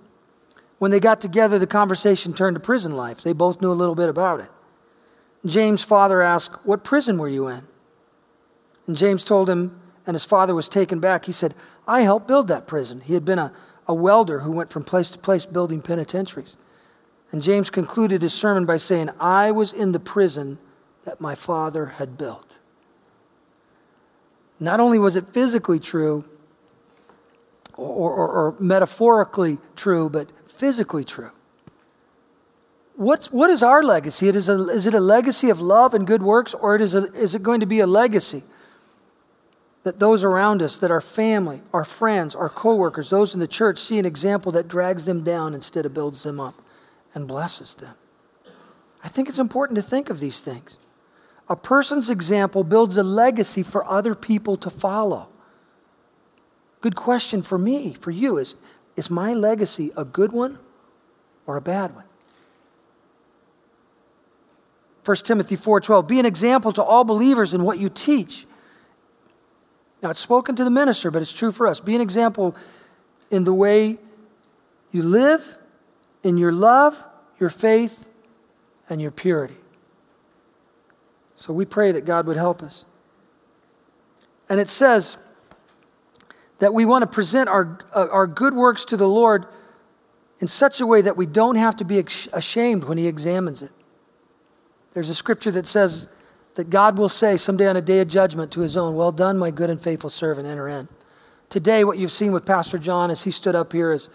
When 0.78 0.90
they 0.90 1.00
got 1.00 1.20
together, 1.20 1.58
the 1.58 1.66
conversation 1.66 2.32
turned 2.32 2.54
to 2.54 2.60
prison 2.60 2.96
life. 2.96 3.22
They 3.22 3.32
both 3.32 3.60
knew 3.60 3.72
a 3.72 3.74
little 3.74 3.94
bit 3.94 4.08
about 4.08 4.40
it. 4.40 4.50
James' 5.44 5.82
father 5.82 6.22
asked, 6.22 6.54
What 6.64 6.84
prison 6.84 7.18
were 7.18 7.28
you 7.28 7.48
in? 7.48 7.62
And 8.86 8.96
James 8.96 9.24
told 9.24 9.50
him, 9.50 9.80
and 10.06 10.14
his 10.14 10.24
father 10.24 10.54
was 10.54 10.68
taken 10.68 11.00
back. 11.00 11.26
He 11.26 11.32
said, 11.32 11.54
I 11.86 12.02
helped 12.02 12.26
build 12.26 12.48
that 12.48 12.66
prison. 12.66 13.00
He 13.00 13.14
had 13.14 13.24
been 13.24 13.38
a, 13.38 13.52
a 13.86 13.94
welder 13.94 14.40
who 14.40 14.52
went 14.52 14.70
from 14.70 14.84
place 14.84 15.10
to 15.12 15.18
place 15.18 15.46
building 15.46 15.82
penitentiaries. 15.82 16.56
And 17.30 17.42
James 17.42 17.68
concluded 17.70 18.22
his 18.22 18.32
sermon 18.32 18.64
by 18.64 18.78
saying, 18.78 19.10
I 19.20 19.50
was 19.50 19.72
in 19.72 19.92
the 19.92 20.00
prison 20.00 20.58
that 21.04 21.20
my 21.20 21.34
father 21.34 21.86
had 21.86 22.16
built. 22.16 22.58
Not 24.60 24.80
only 24.80 24.98
was 24.98 25.14
it 25.14 25.28
physically 25.32 25.78
true 25.78 26.24
or, 27.76 28.12
or, 28.12 28.28
or 28.28 28.54
metaphorically 28.58 29.58
true, 29.76 30.08
but 30.08 30.28
physically 30.58 31.04
true. 31.04 31.30
What's, 32.96 33.30
what 33.30 33.48
is 33.48 33.62
our 33.62 33.82
legacy? 33.82 34.28
It 34.28 34.34
is, 34.34 34.48
a, 34.48 34.68
is 34.68 34.86
it 34.86 34.94
a 34.94 35.00
legacy 35.00 35.50
of 35.50 35.60
love 35.60 35.94
and 35.94 36.04
good 36.04 36.22
works, 36.22 36.52
or 36.52 36.74
it 36.74 36.82
is, 36.82 36.96
a, 36.96 37.12
is 37.14 37.36
it 37.36 37.44
going 37.44 37.60
to 37.60 37.66
be 37.66 37.78
a 37.78 37.86
legacy 37.86 38.42
that 39.84 40.00
those 40.00 40.24
around 40.24 40.60
us, 40.60 40.76
that 40.78 40.90
our 40.90 41.00
family, 41.00 41.62
our 41.72 41.84
friends, 41.84 42.34
our 42.34 42.48
coworkers, 42.48 43.08
those 43.08 43.34
in 43.34 43.40
the 43.40 43.46
church 43.46 43.78
see 43.78 44.00
an 44.00 44.04
example 44.04 44.50
that 44.50 44.66
drags 44.66 45.04
them 45.04 45.22
down 45.22 45.54
instead 45.54 45.86
of 45.86 45.94
builds 45.94 46.24
them 46.24 46.40
up 46.40 46.60
and 47.14 47.28
blesses 47.28 47.74
them? 47.74 47.94
I 49.04 49.08
think 49.08 49.28
it's 49.28 49.38
important 49.38 49.76
to 49.76 49.82
think 49.82 50.10
of 50.10 50.18
these 50.18 50.40
things. 50.40 50.76
A 51.48 51.54
person's 51.54 52.10
example 52.10 52.64
builds 52.64 52.98
a 52.98 53.04
legacy 53.04 53.62
for 53.62 53.84
other 53.86 54.16
people 54.16 54.56
to 54.56 54.70
follow. 54.70 55.28
Good 56.80 56.96
question 56.96 57.42
for 57.42 57.58
me, 57.58 57.94
for 57.94 58.10
you 58.10 58.38
is 58.38 58.56
is 58.98 59.08
my 59.08 59.32
legacy 59.32 59.92
a 59.96 60.04
good 60.04 60.32
one 60.32 60.58
or 61.46 61.56
a 61.56 61.60
bad 61.60 61.94
one? 61.94 62.04
1 65.04 65.16
Timothy 65.18 65.56
4:12 65.56 66.08
Be 66.08 66.18
an 66.18 66.26
example 66.26 66.72
to 66.72 66.82
all 66.82 67.04
believers 67.04 67.54
in 67.54 67.62
what 67.62 67.78
you 67.78 67.88
teach. 67.88 68.44
Now 70.02 70.10
it's 70.10 70.18
spoken 70.18 70.56
to 70.56 70.64
the 70.64 70.70
minister, 70.70 71.12
but 71.12 71.22
it's 71.22 71.32
true 71.32 71.52
for 71.52 71.68
us. 71.68 71.78
Be 71.78 71.94
an 71.94 72.00
example 72.00 72.56
in 73.30 73.44
the 73.44 73.54
way 73.54 73.98
you 74.90 75.04
live, 75.04 75.58
in 76.24 76.36
your 76.36 76.52
love, 76.52 77.00
your 77.38 77.50
faith, 77.50 78.04
and 78.90 79.00
your 79.00 79.12
purity. 79.12 79.58
So 81.36 81.52
we 81.52 81.64
pray 81.64 81.92
that 81.92 82.04
God 82.04 82.26
would 82.26 82.36
help 82.36 82.64
us. 82.64 82.84
And 84.48 84.58
it 84.58 84.68
says 84.68 85.18
that 86.58 86.74
we 86.74 86.84
want 86.84 87.02
to 87.02 87.06
present 87.06 87.48
our, 87.48 87.78
uh, 87.94 88.08
our 88.10 88.26
good 88.26 88.54
works 88.54 88.84
to 88.86 88.96
the 88.96 89.08
Lord 89.08 89.46
in 90.40 90.48
such 90.48 90.80
a 90.80 90.86
way 90.86 91.00
that 91.00 91.16
we 91.16 91.26
don't 91.26 91.56
have 91.56 91.76
to 91.76 91.84
be 91.84 91.98
ashamed 92.32 92.84
when 92.84 92.98
He 92.98 93.06
examines 93.06 93.62
it. 93.62 93.70
There's 94.94 95.10
a 95.10 95.14
scripture 95.14 95.50
that 95.52 95.66
says 95.66 96.08
that 96.54 96.70
God 96.70 96.98
will 96.98 97.08
say 97.08 97.36
someday 97.36 97.68
on 97.68 97.76
a 97.76 97.80
day 97.80 98.00
of 98.00 98.08
judgment 98.08 98.52
to 98.52 98.60
His 98.60 98.76
own, 98.76 98.96
Well 98.96 99.12
done, 99.12 99.38
my 99.38 99.50
good 99.50 99.70
and 99.70 99.80
faithful 99.80 100.10
servant, 100.10 100.46
enter 100.46 100.68
in. 100.68 100.88
Today, 101.50 101.84
what 101.84 101.98
you've 101.98 102.12
seen 102.12 102.32
with 102.32 102.44
Pastor 102.44 102.78
John 102.78 103.10
as 103.10 103.22
he 103.22 103.30
stood 103.30 103.54
up 103.54 103.72
here 103.72 103.90
is 103.90 104.10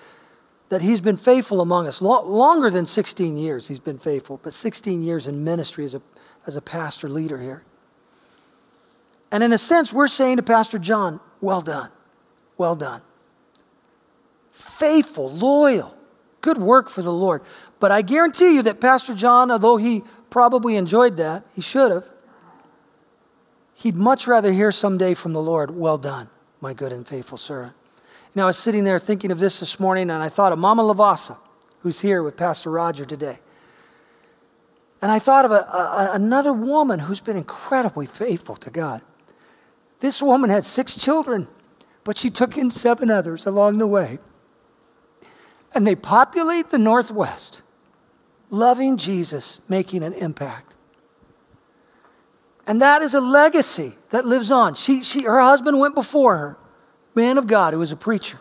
that 0.70 0.82
he's 0.82 1.02
been 1.02 1.18
faithful 1.18 1.62
among 1.62 1.88
us. 1.88 2.02
longer 2.02 2.70
than 2.70 2.86
16 2.86 3.38
years, 3.38 3.68
he's 3.68 3.80
been 3.80 3.98
faithful, 3.98 4.40
but 4.44 4.54
16 4.54 5.04
years 5.04 5.28
in 5.28 5.44
ministry 5.44 5.84
as 5.86 5.96
a, 5.96 6.02
as 6.46 6.56
a 6.56 6.62
pastor 6.62 7.10
leader 7.10 7.40
here. 7.40 7.64
And 9.32 9.44
in 9.44 9.52
a 9.52 9.58
sense, 9.58 9.92
we're 9.92 10.08
saying 10.08 10.38
to 10.38 10.44
Pastor 10.44 10.78
John, 10.78 11.20
Well 11.42 11.62
done. 11.62 11.90
Well 12.58 12.76
done. 12.76 13.02
Faithful, 14.52 15.32
loyal, 15.32 15.96
Good 16.44 16.58
work 16.58 16.90
for 16.90 17.02
the 17.02 17.12
Lord. 17.12 17.42
But 17.80 17.92
I 17.92 18.02
guarantee 18.02 18.54
you 18.56 18.64
that 18.64 18.82
Pastor 18.82 19.16
John, 19.16 19.50
although 19.50 19.78
he 19.78 20.04
probably 20.30 20.76
enjoyed 20.76 21.16
that, 21.18 21.46
he 21.56 21.62
should 21.62 21.90
have, 21.90 22.06
he'd 23.76 23.96
much 23.96 24.28
rather 24.28 24.52
hear 24.52 24.70
someday 24.70 25.14
from 25.14 25.32
the 25.32 25.42
Lord, 25.42 25.72
Well 25.72 25.98
done, 25.98 26.30
my 26.60 26.74
good 26.74 26.92
and 26.92 27.08
faithful 27.08 27.38
servant. 27.38 27.74
Now, 28.36 28.44
I 28.44 28.46
was 28.48 28.58
sitting 28.58 28.84
there 28.84 29.00
thinking 29.00 29.32
of 29.32 29.40
this 29.40 29.62
this 29.62 29.80
morning, 29.80 30.10
and 30.10 30.22
I 30.22 30.28
thought 30.28 30.52
of 30.52 30.60
Mama 30.60 30.84
Lavasa, 30.84 31.38
who's 31.80 32.02
here 32.02 32.22
with 32.22 32.36
Pastor 32.36 32.70
Roger 32.70 33.06
today. 33.06 33.40
And 35.02 35.10
I 35.10 35.20
thought 35.20 35.46
of 35.46 35.52
a, 35.52 35.56
a, 35.56 36.10
another 36.14 36.52
woman 36.52 37.00
who's 37.00 37.22
been 37.22 37.38
incredibly 37.38 38.06
faithful 38.06 38.58
to 38.58 38.70
God. 38.70 39.02
This 40.02 40.22
woman 40.22 40.50
had 40.50 40.66
six 40.66 40.94
children, 40.94 41.48
but 42.04 42.18
she 42.18 42.30
took 42.30 42.58
in 42.58 42.72
seven 42.72 43.10
others 43.10 43.46
along 43.46 43.78
the 43.78 43.88
way. 43.88 44.20
And 45.74 45.88
they 45.88 45.96
populate 45.96 46.70
the 46.70 46.78
Northwest, 46.78 47.62
loving 48.50 48.98
Jesus, 48.98 49.62
making 49.68 50.04
an 50.04 50.14
impact. 50.14 50.74
And 52.66 52.82
that 52.82 53.02
is 53.02 53.14
a 53.14 53.22
legacy 53.22 53.94
that 54.12 54.26
lives 54.26 54.52
on. 54.52 54.76
She, 54.76 55.02
she, 55.02 55.24
her 55.24 55.42
husband 55.42 55.80
went 55.80 55.96
before 55.96 56.38
her, 56.38 56.58
man 57.16 57.38
of 57.38 57.48
God 57.48 57.74
who 57.74 57.80
was 57.80 57.92
a 57.92 57.98
preacher. 57.98 58.40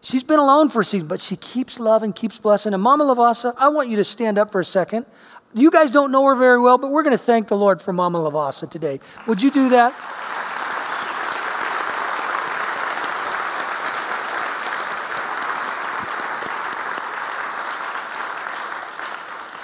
She's 0.00 0.22
been 0.22 0.38
alone 0.38 0.68
for 0.68 0.80
a 0.80 0.84
season, 0.84 1.08
but 1.08 1.20
she 1.20 1.36
keeps 1.36 1.80
loving, 1.80 2.12
keeps 2.12 2.38
blessing. 2.38 2.72
And 2.72 2.82
Mama 2.82 3.04
Lavasa, 3.04 3.52
I 3.58 3.68
want 3.68 3.90
you 3.90 3.96
to 3.96 4.04
stand 4.04 4.38
up 4.38 4.52
for 4.52 4.60
a 4.60 4.64
second. 4.64 5.06
You 5.54 5.70
guys 5.70 5.90
don't 5.90 6.12
know 6.12 6.24
her 6.26 6.34
very 6.34 6.60
well, 6.60 6.78
but 6.78 6.90
we're 6.90 7.02
going 7.02 7.16
to 7.16 7.22
thank 7.22 7.48
the 7.48 7.56
Lord 7.56 7.82
for 7.82 7.92
Mama 7.92 8.18
Lavasa 8.18 8.70
today. 8.70 9.00
Would 9.26 9.42
you 9.42 9.50
do 9.50 9.70
that? 9.70 9.92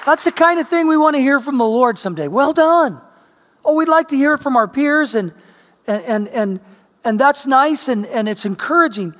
That's 0.04 0.24
the 0.24 0.32
kind 0.32 0.60
of 0.60 0.68
thing 0.68 0.86
we 0.86 0.96
want 0.96 1.16
to 1.16 1.20
hear 1.20 1.40
from 1.40 1.58
the 1.58 1.64
Lord 1.64 1.98
someday. 1.98 2.28
Well 2.28 2.52
done. 2.52 3.00
Oh, 3.64 3.74
we'd 3.74 3.88
like 3.88 4.08
to 4.08 4.16
hear 4.16 4.34
it 4.34 4.38
from 4.38 4.56
our 4.56 4.68
peers, 4.68 5.14
and, 5.14 5.32
and, 5.86 6.28
and, 6.28 6.60
and 7.02 7.18
that's 7.18 7.46
nice 7.46 7.88
and, 7.88 8.04
and 8.06 8.28
it's 8.28 8.44
encouraging. 8.44 9.14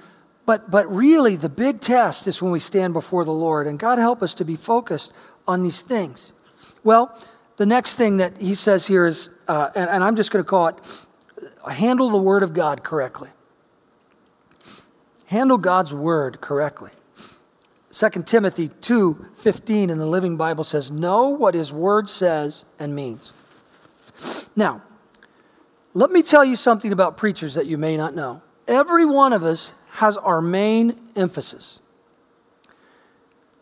But, 0.46 0.70
but 0.70 0.94
really, 0.94 1.36
the 1.36 1.48
big 1.48 1.80
test 1.80 2.26
is 2.26 2.42
when 2.42 2.52
we 2.52 2.58
stand 2.58 2.92
before 2.92 3.24
the 3.24 3.32
Lord. 3.32 3.66
And 3.66 3.78
God 3.78 3.98
help 3.98 4.22
us 4.22 4.34
to 4.34 4.44
be 4.44 4.56
focused 4.56 5.12
on 5.48 5.62
these 5.62 5.80
things. 5.80 6.32
Well, 6.82 7.18
the 7.56 7.64
next 7.64 7.94
thing 7.94 8.18
that 8.18 8.36
he 8.36 8.54
says 8.54 8.86
here 8.86 9.06
is, 9.06 9.30
uh, 9.48 9.70
and, 9.74 9.88
and 9.88 10.04
I'm 10.04 10.16
just 10.16 10.30
going 10.30 10.44
to 10.44 10.48
call 10.48 10.68
it 10.68 11.06
handle 11.72 12.10
the 12.10 12.18
Word 12.18 12.42
of 12.42 12.52
God 12.52 12.84
correctly. 12.84 13.30
Handle 15.26 15.56
God's 15.56 15.94
Word 15.94 16.42
correctly. 16.42 16.90
2 17.94 18.26
Timothy 18.26 18.70
2:15 18.80 19.88
in 19.88 19.98
the 19.98 20.06
Living 20.06 20.36
Bible 20.36 20.64
says, 20.64 20.90
"Know 20.90 21.28
what 21.28 21.54
his 21.54 21.72
word 21.72 22.08
says 22.08 22.64
and 22.76 22.92
means." 22.92 23.32
Now, 24.56 24.82
let 25.94 26.10
me 26.10 26.20
tell 26.20 26.44
you 26.44 26.56
something 26.56 26.90
about 26.90 27.16
preachers 27.16 27.54
that 27.54 27.66
you 27.66 27.78
may 27.78 27.96
not 27.96 28.12
know. 28.12 28.42
Every 28.66 29.04
one 29.04 29.32
of 29.32 29.44
us 29.44 29.74
has 29.92 30.16
our 30.16 30.40
main 30.40 30.98
emphasis. 31.14 31.78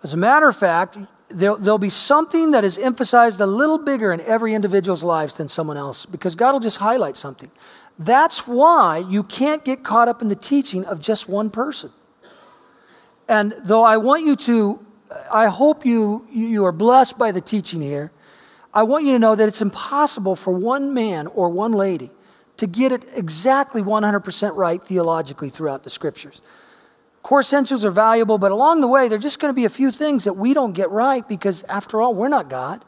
As 0.02 0.14
a 0.14 0.16
matter 0.16 0.48
of 0.48 0.56
fact, 0.56 0.96
there'll, 1.28 1.58
there'll, 1.58 1.76
be 1.76 1.90
something 1.90 2.52
that 2.52 2.64
is 2.64 2.78
emphasized 2.78 3.38
a 3.38 3.46
little 3.46 3.76
bigger 3.76 4.12
in 4.12 4.20
every 4.22 4.54
individual's 4.54 5.04
lives 5.04 5.34
than 5.34 5.48
someone 5.48 5.76
else 5.76 6.06
because 6.06 6.34
God 6.36 6.52
will 6.52 6.60
just 6.60 6.78
highlight 6.78 7.18
something. 7.18 7.50
That's 7.98 8.46
why 8.46 8.96
you 8.96 9.24
can't 9.24 9.62
get 9.62 9.84
caught 9.84 10.08
up 10.08 10.22
in 10.22 10.28
the 10.28 10.36
teaching 10.36 10.86
of 10.86 11.00
just 11.00 11.28
one 11.28 11.50
person. 11.50 11.90
And 13.28 13.54
though 13.62 13.82
I 13.82 13.96
want 13.96 14.24
you 14.24 14.36
to, 14.36 14.84
I 15.30 15.46
hope 15.46 15.86
you, 15.86 16.26
you 16.30 16.64
are 16.64 16.72
blessed 16.72 17.18
by 17.18 17.32
the 17.32 17.40
teaching 17.40 17.80
here, 17.80 18.10
I 18.74 18.82
want 18.84 19.04
you 19.04 19.12
to 19.12 19.18
know 19.18 19.34
that 19.34 19.48
it's 19.48 19.60
impossible 19.60 20.34
for 20.36 20.52
one 20.52 20.94
man 20.94 21.26
or 21.26 21.48
one 21.50 21.72
lady 21.72 22.10
to 22.56 22.66
get 22.66 22.92
it 22.92 23.04
exactly 23.14 23.82
100% 23.82 24.56
right 24.56 24.82
theologically 24.82 25.50
throughout 25.50 25.84
the 25.84 25.90
scriptures. 25.90 26.40
Core 27.22 27.40
essentials 27.40 27.84
are 27.84 27.90
valuable, 27.90 28.38
but 28.38 28.50
along 28.50 28.80
the 28.80 28.88
way, 28.88 29.08
there 29.08 29.16
are 29.16 29.20
just 29.20 29.38
going 29.38 29.50
to 29.50 29.56
be 29.56 29.64
a 29.64 29.70
few 29.70 29.90
things 29.90 30.24
that 30.24 30.34
we 30.34 30.54
don't 30.54 30.72
get 30.72 30.90
right 30.90 31.26
because, 31.28 31.62
after 31.64 32.00
all, 32.00 32.14
we're 32.14 32.28
not 32.28 32.48
God. 32.48 32.84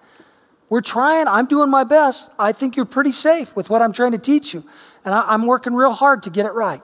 We're 0.69 0.81
trying, 0.81 1.29
I'm 1.29 1.47
doing 1.47 1.71
my 1.71 1.85
best. 1.85 2.31
I 2.39 2.53
think 2.53 2.75
you're 2.75 2.85
pretty 2.85 3.13
safe 3.13 3.55
with 3.55 3.71
what 3.71 3.81
I'm 3.81 3.93
trying 3.93 4.13
to 4.13 4.19
teach 4.19 4.55
you, 4.55 4.65
and 5.05 5.15
I'm 5.15 5.47
working 5.47 5.75
real 5.75 5.93
hard 5.93 6.25
to 6.25 6.31
get 6.31 6.47
it 6.47 6.53
right. 6.53 6.83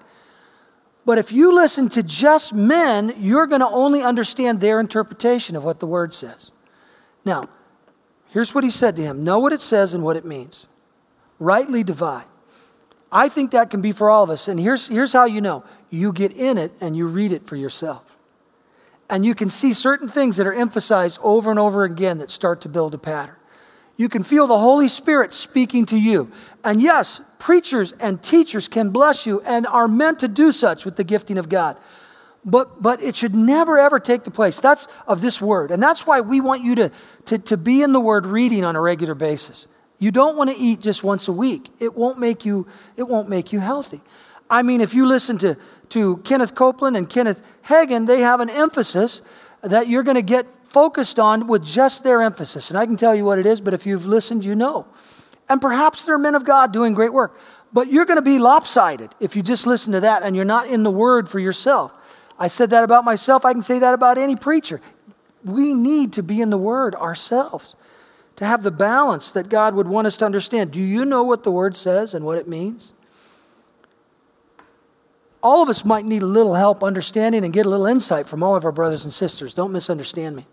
But 1.04 1.18
if 1.18 1.32
you 1.32 1.54
listen 1.54 1.88
to 1.90 2.02
just 2.02 2.52
men, 2.52 3.14
you're 3.18 3.46
going 3.46 3.60
to 3.60 3.68
only 3.68 4.02
understand 4.02 4.60
their 4.60 4.80
interpretation 4.80 5.56
of 5.56 5.64
what 5.64 5.80
the 5.80 5.86
word 5.86 6.12
says. 6.12 6.50
Now, 7.24 7.48
here's 8.28 8.54
what 8.54 8.64
he 8.64 8.70
said 8.70 8.96
to 8.96 9.02
him 9.02 9.24
Know 9.24 9.38
what 9.38 9.52
it 9.52 9.62
says 9.62 9.94
and 9.94 10.04
what 10.04 10.16
it 10.16 10.24
means. 10.24 10.66
Rightly 11.38 11.82
divide. 11.82 12.26
I 13.12 13.28
think 13.28 13.50
that 13.52 13.70
can 13.70 13.80
be 13.80 13.92
for 13.92 14.08
all 14.10 14.22
of 14.22 14.30
us. 14.30 14.46
And 14.46 14.60
here's, 14.60 14.86
here's 14.88 15.12
how 15.12 15.24
you 15.24 15.40
know 15.40 15.64
you 15.88 16.12
get 16.12 16.32
in 16.32 16.58
it 16.58 16.72
and 16.80 16.96
you 16.96 17.06
read 17.06 17.32
it 17.32 17.46
for 17.46 17.56
yourself. 17.56 18.04
And 19.08 19.26
you 19.26 19.34
can 19.34 19.48
see 19.48 19.72
certain 19.72 20.06
things 20.06 20.36
that 20.36 20.46
are 20.46 20.52
emphasized 20.52 21.18
over 21.22 21.50
and 21.50 21.58
over 21.58 21.82
again 21.82 22.18
that 22.18 22.30
start 22.30 22.60
to 22.60 22.68
build 22.68 22.94
a 22.94 22.98
pattern. 22.98 23.34
You 23.96 24.08
can 24.08 24.22
feel 24.22 24.46
the 24.46 24.58
Holy 24.58 24.86
Spirit 24.86 25.32
speaking 25.32 25.84
to 25.86 25.98
you. 25.98 26.30
And 26.62 26.80
yes, 26.80 27.20
preachers 27.40 27.92
and 27.98 28.22
teachers 28.22 28.68
can 28.68 28.90
bless 28.90 29.26
you 29.26 29.40
and 29.40 29.66
are 29.66 29.88
meant 29.88 30.20
to 30.20 30.28
do 30.28 30.52
such 30.52 30.84
with 30.84 30.94
the 30.94 31.02
gifting 31.02 31.38
of 31.38 31.48
God. 31.48 31.76
But, 32.44 32.80
but 32.80 33.02
it 33.02 33.16
should 33.16 33.34
never 33.34 33.78
ever 33.78 33.98
take 33.98 34.24
the 34.24 34.30
place. 34.30 34.60
That's 34.60 34.86
of 35.08 35.20
this 35.20 35.40
word. 35.40 35.72
And 35.72 35.82
that's 35.82 36.06
why 36.06 36.20
we 36.20 36.40
want 36.40 36.62
you 36.62 36.74
to, 36.76 36.92
to, 37.26 37.38
to 37.38 37.56
be 37.56 37.82
in 37.82 37.92
the 37.92 38.00
word 38.00 38.24
reading 38.24 38.64
on 38.64 38.76
a 38.76 38.80
regular 38.80 39.14
basis. 39.14 39.66
You 39.98 40.10
don't 40.10 40.36
want 40.36 40.50
to 40.50 40.56
eat 40.56 40.80
just 40.80 41.02
once 41.02 41.28
a 41.28 41.32
week. 41.32 41.68
It 41.80 41.94
won't 41.94 42.18
make 42.18 42.44
you, 42.44 42.66
it 42.96 43.02
won't 43.02 43.28
make 43.28 43.52
you 43.52 43.60
healthy. 43.60 44.00
I 44.48 44.62
mean, 44.62 44.80
if 44.80 44.94
you 44.94 45.06
listen 45.06 45.36
to, 45.38 45.56
to 45.90 46.18
Kenneth 46.18 46.54
Copeland 46.54 46.96
and 46.96 47.08
Kenneth 47.08 47.42
Hagin, 47.66 48.06
they 48.06 48.20
have 48.20 48.40
an 48.40 48.50
emphasis 48.50 49.22
that 49.62 49.88
you're 49.88 50.02
going 50.02 50.16
to 50.16 50.22
get 50.22 50.46
focused 50.64 51.18
on 51.18 51.46
with 51.46 51.64
just 51.64 52.02
their 52.04 52.22
emphasis. 52.22 52.70
And 52.70 52.78
I 52.78 52.86
can 52.86 52.96
tell 52.96 53.14
you 53.14 53.24
what 53.24 53.38
it 53.38 53.46
is, 53.46 53.60
but 53.60 53.74
if 53.74 53.86
you've 53.86 54.06
listened, 54.06 54.44
you 54.44 54.54
know. 54.54 54.86
And 55.50 55.60
perhaps 55.60 56.04
they're 56.04 56.16
men 56.16 56.36
of 56.36 56.44
God 56.44 56.72
doing 56.72 56.94
great 56.94 57.12
work. 57.12 57.36
But 57.72 57.92
you're 57.92 58.04
going 58.04 58.18
to 58.18 58.22
be 58.22 58.38
lopsided 58.38 59.10
if 59.18 59.34
you 59.34 59.42
just 59.42 59.66
listen 59.66 59.92
to 59.92 60.00
that 60.00 60.22
and 60.22 60.34
you're 60.36 60.44
not 60.44 60.68
in 60.68 60.84
the 60.84 60.90
Word 60.90 61.28
for 61.28 61.40
yourself. 61.40 61.92
I 62.38 62.46
said 62.48 62.70
that 62.70 62.84
about 62.84 63.04
myself. 63.04 63.44
I 63.44 63.52
can 63.52 63.62
say 63.62 63.80
that 63.80 63.92
about 63.92 64.16
any 64.16 64.36
preacher. 64.36 64.80
We 65.44 65.74
need 65.74 66.12
to 66.14 66.22
be 66.22 66.40
in 66.40 66.50
the 66.50 66.58
Word 66.58 66.94
ourselves 66.94 67.74
to 68.36 68.46
have 68.46 68.62
the 68.62 68.70
balance 68.70 69.32
that 69.32 69.48
God 69.48 69.74
would 69.74 69.88
want 69.88 70.06
us 70.06 70.16
to 70.18 70.24
understand. 70.24 70.70
Do 70.70 70.80
you 70.80 71.04
know 71.04 71.24
what 71.24 71.42
the 71.42 71.50
Word 71.50 71.76
says 71.76 72.14
and 72.14 72.24
what 72.24 72.38
it 72.38 72.48
means? 72.48 72.92
All 75.42 75.62
of 75.62 75.68
us 75.68 75.84
might 75.84 76.04
need 76.04 76.22
a 76.22 76.26
little 76.26 76.54
help 76.54 76.84
understanding 76.84 77.44
and 77.44 77.52
get 77.52 77.66
a 77.66 77.68
little 77.68 77.86
insight 77.86 78.28
from 78.28 78.42
all 78.42 78.54
of 78.54 78.64
our 78.64 78.72
brothers 78.72 79.04
and 79.04 79.12
sisters. 79.12 79.52
Don't 79.52 79.72
misunderstand 79.72 80.36
me. 80.36 80.46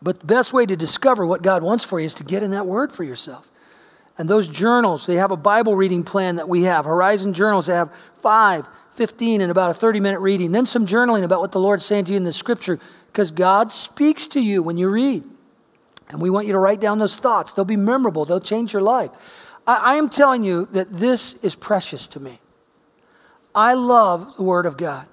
But 0.00 0.20
the 0.20 0.26
best 0.26 0.52
way 0.52 0.64
to 0.66 0.76
discover 0.76 1.26
what 1.26 1.42
God 1.42 1.62
wants 1.62 1.84
for 1.84 1.98
you 1.98 2.06
is 2.06 2.14
to 2.14 2.24
get 2.24 2.42
in 2.42 2.52
that 2.52 2.66
word 2.66 2.92
for 2.92 3.04
yourself. 3.04 3.48
And 4.16 4.28
those 4.28 4.48
journals, 4.48 5.06
they 5.06 5.16
have 5.16 5.30
a 5.30 5.36
Bible 5.36 5.76
reading 5.76 6.02
plan 6.02 6.36
that 6.36 6.48
we 6.48 6.62
have. 6.64 6.84
Horizon 6.84 7.32
journals, 7.32 7.66
they 7.66 7.74
have 7.74 7.90
5, 8.22 8.66
15, 8.94 9.40
and 9.40 9.50
about 9.50 9.70
a 9.70 9.74
30 9.74 10.00
minute 10.00 10.18
reading. 10.20 10.50
Then 10.50 10.66
some 10.66 10.86
journaling 10.86 11.22
about 11.22 11.40
what 11.40 11.52
the 11.52 11.60
Lord's 11.60 11.84
saying 11.84 12.06
to 12.06 12.12
you 12.12 12.16
in 12.16 12.24
the 12.24 12.32
scripture, 12.32 12.80
because 13.12 13.30
God 13.30 13.70
speaks 13.70 14.26
to 14.28 14.40
you 14.40 14.62
when 14.62 14.76
you 14.76 14.88
read. 14.88 15.24
And 16.08 16.20
we 16.20 16.30
want 16.30 16.46
you 16.46 16.52
to 16.52 16.58
write 16.58 16.80
down 16.80 16.98
those 16.98 17.18
thoughts. 17.18 17.52
They'll 17.52 17.64
be 17.64 17.76
memorable, 17.76 18.24
they'll 18.24 18.40
change 18.40 18.72
your 18.72 18.82
life. 18.82 19.10
I, 19.66 19.76
I 19.76 19.94
am 19.96 20.08
telling 20.08 20.42
you 20.42 20.68
that 20.72 20.92
this 20.92 21.34
is 21.42 21.54
precious 21.54 22.08
to 22.08 22.20
me. 22.20 22.40
I 23.54 23.74
love 23.74 24.36
the 24.36 24.42
Word 24.42 24.66
of 24.66 24.76
God. 24.76 25.06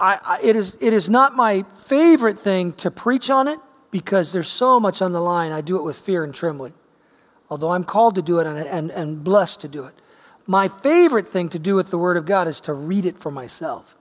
I, 0.00 0.18
I, 0.22 0.40
it, 0.42 0.56
is, 0.56 0.76
it 0.80 0.92
is 0.92 1.10
not 1.10 1.34
my 1.34 1.64
favorite 1.86 2.38
thing 2.38 2.72
to 2.74 2.90
preach 2.90 3.30
on 3.30 3.48
it 3.48 3.58
because 3.90 4.32
there's 4.32 4.48
so 4.48 4.78
much 4.78 5.02
on 5.02 5.12
the 5.12 5.20
line. 5.20 5.52
I 5.52 5.60
do 5.60 5.76
it 5.76 5.82
with 5.82 5.96
fear 5.98 6.24
and 6.24 6.34
trembling, 6.34 6.74
although 7.50 7.70
I'm 7.70 7.84
called 7.84 8.14
to 8.16 8.22
do 8.22 8.38
it 8.38 8.46
and, 8.46 8.58
and, 8.58 8.90
and 8.90 9.24
blessed 9.24 9.60
to 9.62 9.68
do 9.68 9.84
it. 9.84 9.94
My 10.46 10.68
favorite 10.68 11.28
thing 11.28 11.48
to 11.50 11.58
do 11.58 11.74
with 11.74 11.90
the 11.90 11.98
Word 11.98 12.16
of 12.16 12.26
God 12.26 12.48
is 12.48 12.60
to 12.62 12.72
read 12.72 13.06
it 13.06 13.18
for 13.18 13.30
myself. 13.30 13.96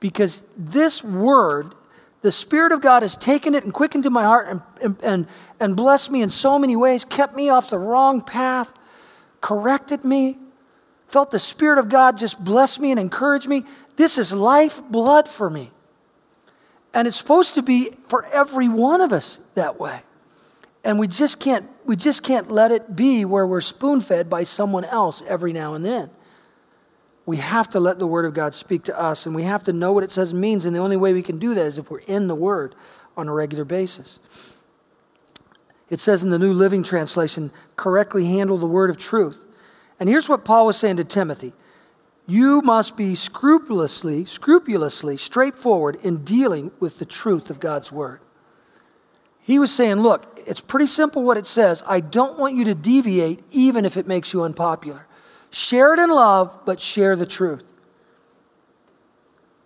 Because 0.00 0.42
this 0.56 1.04
Word, 1.04 1.74
the 2.22 2.32
Spirit 2.32 2.72
of 2.72 2.80
God 2.80 3.02
has 3.02 3.16
taken 3.16 3.54
it 3.54 3.64
and 3.64 3.72
quickened 3.72 4.04
to 4.04 4.10
my 4.10 4.24
heart 4.24 4.48
and, 4.48 4.62
and, 4.82 4.96
and, 5.02 5.26
and 5.60 5.76
blessed 5.76 6.10
me 6.10 6.22
in 6.22 6.30
so 6.30 6.58
many 6.58 6.76
ways, 6.76 7.04
kept 7.04 7.34
me 7.34 7.50
off 7.50 7.70
the 7.70 7.78
wrong 7.78 8.20
path, 8.20 8.72
corrected 9.40 10.04
me, 10.04 10.38
felt 11.08 11.30
the 11.30 11.38
Spirit 11.38 11.78
of 11.78 11.88
God 11.88 12.18
just 12.18 12.42
bless 12.42 12.78
me 12.78 12.90
and 12.90 12.98
encourage 12.98 13.46
me. 13.46 13.64
This 13.96 14.18
is 14.18 14.32
life 14.32 14.82
blood 14.90 15.28
for 15.28 15.48
me. 15.48 15.70
And 16.92 17.08
it's 17.08 17.16
supposed 17.16 17.54
to 17.54 17.62
be 17.62 17.90
for 18.08 18.24
every 18.26 18.68
one 18.68 19.00
of 19.00 19.12
us 19.12 19.40
that 19.54 19.80
way. 19.80 20.02
And 20.84 20.98
we 20.98 21.08
just 21.08 21.40
can't, 21.40 21.68
we 21.84 21.96
just 21.96 22.22
can't 22.22 22.50
let 22.50 22.70
it 22.70 22.94
be 22.94 23.24
where 23.24 23.46
we're 23.46 23.60
spoon 23.60 24.00
fed 24.00 24.28
by 24.28 24.42
someone 24.42 24.84
else 24.84 25.22
every 25.26 25.52
now 25.52 25.74
and 25.74 25.84
then. 25.84 26.10
we 27.26 27.38
have 27.38 27.68
to 27.70 27.80
let 27.80 27.98
the 27.98 28.06
Word 28.06 28.26
of 28.26 28.34
God 28.34 28.54
speak 28.54 28.84
to 28.84 29.00
us, 29.00 29.24
and 29.26 29.34
we 29.34 29.44
have 29.44 29.64
to 29.64 29.72
know 29.72 29.92
what 29.92 30.04
it 30.04 30.12
says 30.12 30.34
means. 30.34 30.64
And 30.64 30.76
the 30.76 30.80
only 30.80 30.96
way 30.96 31.12
we 31.12 31.22
can 31.22 31.38
do 31.38 31.54
that 31.54 31.66
is 31.66 31.78
if 31.78 31.90
we're 31.90 32.00
in 32.00 32.26
the 32.28 32.34
Word 32.34 32.74
on 33.16 33.28
a 33.28 33.32
regular 33.32 33.64
basis. 33.64 34.18
It 35.88 36.00
says 36.00 36.22
in 36.22 36.30
the 36.30 36.38
New 36.38 36.52
Living 36.52 36.82
Translation, 36.82 37.50
correctly 37.76 38.26
handle 38.26 38.58
the 38.58 38.66
word 38.66 38.90
of 38.90 38.98
truth. 38.98 39.44
And 40.00 40.08
here's 40.08 40.28
what 40.28 40.44
Paul 40.44 40.66
was 40.66 40.76
saying 40.76 40.96
to 40.96 41.04
Timothy 41.04 41.52
You 42.26 42.62
must 42.62 42.96
be 42.96 43.14
scrupulously, 43.14 44.24
scrupulously 44.24 45.16
straightforward 45.16 45.96
in 46.02 46.24
dealing 46.24 46.72
with 46.80 46.98
the 46.98 47.04
truth 47.04 47.50
of 47.50 47.60
God's 47.60 47.92
word. 47.92 48.20
He 49.40 49.58
was 49.58 49.70
saying, 49.72 49.96
Look, 49.96 50.40
it's 50.46 50.60
pretty 50.60 50.86
simple 50.86 51.22
what 51.22 51.36
it 51.36 51.46
says. 51.46 51.82
I 51.86 52.00
don't 52.00 52.38
want 52.38 52.56
you 52.56 52.64
to 52.64 52.74
deviate, 52.74 53.44
even 53.50 53.84
if 53.84 53.98
it 53.98 54.06
makes 54.06 54.32
you 54.32 54.42
unpopular. 54.42 55.06
Share 55.50 55.92
it 55.92 56.00
in 56.00 56.08
love, 56.08 56.58
but 56.64 56.80
share 56.80 57.14
the 57.14 57.26
truth. 57.26 57.64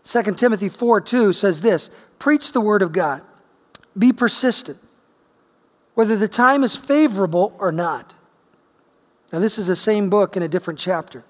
2 0.03 0.23
Timothy 0.35 0.68
4 0.68 1.01
2 1.01 1.33
says 1.33 1.61
this 1.61 1.90
Preach 2.18 2.53
the 2.53 2.61
word 2.61 2.83
of 2.83 2.92
God, 2.92 3.23
be 3.97 4.12
persistent, 4.12 4.79
whether 5.94 6.16
the 6.16 6.29
time 6.29 6.64
is 6.64 6.75
favorable 6.75 7.55
or 7.59 7.71
not. 7.71 8.14
Now, 9.33 9.38
this 9.38 9.59
is 9.59 9.66
the 9.66 9.77
same 9.77 10.09
book 10.09 10.37
in 10.37 10.42
a 10.42 10.49
different 10.49 10.81
chapter. 10.81 11.25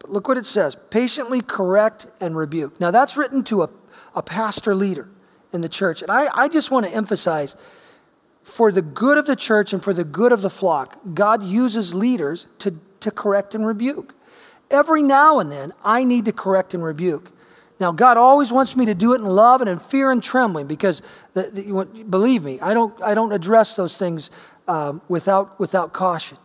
But 0.00 0.12
look 0.12 0.26
what 0.26 0.38
it 0.38 0.46
says 0.46 0.76
patiently 0.90 1.40
correct 1.40 2.08
and 2.20 2.36
rebuke. 2.36 2.80
Now, 2.80 2.90
that's 2.90 3.16
written 3.16 3.44
to 3.44 3.62
a, 3.62 3.70
a 4.14 4.22
pastor 4.22 4.74
leader 4.74 5.08
in 5.52 5.60
the 5.60 5.68
church. 5.68 6.02
And 6.02 6.10
I, 6.10 6.28
I 6.34 6.48
just 6.48 6.70
want 6.70 6.86
to 6.86 6.92
emphasize 6.92 7.56
for 8.42 8.72
the 8.72 8.82
good 8.82 9.18
of 9.18 9.26
the 9.26 9.36
church 9.36 9.72
and 9.72 9.82
for 9.82 9.92
the 9.92 10.04
good 10.04 10.32
of 10.32 10.42
the 10.42 10.50
flock, 10.50 10.98
God 11.14 11.44
uses 11.44 11.94
leaders 11.94 12.48
to, 12.60 12.78
to 13.00 13.10
correct 13.10 13.54
and 13.54 13.66
rebuke. 13.66 14.14
Every 14.70 15.02
now 15.02 15.40
and 15.40 15.50
then, 15.50 15.72
I 15.84 16.04
need 16.04 16.24
to 16.26 16.32
correct 16.32 16.74
and 16.74 16.82
rebuke. 16.82 17.30
Now, 17.80 17.92
God 17.92 18.16
always 18.16 18.52
wants 18.52 18.76
me 18.76 18.84
to 18.86 18.94
do 18.94 19.14
it 19.14 19.16
in 19.16 19.26
love 19.26 19.60
and 19.60 19.70
in 19.70 19.78
fear 19.78 20.10
and 20.10 20.22
trembling 20.22 20.66
because, 20.66 21.02
the, 21.34 21.50
the, 21.50 22.04
believe 22.04 22.44
me, 22.44 22.60
I 22.60 22.74
don't, 22.74 23.00
I 23.02 23.14
don't 23.14 23.32
address 23.32 23.74
those 23.74 23.96
things 23.96 24.30
um, 24.68 25.00
without, 25.08 25.58
without 25.58 25.92
caution. 25.92 26.38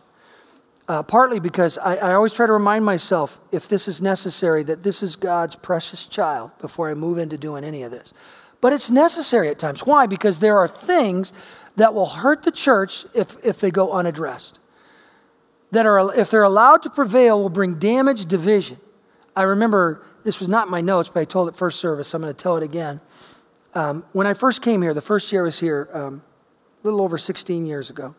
Uh, 0.88 1.02
partly 1.02 1.40
because 1.40 1.78
I, 1.78 1.96
I 1.96 2.14
always 2.14 2.32
try 2.32 2.46
to 2.46 2.52
remind 2.52 2.84
myself, 2.84 3.40
if 3.50 3.68
this 3.68 3.88
is 3.88 4.00
necessary, 4.00 4.62
that 4.64 4.84
this 4.84 5.02
is 5.02 5.16
God's 5.16 5.56
precious 5.56 6.06
child 6.06 6.52
before 6.60 6.88
I 6.88 6.94
move 6.94 7.18
into 7.18 7.36
doing 7.36 7.64
any 7.64 7.82
of 7.82 7.90
this. 7.90 8.14
But 8.60 8.72
it's 8.72 8.90
necessary 8.90 9.48
at 9.48 9.58
times. 9.58 9.84
Why? 9.84 10.06
Because 10.06 10.38
there 10.38 10.58
are 10.58 10.68
things 10.68 11.32
that 11.74 11.92
will 11.92 12.06
hurt 12.06 12.44
the 12.44 12.52
church 12.52 13.04
if, 13.14 13.36
if 13.44 13.58
they 13.58 13.70
go 13.70 13.92
unaddressed. 13.92 14.60
That 15.72 15.86
are, 15.86 16.14
if 16.14 16.30
they're 16.30 16.44
allowed 16.44 16.82
to 16.84 16.90
prevail, 16.90 17.40
will 17.40 17.48
bring 17.48 17.74
damage, 17.74 18.26
division. 18.26 18.78
I 19.34 19.42
remember, 19.42 20.04
this 20.22 20.38
was 20.38 20.48
not 20.48 20.68
my 20.68 20.80
notes, 20.80 21.10
but 21.12 21.20
I 21.20 21.24
told 21.24 21.48
it 21.48 21.56
first 21.56 21.80
service. 21.80 22.14
I'm 22.14 22.22
going 22.22 22.32
to 22.32 22.42
tell 22.42 22.56
it 22.56 22.62
again. 22.62 23.00
Um, 23.74 24.04
when 24.12 24.26
I 24.26 24.32
first 24.32 24.62
came 24.62 24.80
here, 24.80 24.94
the 24.94 25.02
first 25.02 25.30
year 25.32 25.42
I 25.42 25.44
was 25.44 25.58
here, 25.58 25.88
um, 25.92 26.22
a 26.82 26.86
little 26.86 27.02
over 27.02 27.18
16 27.18 27.66
years 27.66 27.90
ago, 27.90 28.14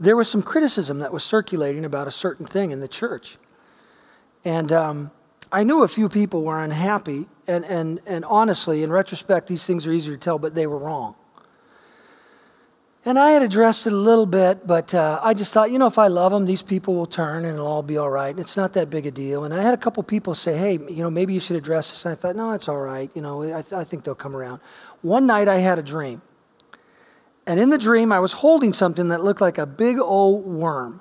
there 0.00 0.16
was 0.16 0.28
some 0.28 0.42
criticism 0.42 1.00
that 1.00 1.12
was 1.12 1.22
circulating 1.22 1.84
about 1.84 2.08
a 2.08 2.10
certain 2.10 2.46
thing 2.46 2.70
in 2.70 2.80
the 2.80 2.88
church. 2.88 3.36
And 4.44 4.72
um, 4.72 5.10
I 5.52 5.62
knew 5.62 5.82
a 5.82 5.88
few 5.88 6.08
people 6.08 6.42
were 6.42 6.62
unhappy, 6.62 7.26
and, 7.46 7.66
and, 7.66 8.00
and 8.06 8.24
honestly, 8.24 8.82
in 8.82 8.90
retrospect, 8.90 9.46
these 9.46 9.66
things 9.66 9.86
are 9.86 9.92
easier 9.92 10.14
to 10.14 10.20
tell, 10.20 10.38
but 10.38 10.54
they 10.54 10.66
were 10.66 10.78
wrong. 10.78 11.16
And 13.04 13.18
I 13.18 13.30
had 13.30 13.42
addressed 13.42 13.86
it 13.86 13.92
a 13.92 13.96
little 13.96 14.26
bit, 14.26 14.66
but 14.66 14.94
uh, 14.94 15.20
I 15.22 15.32
just 15.32 15.52
thought, 15.54 15.70
you 15.70 15.78
know, 15.78 15.86
if 15.86 15.98
I 15.98 16.08
love 16.08 16.32
them, 16.32 16.44
these 16.44 16.62
people 16.62 16.94
will 16.94 17.06
turn 17.06 17.46
and 17.46 17.54
it'll 17.54 17.66
all 17.66 17.82
be 17.82 17.96
all 17.96 18.10
right. 18.10 18.28
And 18.28 18.38
it's 18.38 18.58
not 18.58 18.74
that 18.74 18.90
big 18.90 19.06
a 19.06 19.10
deal. 19.10 19.44
And 19.44 19.54
I 19.54 19.62
had 19.62 19.72
a 19.72 19.78
couple 19.78 20.02
people 20.02 20.34
say, 20.34 20.54
hey, 20.54 20.72
you 20.72 21.02
know, 21.02 21.08
maybe 21.08 21.32
you 21.32 21.40
should 21.40 21.56
address 21.56 21.90
this. 21.90 22.04
And 22.04 22.12
I 22.12 22.14
thought, 22.14 22.36
no, 22.36 22.52
it's 22.52 22.68
all 22.68 22.76
right. 22.76 23.10
You 23.14 23.22
know, 23.22 23.42
I, 23.42 23.62
th- 23.62 23.72
I 23.72 23.84
think 23.84 24.04
they'll 24.04 24.14
come 24.14 24.36
around. 24.36 24.60
One 25.00 25.26
night 25.26 25.48
I 25.48 25.56
had 25.56 25.78
a 25.78 25.82
dream. 25.82 26.20
And 27.46 27.58
in 27.58 27.70
the 27.70 27.78
dream, 27.78 28.12
I 28.12 28.20
was 28.20 28.32
holding 28.32 28.72
something 28.72 29.08
that 29.08 29.24
looked 29.24 29.40
like 29.40 29.58
a 29.58 29.66
big 29.66 29.98
old 29.98 30.44
worm. 30.44 31.00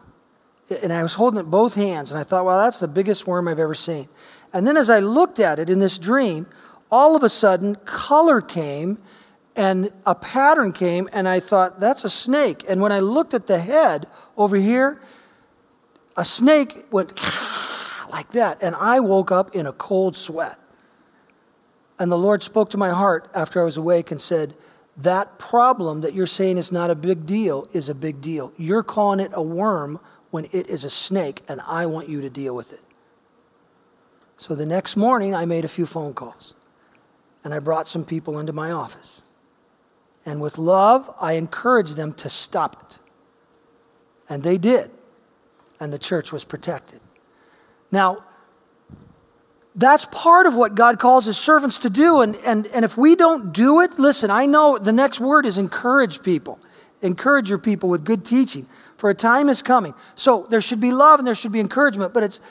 And 0.81 0.93
I 0.93 1.03
was 1.03 1.13
holding 1.13 1.39
it 1.39 1.43
both 1.43 1.75
hands. 1.75 2.11
And 2.11 2.19
I 2.19 2.23
thought, 2.23 2.45
well, 2.45 2.59
that's 2.59 2.79
the 2.79 2.87
biggest 2.87 3.27
worm 3.27 3.47
I've 3.47 3.59
ever 3.59 3.73
seen. 3.73 4.07
And 4.53 4.65
then 4.65 4.77
as 4.77 4.89
I 4.89 4.99
looked 4.99 5.39
at 5.39 5.59
it 5.59 5.69
in 5.69 5.79
this 5.79 5.99
dream, 5.99 6.47
all 6.91 7.15
of 7.15 7.23
a 7.23 7.29
sudden, 7.29 7.75
color 7.75 8.41
came 8.41 8.97
and 9.55 9.91
a 10.05 10.15
pattern 10.15 10.73
came. 10.73 11.09
And 11.11 11.27
I 11.27 11.39
thought, 11.39 11.79
that's 11.79 12.03
a 12.03 12.09
snake. 12.09 12.65
And 12.67 12.81
when 12.81 12.91
I 12.91 12.99
looked 12.99 13.33
at 13.33 13.47
the 13.47 13.59
head 13.59 14.07
over 14.37 14.55
here, 14.55 15.01
a 16.15 16.25
snake 16.25 16.85
went 16.91 17.13
like 18.09 18.31
that. 18.31 18.59
And 18.61 18.75
I 18.75 18.99
woke 19.01 19.31
up 19.31 19.55
in 19.55 19.67
a 19.67 19.73
cold 19.73 20.15
sweat. 20.15 20.57
And 21.99 22.11
the 22.11 22.17
Lord 22.17 22.41
spoke 22.41 22.69
to 22.71 22.77
my 22.77 22.91
heart 22.91 23.29
after 23.35 23.61
I 23.61 23.65
was 23.65 23.75
awake 23.75 24.09
and 24.09 24.21
said, 24.21 24.55
that 24.99 25.39
problem 25.39 26.01
that 26.01 26.13
you're 26.13 26.27
saying 26.27 26.57
is 26.57 26.71
not 26.71 26.89
a 26.89 26.95
big 26.95 27.25
deal 27.25 27.67
is 27.71 27.87
a 27.87 27.95
big 27.95 28.19
deal. 28.21 28.51
You're 28.57 28.83
calling 28.83 29.19
it 29.19 29.31
a 29.33 29.41
worm 29.41 29.99
when 30.29 30.45
it 30.51 30.67
is 30.67 30.83
a 30.83 30.89
snake, 30.89 31.41
and 31.47 31.61
I 31.61 31.85
want 31.85 32.09
you 32.09 32.21
to 32.21 32.29
deal 32.29 32.53
with 32.53 32.73
it. 32.73 32.81
So 34.37 34.55
the 34.55 34.65
next 34.65 34.95
morning, 34.95 35.33
I 35.33 35.45
made 35.45 35.65
a 35.65 35.69
few 35.69 35.85
phone 35.85 36.13
calls, 36.13 36.53
and 37.43 37.53
I 37.53 37.59
brought 37.59 37.87
some 37.87 38.03
people 38.03 38.39
into 38.39 38.53
my 38.53 38.71
office. 38.71 39.21
And 40.25 40.41
with 40.41 40.57
love, 40.57 41.13
I 41.19 41.33
encouraged 41.33 41.95
them 41.95 42.13
to 42.15 42.29
stop 42.29 42.85
it. 42.85 42.99
And 44.27 44.43
they 44.43 44.57
did, 44.57 44.91
and 45.79 45.91
the 45.91 45.99
church 45.99 46.31
was 46.31 46.43
protected. 46.43 46.99
Now, 47.91 48.25
that's 49.79 50.05
part 50.11 50.45
of 50.45 50.55
what 50.55 50.75
God 50.75 50.99
calls 50.99 51.25
his 51.25 51.37
servants 51.37 51.77
to 51.79 51.89
do. 51.89 52.21
And, 52.21 52.35
and, 52.37 52.67
and 52.67 52.83
if 52.83 52.97
we 52.97 53.15
don't 53.15 53.53
do 53.53 53.79
it, 53.79 53.97
listen, 53.97 54.29
I 54.29 54.45
know 54.45 54.77
the 54.77 54.91
next 54.91 55.19
word 55.19 55.45
is 55.45 55.57
encourage 55.57 56.21
people. 56.21 56.59
Encourage 57.01 57.49
your 57.49 57.59
people 57.59 57.87
with 57.87 58.03
good 58.03 58.25
teaching, 58.25 58.67
for 58.97 59.09
a 59.09 59.15
time 59.15 59.47
is 59.47 59.61
coming. 59.61 59.93
So 60.15 60.45
there 60.49 60.59
should 60.59 60.81
be 60.81 60.91
love 60.91 61.19
and 61.19 61.25
there 61.25 61.35
should 61.35 61.53
be 61.53 61.61
encouragement, 61.61 62.13
but 62.13 62.23
it's 62.23 62.41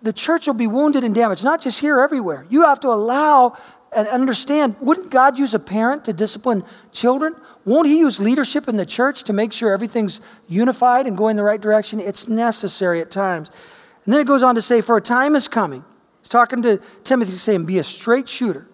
the 0.00 0.14
church 0.14 0.46
will 0.46 0.54
be 0.54 0.66
wounded 0.66 1.04
and 1.04 1.14
damaged, 1.14 1.44
not 1.44 1.60
just 1.60 1.78
here, 1.78 2.00
everywhere. 2.00 2.46
You 2.48 2.62
have 2.62 2.80
to 2.80 2.88
allow 2.88 3.58
and 3.94 4.08
understand 4.08 4.76
wouldn't 4.80 5.10
God 5.10 5.38
use 5.38 5.52
a 5.52 5.58
parent 5.58 6.06
to 6.06 6.14
discipline 6.14 6.64
children? 6.90 7.36
Won't 7.66 7.86
He 7.86 7.98
use 7.98 8.18
leadership 8.18 8.66
in 8.66 8.76
the 8.76 8.86
church 8.86 9.24
to 9.24 9.34
make 9.34 9.52
sure 9.52 9.70
everything's 9.70 10.22
unified 10.48 11.06
and 11.06 11.18
going 11.18 11.36
the 11.36 11.44
right 11.44 11.60
direction? 11.60 12.00
It's 12.00 12.28
necessary 12.28 13.02
at 13.02 13.10
times. 13.10 13.50
And 14.06 14.14
then 14.14 14.22
it 14.22 14.26
goes 14.26 14.42
on 14.42 14.54
to 14.54 14.62
say, 14.62 14.80
For 14.80 14.96
a 14.96 15.02
time 15.02 15.36
is 15.36 15.48
coming 15.48 15.84
He's 16.22 16.30
talking 16.30 16.62
to 16.62 16.80
Timothy, 17.04 17.32
saying, 17.32 17.66
Be 17.66 17.78
a 17.78 17.84
straight 17.84 18.28
shooter 18.28 18.68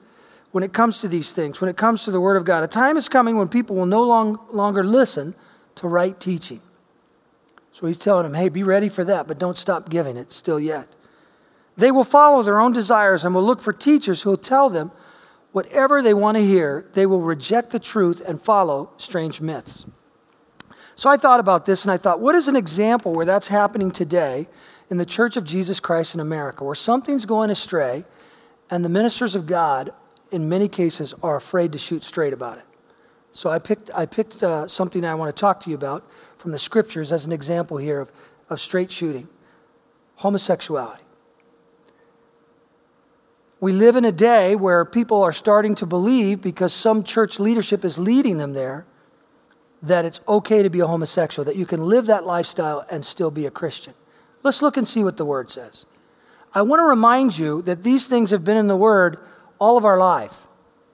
when 0.52 0.62
it 0.62 0.72
comes 0.72 1.00
to 1.00 1.08
these 1.08 1.32
things, 1.32 1.60
when 1.60 1.70
it 1.70 1.76
comes 1.76 2.04
to 2.04 2.10
the 2.10 2.20
Word 2.20 2.36
of 2.36 2.44
God. 2.44 2.62
A 2.62 2.68
time 2.68 2.96
is 2.96 3.08
coming 3.08 3.36
when 3.36 3.48
people 3.48 3.74
will 3.74 3.86
no 3.86 4.02
long, 4.02 4.38
longer 4.52 4.84
listen 4.84 5.34
to 5.76 5.88
right 5.88 6.18
teaching. 6.20 6.60
So 7.72 7.86
he's 7.86 7.98
telling 7.98 8.24
them, 8.24 8.34
Hey, 8.34 8.50
be 8.50 8.62
ready 8.62 8.88
for 8.88 9.02
that, 9.04 9.26
but 9.26 9.38
don't 9.38 9.56
stop 9.56 9.88
giving 9.88 10.16
it 10.16 10.30
still 10.30 10.60
yet. 10.60 10.88
They 11.76 11.90
will 11.90 12.04
follow 12.04 12.42
their 12.42 12.58
own 12.58 12.72
desires 12.72 13.24
and 13.24 13.34
will 13.34 13.44
look 13.44 13.62
for 13.62 13.72
teachers 13.72 14.22
who 14.22 14.30
will 14.30 14.36
tell 14.36 14.68
them 14.68 14.90
whatever 15.52 16.02
they 16.02 16.12
want 16.12 16.36
to 16.36 16.44
hear. 16.44 16.86
They 16.92 17.06
will 17.06 17.22
reject 17.22 17.70
the 17.70 17.78
truth 17.78 18.20
and 18.26 18.42
follow 18.42 18.90
strange 18.98 19.40
myths. 19.40 19.86
So 20.96 21.08
I 21.08 21.16
thought 21.16 21.38
about 21.38 21.64
this 21.64 21.84
and 21.84 21.92
I 21.92 21.96
thought, 21.96 22.18
what 22.18 22.34
is 22.34 22.48
an 22.48 22.56
example 22.56 23.12
where 23.12 23.24
that's 23.24 23.46
happening 23.46 23.92
today 23.92 24.48
in 24.90 24.96
the 24.96 25.06
Church 25.06 25.36
of 25.36 25.44
Jesus 25.44 25.80
Christ 25.80 26.14
in 26.14 26.20
America 26.20 26.64
where 26.64 26.74
something's 26.74 27.26
going 27.26 27.50
astray 27.50 28.04
and 28.70 28.84
the 28.84 28.88
ministers 28.88 29.34
of 29.34 29.46
God, 29.46 29.92
in 30.30 30.48
many 30.48 30.68
cases, 30.68 31.14
are 31.22 31.36
afraid 31.36 31.72
to 31.72 31.78
shoot 31.78 32.04
straight 32.04 32.32
about 32.32 32.58
it. 32.58 32.64
So 33.30 33.50
I 33.50 33.58
picked, 33.58 33.90
I 33.94 34.06
picked 34.06 34.42
uh, 34.42 34.66
something 34.68 35.04
I 35.04 35.14
want 35.14 35.34
to 35.34 35.38
talk 35.38 35.62
to 35.64 35.70
you 35.70 35.76
about 35.76 36.04
from 36.38 36.50
the 36.50 36.58
scriptures 36.58 37.12
as 37.12 37.26
an 37.26 37.32
example 37.32 37.76
here 37.76 38.00
of, 38.00 38.12
of 38.48 38.60
straight 38.60 38.90
shooting 38.90 39.28
homosexuality. 40.16 41.04
We 43.60 43.72
live 43.72 43.96
in 43.96 44.04
a 44.04 44.12
day 44.12 44.54
where 44.54 44.84
people 44.84 45.22
are 45.22 45.32
starting 45.32 45.74
to 45.76 45.86
believe, 45.86 46.40
because 46.40 46.72
some 46.72 47.02
church 47.02 47.40
leadership 47.40 47.84
is 47.84 47.98
leading 47.98 48.38
them 48.38 48.52
there, 48.52 48.86
that 49.82 50.04
it's 50.04 50.20
okay 50.28 50.62
to 50.62 50.70
be 50.70 50.80
a 50.80 50.86
homosexual, 50.86 51.44
that 51.44 51.56
you 51.56 51.66
can 51.66 51.80
live 51.80 52.06
that 52.06 52.24
lifestyle 52.24 52.84
and 52.90 53.04
still 53.04 53.30
be 53.30 53.46
a 53.46 53.50
Christian. 53.50 53.94
Let's 54.42 54.62
look 54.62 54.76
and 54.76 54.86
see 54.86 55.04
what 55.04 55.16
the 55.16 55.24
Word 55.24 55.50
says. 55.50 55.86
I 56.54 56.62
want 56.62 56.80
to 56.80 56.84
remind 56.84 57.38
you 57.38 57.62
that 57.62 57.82
these 57.82 58.06
things 58.06 58.30
have 58.30 58.44
been 58.44 58.56
in 58.56 58.68
the 58.68 58.76
Word 58.76 59.18
all 59.58 59.76
of 59.76 59.84
our 59.84 59.98
lives 59.98 60.46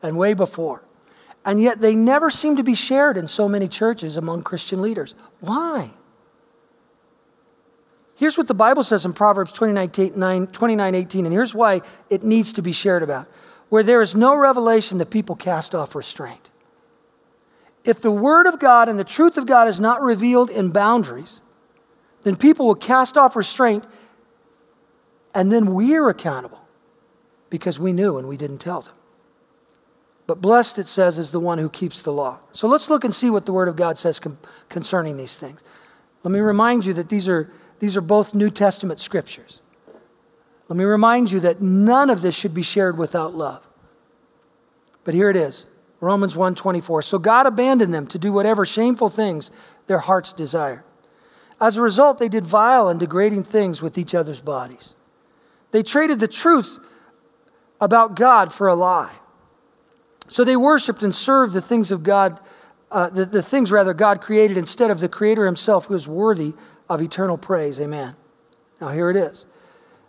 and 0.02 0.16
way 0.16 0.35
before. 0.35 0.83
And 1.44 1.61
yet 1.61 1.80
they 1.80 1.94
never 1.94 2.30
seem 2.30 2.57
to 2.57 2.62
be 2.62 2.74
shared 2.74 3.16
in 3.16 3.28
so 3.28 3.48
many 3.48 3.68
churches 3.68 4.16
among 4.16 4.42
Christian 4.42 4.80
leaders. 4.80 5.14
Why? 5.40 5.90
Here's 8.16 8.38
what 8.38 8.48
the 8.48 8.54
Bible 8.54 8.83
says 8.83 9.04
in 9.04 9.12
Proverbs 9.12 9.52
29, 9.52 10.46
29 10.46 10.94
18, 10.94 11.26
and 11.26 11.33
here's 11.33 11.54
why 11.54 11.83
it 12.09 12.22
needs 12.22 12.52
to 12.54 12.62
be 12.62 12.72
shared 12.72 13.02
about. 13.02 13.28
Where 13.68 13.83
there 13.83 14.00
is 14.00 14.14
no 14.14 14.35
revelation, 14.37 14.98
the 14.98 15.07
people 15.07 15.37
cast 15.37 15.74
off 15.74 15.94
restraint. 15.94 16.50
If 17.85 18.00
the 18.00 18.11
Word 18.11 18.46
of 18.46 18.59
God 18.59 18.88
and 18.88 18.98
the 18.98 19.04
truth 19.04 19.37
of 19.37 19.46
God 19.46 19.68
is 19.68 19.80
not 19.80 20.00
revealed 20.00 20.48
in 20.48 20.70
boundaries, 20.70 21.40
then 22.24 22.37
people 22.37 22.66
will 22.66 22.74
cast 22.74 23.16
off 23.16 23.37
restraint 23.37 23.84
And 25.34 25.50
then 25.50 25.74
we're 25.74 26.08
accountable 26.08 26.60
because 27.50 27.78
we 27.78 27.92
knew 27.92 28.18
and 28.18 28.28
we 28.28 28.37
didn't 28.37 28.58
tell 28.58 28.82
them. 28.82 28.94
But 30.26 30.40
blessed, 30.40 30.78
it 30.78 30.87
says, 30.87 31.18
is 31.18 31.32
the 31.32 31.40
one 31.40 31.58
who 31.58 31.68
keeps 31.68 32.02
the 32.02 32.12
law. 32.12 32.38
So 32.52 32.66
let's 32.66 32.88
look 32.88 33.04
and 33.04 33.14
see 33.14 33.30
what 33.30 33.46
the 33.46 33.52
Word 33.52 33.68
of 33.68 33.76
God 33.76 33.98
says 33.98 34.18
com- 34.20 34.38
concerning 34.68 35.16
these 35.16 35.37
things. 35.37 35.60
Let 36.22 36.32
me 36.32 36.40
remind 36.40 36.87
you 36.87 36.94
that 36.94 37.10
these 37.10 37.28
are, 37.28 37.50
these 37.80 37.96
are 37.96 38.00
both 38.00 38.32
New 38.32 38.48
Testament 38.48 39.00
scriptures. 39.00 39.60
Let 40.68 40.78
me 40.78 40.84
remind 40.84 41.30
you 41.30 41.40
that 41.40 41.60
none 41.60 42.08
of 42.10 42.22
this 42.22 42.34
should 42.34 42.54
be 42.54 42.62
shared 42.62 42.96
without 42.96 43.34
love. 43.34 43.66
But 45.04 45.14
here 45.14 45.28
it 45.28 45.37
is 45.37 45.66
Romans 46.00 46.34
1:24. 46.34 47.02
So 47.02 47.18
God 47.18 47.46
abandoned 47.46 47.92
them 47.92 48.06
to 48.06 48.18
do 48.18 48.32
whatever 48.32 48.64
shameful 48.64 49.10
things 49.10 49.50
their 49.87 49.98
hearts 49.98 50.32
desired. 50.32 50.84
As 51.64 51.79
a 51.79 51.81
result, 51.81 52.18
they 52.18 52.29
did 52.29 52.44
vile 52.44 52.90
and 52.90 53.00
degrading 53.00 53.44
things 53.44 53.81
with 53.81 53.96
each 53.96 54.14
other's 54.14 54.38
bodies. 54.38 54.94
They 55.70 55.83
traded 55.83 56.20
the 56.20 56.29
truth 56.29 56.79
about 57.81 58.16
God 58.16 58.53
for 58.53 58.68
a 58.68 58.74
lie. 58.74 59.14
So 60.29 60.44
they 60.44 60.57
worshiped 60.57 61.03
and 61.03 61.14
served 61.14 61.55
the 61.55 61.62
things 61.62 61.90
of 61.90 62.03
God, 62.03 62.38
uh, 62.90 63.09
the, 63.09 63.24
the 63.24 63.42
things 63.42 63.72
rather 63.72 63.94
God 63.94 64.20
created 64.20 64.59
instead 64.59 64.90
of 64.90 65.00
the 65.00 65.09
Creator 65.09 65.46
Himself, 65.46 65.87
who 65.87 65.94
is 65.94 66.07
worthy 66.07 66.53
of 66.90 67.00
eternal 67.00 67.38
praise. 67.38 67.81
Amen. 67.81 68.14
Now 68.79 68.88
here 68.88 69.09
it 69.09 69.16
is. 69.16 69.46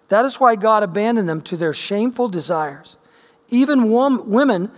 That 0.10 0.26
is 0.26 0.41
why 0.41 0.58
God 0.58 0.84
abandoned 0.84 1.30
them 1.30 1.41
to 1.44 1.56
their 1.56 1.72
shameful 1.72 2.28
desires. 2.28 2.98
Even 3.48 3.91
women 3.91 4.72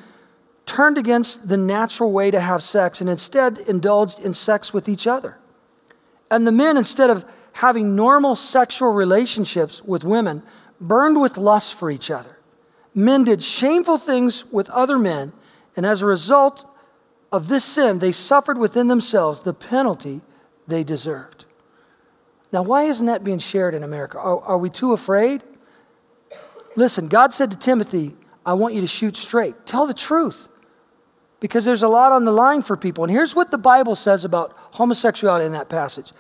turned 0.68 1.00
against 1.00 1.50
the 1.50 1.58
natural 1.58 2.12
way 2.12 2.30
to 2.30 2.40
have 2.40 2.62
sex 2.62 3.02
and 3.02 3.10
instead 3.10 3.58
indulged 3.58 4.20
in 4.20 4.36
sex 4.36 4.72
with 4.72 4.88
each 4.88 5.08
other. 5.08 5.40
And 6.30 6.46
the 6.46 6.52
men, 6.52 6.78
instead 6.78 7.10
of 7.10 7.26
having 7.54 7.96
normal 7.96 8.36
sexual 8.36 8.92
relationships 8.92 9.84
with 9.84 10.04
women, 10.04 10.44
burned 10.80 11.20
with 11.20 11.38
lust 11.38 11.74
for 11.74 11.90
each 11.90 12.12
other. 12.12 12.38
Men 12.94 13.24
did 13.24 13.44
shameful 13.44 13.98
things 13.98 14.46
with 14.52 14.70
other 14.70 14.98
men, 14.98 15.34
and 15.76 15.86
as 15.86 16.02
a 16.02 16.06
result 16.06 16.66
of 17.32 17.48
this 17.48 17.64
sin, 17.64 18.00
they 18.00 18.12
suffered 18.12 18.58
within 18.58 18.88
themselves 18.88 19.42
the 19.42 19.54
penalty 19.54 20.22
they 20.68 20.84
deserved. 20.84 21.46
Now, 22.52 22.64
why 22.64 22.84
isn't 22.84 23.06
that 23.08 23.24
being 23.24 23.40
shared 23.40 23.76
in 23.76 23.84
America? 23.84 24.18
Are, 24.18 24.40
are 24.42 24.58
we 24.58 24.70
too 24.70 24.94
afraid? 24.94 25.44
Listen, 26.76 27.08
God 27.08 27.34
said 27.34 27.52
to 27.52 27.58
Timothy, 27.58 28.16
I 28.46 28.54
want 28.54 28.74
you 28.74 28.82
to 28.82 28.88
shoot 28.88 29.18
straight. 29.18 29.66
Tell 29.66 29.88
the 29.88 29.94
truth 29.94 30.48
because 31.40 31.66
there's 31.66 31.84
a 31.84 31.88
lot 31.88 32.12
on 32.12 32.26
the 32.26 32.32
line 32.32 32.62
for 32.62 32.76
people. 32.76 33.04
And 33.04 33.12
here's 33.12 33.36
what 33.36 33.52
the 33.52 33.58
Bible 33.58 33.96
says 33.96 34.26
about 34.26 34.54
homosexuality 34.72 35.46
in 35.46 35.52
that 35.52 35.70
passage. 35.70 36.14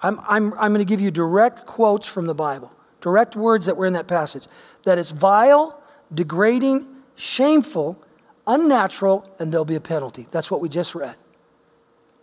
I'm, 0.00 0.18
I'm, 0.26 0.52
I'm 0.54 0.72
going 0.72 0.78
to 0.78 0.84
give 0.84 1.00
you 1.00 1.10
direct 1.10 1.66
quotes 1.66 2.06
from 2.06 2.26
the 2.26 2.34
Bible, 2.34 2.72
direct 3.00 3.36
words 3.36 3.66
that 3.66 3.76
were 3.76 3.86
in 3.86 3.92
that 3.92 4.08
passage. 4.08 4.46
That 4.84 4.98
it's 4.98 5.10
vile, 5.10 5.80
degrading, 6.12 6.88
shameful, 7.16 8.02
unnatural, 8.46 9.24
and 9.38 9.52
there'll 9.52 9.64
be 9.64 9.76
a 9.76 9.80
penalty. 9.80 10.26
That's 10.30 10.50
what 10.50 10.60
we 10.60 10.68
just 10.68 10.94
read. 10.94 11.16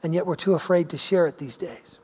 And 0.03 0.13
yet 0.13 0.25
we're 0.25 0.35
too 0.35 0.53
afraid 0.53 0.89
to 0.89 0.97
share 0.97 1.27
it 1.27 1.37
these 1.37 1.57
days. 1.57 1.99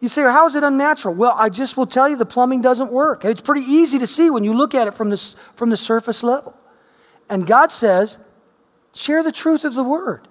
You 0.00 0.08
say, 0.08 0.22
how 0.22 0.46
is 0.46 0.56
it 0.56 0.64
unnatural? 0.64 1.14
Well, 1.14 1.34
I 1.36 1.48
just 1.48 1.76
will 1.76 1.86
tell 1.86 2.08
you 2.08 2.16
the 2.16 2.26
plumbing 2.26 2.60
doesn't 2.60 2.90
work. 2.90 3.24
It's 3.24 3.40
pretty 3.40 3.60
easy 3.60 4.00
to 4.00 4.06
see 4.06 4.30
when 4.30 4.42
you 4.42 4.52
look 4.52 4.74
at 4.74 4.88
it 4.88 4.94
from, 4.94 5.10
this, 5.10 5.36
from 5.54 5.70
the 5.70 5.76
surface 5.76 6.24
level. 6.24 6.56
And 7.28 7.46
God 7.46 7.70
says, 7.70 8.18
share 8.94 9.22
the 9.22 9.32
truth 9.32 9.64
of 9.64 9.74
the 9.74 9.82
word. 9.82 10.28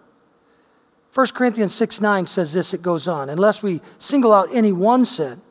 1 1.14 1.28
Corinthians 1.28 1.76
6 1.76 2.00
9 2.00 2.26
says 2.26 2.54
this, 2.54 2.74
it 2.74 2.82
goes 2.82 3.08
on. 3.08 3.30
Unless 3.30 3.62
we 3.62 3.82
single 4.00 4.34
out 4.34 4.50
any 4.54 4.72
one 4.72 5.04
sin, 5.04 5.42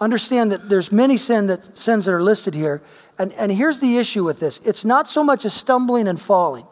understand 0.00 0.52
that 0.52 0.68
there's 0.68 0.92
many 0.92 1.16
sin 1.16 1.46
that, 1.46 1.76
sins 1.76 2.04
that 2.04 2.12
are 2.12 2.22
listed 2.22 2.54
here. 2.54 2.82
And, 3.18 3.32
and 3.34 3.52
here's 3.52 3.80
the 3.80 3.98
issue 3.98 4.24
with 4.24 4.38
this 4.38 4.60
it's 4.64 4.84
not 4.84 5.08
so 5.08 5.24
much 5.24 5.44
a 5.44 5.50
stumbling 5.50 6.08
and 6.08 6.20
falling, 6.20 6.66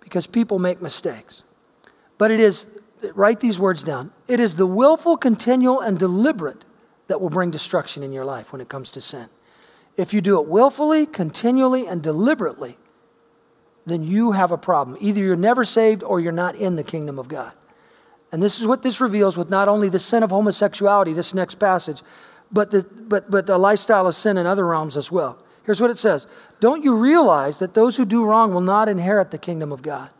because 0.00 0.26
people 0.26 0.58
make 0.58 0.80
mistakes, 0.80 1.42
but 2.16 2.30
it 2.30 2.40
is 2.40 2.66
write 3.14 3.40
these 3.40 3.58
words 3.58 3.82
down. 3.82 4.12
It 4.28 4.40
is 4.40 4.56
the 4.56 4.66
willful, 4.66 5.18
continual, 5.18 5.80
and 5.80 5.98
deliberate 5.98 6.64
that 7.08 7.20
will 7.20 7.30
bring 7.30 7.50
destruction 7.50 8.02
in 8.02 8.12
your 8.12 8.24
life 8.24 8.52
when 8.52 8.62
it 8.62 8.68
comes 8.68 8.90
to 8.92 9.00
sin. 9.00 9.28
If 9.96 10.14
you 10.14 10.20
do 10.20 10.40
it 10.40 10.48
willfully, 10.48 11.04
continually, 11.04 11.86
and 11.86 12.02
deliberately, 12.02 12.78
then 13.86 14.02
you 14.02 14.32
have 14.32 14.52
a 14.52 14.58
problem. 14.58 14.96
Either 15.00 15.20
you're 15.20 15.36
never 15.36 15.64
saved 15.64 16.02
or 16.02 16.20
you're 16.20 16.32
not 16.32 16.56
in 16.56 16.76
the 16.76 16.84
kingdom 16.84 17.18
of 17.18 17.28
God. 17.28 17.52
And 18.32 18.42
this 18.42 18.58
is 18.58 18.66
what 18.66 18.82
this 18.82 19.00
reveals 19.00 19.36
with 19.36 19.50
not 19.50 19.68
only 19.68 19.88
the 19.88 19.98
sin 19.98 20.22
of 20.22 20.30
homosexuality, 20.30 21.12
this 21.12 21.34
next 21.34 21.56
passage, 21.56 22.02
but 22.50 22.70
the, 22.70 22.82
but, 22.82 23.30
but 23.30 23.46
the 23.46 23.58
lifestyle 23.58 24.06
of 24.06 24.14
sin 24.14 24.38
in 24.38 24.46
other 24.46 24.66
realms 24.66 24.96
as 24.96 25.10
well. 25.10 25.38
Here's 25.64 25.80
what 25.80 25.90
it 25.90 25.98
says 25.98 26.26
Don't 26.60 26.84
you 26.84 26.96
realize 26.96 27.58
that 27.58 27.74
those 27.74 27.96
who 27.96 28.04
do 28.04 28.24
wrong 28.24 28.52
will 28.52 28.60
not 28.60 28.88
inherit 28.88 29.30
the 29.30 29.38
kingdom 29.38 29.72
of 29.72 29.82
God? 29.82 30.10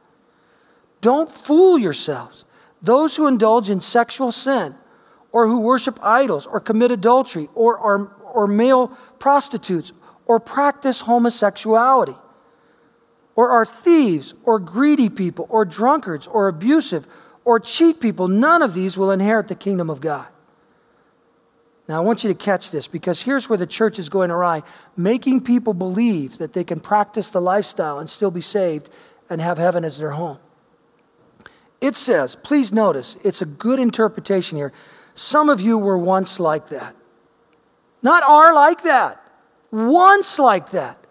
Don't 1.00 1.30
fool 1.30 1.78
yourselves. 1.78 2.44
Those 2.82 3.16
who 3.16 3.26
indulge 3.26 3.70
in 3.70 3.80
sexual 3.80 4.30
sin, 4.30 4.74
or 5.32 5.46
who 5.46 5.60
worship 5.60 5.98
idols, 6.02 6.46
or 6.46 6.60
commit 6.60 6.90
adultery, 6.90 7.48
or 7.54 7.78
are 7.78 8.10
or 8.34 8.46
male 8.46 8.88
prostitutes, 9.18 9.92
or 10.26 10.40
practice 10.40 11.00
homosexuality, 11.00 12.16
or 13.36 13.50
are 13.50 13.64
thieves, 13.64 14.34
or 14.44 14.58
greedy 14.58 15.08
people, 15.08 15.46
or 15.48 15.64
drunkards, 15.64 16.26
or 16.26 16.48
abusive, 16.48 17.06
or 17.44 17.60
cheat 17.60 18.00
people, 18.00 18.28
none 18.28 18.62
of 18.62 18.74
these 18.74 18.96
will 18.96 19.10
inherit 19.10 19.48
the 19.48 19.54
kingdom 19.54 19.90
of 19.90 20.00
God. 20.00 20.26
Now, 21.86 21.98
I 21.98 22.00
want 22.00 22.24
you 22.24 22.28
to 22.28 22.34
catch 22.34 22.70
this 22.70 22.86
because 22.86 23.20
here's 23.22 23.48
where 23.48 23.58
the 23.58 23.66
church 23.66 23.98
is 23.98 24.08
going 24.08 24.30
awry 24.30 24.62
making 24.96 25.42
people 25.42 25.74
believe 25.74 26.38
that 26.38 26.54
they 26.54 26.64
can 26.64 26.80
practice 26.80 27.28
the 27.28 27.42
lifestyle 27.42 27.98
and 27.98 28.08
still 28.08 28.30
be 28.30 28.40
saved 28.40 28.88
and 29.28 29.40
have 29.40 29.58
heaven 29.58 29.84
as 29.84 29.98
their 29.98 30.12
home. 30.12 30.38
It 31.82 31.96
says, 31.96 32.36
please 32.36 32.72
notice, 32.72 33.18
it's 33.22 33.42
a 33.42 33.46
good 33.46 33.78
interpretation 33.78 34.56
here. 34.56 34.72
Some 35.14 35.50
of 35.50 35.60
you 35.60 35.76
were 35.76 35.98
once 35.98 36.40
like 36.40 36.70
that. 36.70 36.96
Not 38.02 38.22
are 38.22 38.54
like 38.54 38.82
that, 38.84 39.22
once 39.70 40.38
like 40.38 40.70
that. 40.70 41.03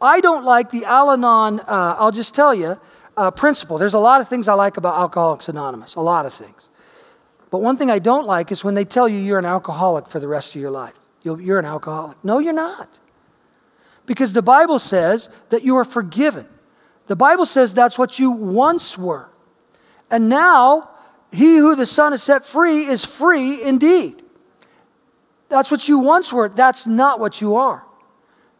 I 0.00 0.20
don't 0.20 0.44
like 0.44 0.70
the 0.70 0.84
Al 0.84 1.10
Anon, 1.10 1.60
uh, 1.60 1.96
I'll 1.98 2.12
just 2.12 2.34
tell 2.34 2.54
you, 2.54 2.78
uh, 3.16 3.30
principle. 3.30 3.78
There's 3.78 3.94
a 3.94 3.98
lot 3.98 4.20
of 4.20 4.28
things 4.28 4.48
I 4.48 4.54
like 4.54 4.76
about 4.76 4.98
Alcoholics 4.98 5.48
Anonymous, 5.48 5.94
a 5.94 6.00
lot 6.00 6.26
of 6.26 6.32
things. 6.32 6.68
But 7.50 7.62
one 7.62 7.76
thing 7.76 7.90
I 7.90 7.98
don't 7.98 8.26
like 8.26 8.52
is 8.52 8.62
when 8.62 8.74
they 8.74 8.84
tell 8.84 9.08
you 9.08 9.18
you're 9.18 9.38
an 9.38 9.46
alcoholic 9.46 10.08
for 10.08 10.20
the 10.20 10.28
rest 10.28 10.54
of 10.54 10.60
your 10.60 10.70
life. 10.70 10.94
You're 11.22 11.58
an 11.58 11.64
alcoholic. 11.64 12.22
No, 12.22 12.38
you're 12.38 12.52
not. 12.52 13.00
Because 14.04 14.32
the 14.32 14.42
Bible 14.42 14.78
says 14.78 15.30
that 15.48 15.64
you 15.64 15.76
are 15.76 15.84
forgiven. 15.84 16.46
The 17.06 17.16
Bible 17.16 17.46
says 17.46 17.72
that's 17.72 17.98
what 17.98 18.18
you 18.18 18.30
once 18.30 18.98
were. 18.98 19.28
And 20.10 20.28
now, 20.28 20.90
he 21.32 21.56
who 21.56 21.74
the 21.74 21.86
Son 21.86 22.12
has 22.12 22.22
set 22.22 22.44
free 22.44 22.86
is 22.86 23.04
free 23.04 23.62
indeed. 23.62 24.22
That's 25.48 25.70
what 25.70 25.88
you 25.88 25.98
once 25.98 26.32
were. 26.32 26.48
That's 26.48 26.86
not 26.86 27.18
what 27.18 27.40
you 27.40 27.56
are. 27.56 27.85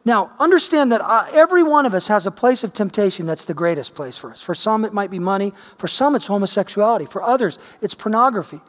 Now, 0.07 0.31
understand 0.39 0.93
that 0.93 1.01
uh, 1.01 1.27
every 1.33 1.65
one 1.65 1.85
of 1.85 1.93
us 1.93 2.07
has 2.07 2.29
a 2.29 2.31
place 2.31 2.63
of 2.63 2.73
temptation 2.73 3.27
that's 3.27 3.45
the 3.45 3.55
greatest 3.55 3.97
place 3.97 4.17
for 4.17 4.31
us. 4.31 4.41
For 4.41 4.55
some, 4.55 4.85
it 4.85 4.93
might 4.93 5.11
be 5.11 5.19
money. 5.19 5.53
For 5.79 5.89
some, 5.89 6.15
it's 6.15 6.29
homosexuality. 6.29 7.07
For 7.07 7.25
others, 7.25 7.59
it's 7.83 7.93
pornography. 7.93 8.61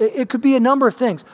It, 0.00 0.12
it 0.16 0.28
could 0.28 0.40
be 0.40 0.56
a 0.56 0.60
number 0.60 0.88
of 0.88 0.96
things. 0.96 1.24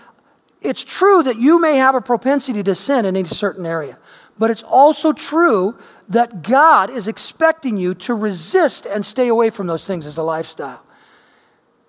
It's 0.60 0.84
true 0.84 1.22
that 1.22 1.40
you 1.40 1.58
may 1.58 1.78
have 1.78 1.94
a 1.94 2.02
propensity 2.02 2.62
to 2.64 2.74
sin 2.74 3.06
in 3.06 3.16
a 3.16 3.24
certain 3.24 3.64
area, 3.64 3.96
but 4.38 4.50
it's 4.50 4.62
also 4.62 5.14
true 5.14 5.78
that 6.10 6.42
God 6.42 6.90
is 6.90 7.08
expecting 7.08 7.78
you 7.78 7.94
to 7.94 8.12
resist 8.12 8.84
and 8.84 9.06
stay 9.06 9.28
away 9.28 9.48
from 9.48 9.68
those 9.68 9.86
things 9.86 10.04
as 10.04 10.18
a 10.18 10.22
lifestyle. 10.22 10.82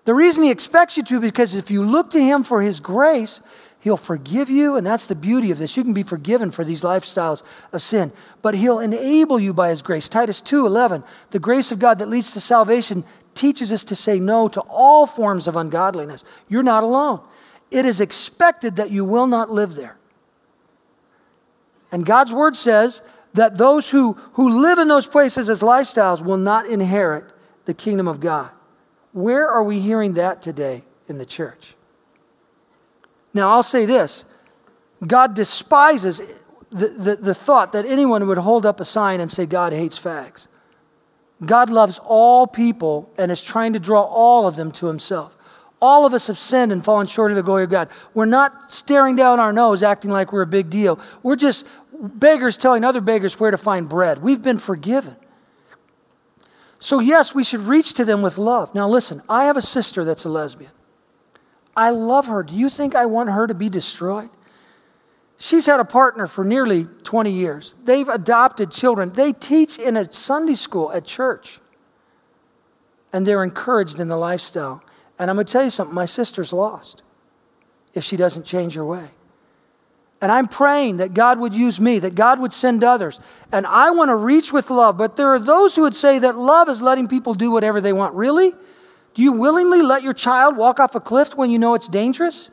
The 0.06 0.14
reason 0.14 0.44
he 0.44 0.50
expects 0.50 0.96
you 0.96 1.02
to 1.02 1.20
because 1.20 1.54
if 1.54 1.70
you 1.70 1.82
look 1.82 2.12
to 2.12 2.20
him 2.20 2.44
for 2.44 2.62
his 2.62 2.80
grace, 2.80 3.42
he'll 3.80 3.96
forgive 3.96 4.50
you, 4.50 4.76
and 4.76 4.86
that's 4.86 5.06
the 5.06 5.14
beauty 5.14 5.50
of 5.50 5.58
this. 5.58 5.76
You 5.76 5.84
can 5.84 5.92
be 5.92 6.02
forgiven 6.02 6.50
for 6.50 6.64
these 6.64 6.82
lifestyles 6.82 7.42
of 7.72 7.82
sin, 7.82 8.12
but 8.42 8.54
he'll 8.54 8.80
enable 8.80 9.38
you 9.38 9.52
by 9.52 9.70
his 9.70 9.82
grace. 9.82 10.08
Titus 10.08 10.40
2:11, 10.40 11.04
the 11.30 11.38
grace 11.38 11.72
of 11.72 11.78
God 11.78 11.98
that 11.98 12.08
leads 12.08 12.32
to 12.32 12.40
salvation 12.40 13.04
teaches 13.34 13.72
us 13.72 13.84
to 13.84 13.94
say 13.94 14.18
no 14.18 14.48
to 14.48 14.60
all 14.62 15.06
forms 15.06 15.46
of 15.46 15.56
ungodliness. 15.56 16.24
You're 16.48 16.62
not 16.62 16.82
alone. 16.82 17.20
It 17.70 17.84
is 17.84 18.00
expected 18.00 18.76
that 18.76 18.90
you 18.90 19.04
will 19.04 19.26
not 19.26 19.50
live 19.50 19.74
there. 19.74 19.96
And 21.92 22.04
God's 22.04 22.32
word 22.32 22.56
says 22.56 23.02
that 23.34 23.58
those 23.58 23.90
who, 23.90 24.14
who 24.32 24.60
live 24.60 24.78
in 24.78 24.88
those 24.88 25.06
places 25.06 25.48
as 25.48 25.60
lifestyles 25.60 26.20
will 26.22 26.36
not 26.36 26.66
inherit 26.66 27.24
the 27.66 27.74
kingdom 27.74 28.08
of 28.08 28.20
God. 28.20 28.50
Where 29.12 29.48
are 29.48 29.62
we 29.62 29.80
hearing 29.80 30.14
that 30.14 30.42
today 30.42 30.82
in 31.08 31.18
the 31.18 31.26
church? 31.26 31.74
Now, 33.34 33.50
I'll 33.50 33.62
say 33.62 33.86
this 33.86 34.24
God 35.06 35.34
despises 35.34 36.20
the, 36.70 36.88
the, 36.88 37.16
the, 37.16 37.34
thought 37.34 37.72
that 37.72 37.86
anyone 37.86 38.26
would 38.26 38.38
hold 38.38 38.66
up 38.66 38.80
a 38.80 38.84
sign 38.84 39.20
and 39.20 39.30
say, 39.30 39.46
God 39.46 39.72
hates 39.72 39.98
fags. 39.98 40.48
God 41.44 41.70
loves 41.70 41.98
all 42.04 42.46
people 42.46 43.10
and 43.16 43.30
is 43.30 43.42
trying 43.42 43.72
to 43.72 43.78
draw 43.78 44.02
all 44.02 44.46
of 44.46 44.56
them 44.56 44.72
to 44.72 44.86
himself. 44.86 45.34
All 45.80 46.04
of 46.04 46.12
us 46.12 46.26
have 46.26 46.36
sinned 46.36 46.72
and 46.72 46.84
fallen 46.84 47.06
short 47.06 47.30
of 47.30 47.36
the 47.36 47.42
glory 47.42 47.64
of 47.64 47.70
God. 47.70 47.88
We're 48.12 48.24
not 48.24 48.72
staring 48.72 49.14
down 49.14 49.38
our 49.38 49.52
nose 49.52 49.82
acting 49.82 50.10
like 50.10 50.32
we're 50.32 50.42
a 50.42 50.46
big 50.46 50.68
deal. 50.68 50.98
We're 51.22 51.36
just 51.36 51.64
beggars 51.92 52.56
telling 52.56 52.84
other 52.84 53.00
beggars 53.00 53.38
where 53.38 53.52
to 53.52 53.58
find 53.58 53.88
bread. 53.88 54.20
We've 54.20 54.42
been 54.42 54.58
forgiven. 54.58 55.16
So, 56.80 57.00
yes, 57.00 57.34
we 57.34 57.44
should 57.44 57.60
reach 57.60 57.94
to 57.94 58.04
them 58.04 58.22
with 58.22 58.38
love. 58.38 58.74
Now, 58.74 58.88
listen, 58.88 59.22
I 59.28 59.44
have 59.44 59.56
a 59.56 59.62
sister 59.62 60.04
that's 60.04 60.24
a 60.24 60.28
lesbian. 60.28 60.70
I 61.78 61.90
love 61.90 62.26
her. 62.26 62.42
Do 62.42 62.56
you 62.56 62.68
think 62.68 62.96
I 62.96 63.06
want 63.06 63.30
her 63.30 63.46
to 63.46 63.54
be 63.54 63.68
destroyed? 63.68 64.30
She's 65.38 65.66
had 65.66 65.78
a 65.78 65.84
partner 65.84 66.26
for 66.26 66.44
nearly 66.44 66.88
20 67.04 67.30
years. 67.30 67.76
They've 67.84 68.08
adopted 68.08 68.72
children. 68.72 69.12
They 69.12 69.32
teach 69.32 69.78
in 69.78 69.96
a 69.96 70.12
Sunday 70.12 70.56
school 70.56 70.90
at 70.90 71.04
church. 71.04 71.60
And 73.12 73.24
they're 73.24 73.44
encouraged 73.44 74.00
in 74.00 74.08
the 74.08 74.16
lifestyle. 74.16 74.82
And 75.20 75.30
I'm 75.30 75.36
going 75.36 75.46
to 75.46 75.52
tell 75.52 75.62
you 75.62 75.70
something 75.70 75.94
my 75.94 76.04
sister's 76.04 76.52
lost 76.52 77.04
if 77.94 78.02
she 78.02 78.16
doesn't 78.16 78.44
change 78.44 78.74
her 78.74 78.84
way. 78.84 79.10
And 80.20 80.32
I'm 80.32 80.48
praying 80.48 80.96
that 80.96 81.14
God 81.14 81.38
would 81.38 81.54
use 81.54 81.78
me, 81.78 82.00
that 82.00 82.16
God 82.16 82.40
would 82.40 82.52
send 82.52 82.82
others. 82.82 83.20
And 83.52 83.64
I 83.68 83.90
want 83.92 84.08
to 84.08 84.16
reach 84.16 84.52
with 84.52 84.68
love. 84.68 84.98
But 84.98 85.16
there 85.16 85.28
are 85.28 85.38
those 85.38 85.76
who 85.76 85.82
would 85.82 85.94
say 85.94 86.18
that 86.18 86.36
love 86.36 86.68
is 86.68 86.82
letting 86.82 87.06
people 87.06 87.34
do 87.34 87.52
whatever 87.52 87.80
they 87.80 87.92
want. 87.92 88.16
Really? 88.16 88.52
Do 89.18 89.24
you 89.24 89.32
willingly 89.32 89.82
let 89.82 90.04
your 90.04 90.14
child 90.14 90.56
walk 90.56 90.78
off 90.78 90.94
a 90.94 91.00
cliff 91.00 91.34
when 91.34 91.50
you 91.50 91.58
know 91.58 91.74
it's 91.74 91.88
dangerous? 91.88 92.50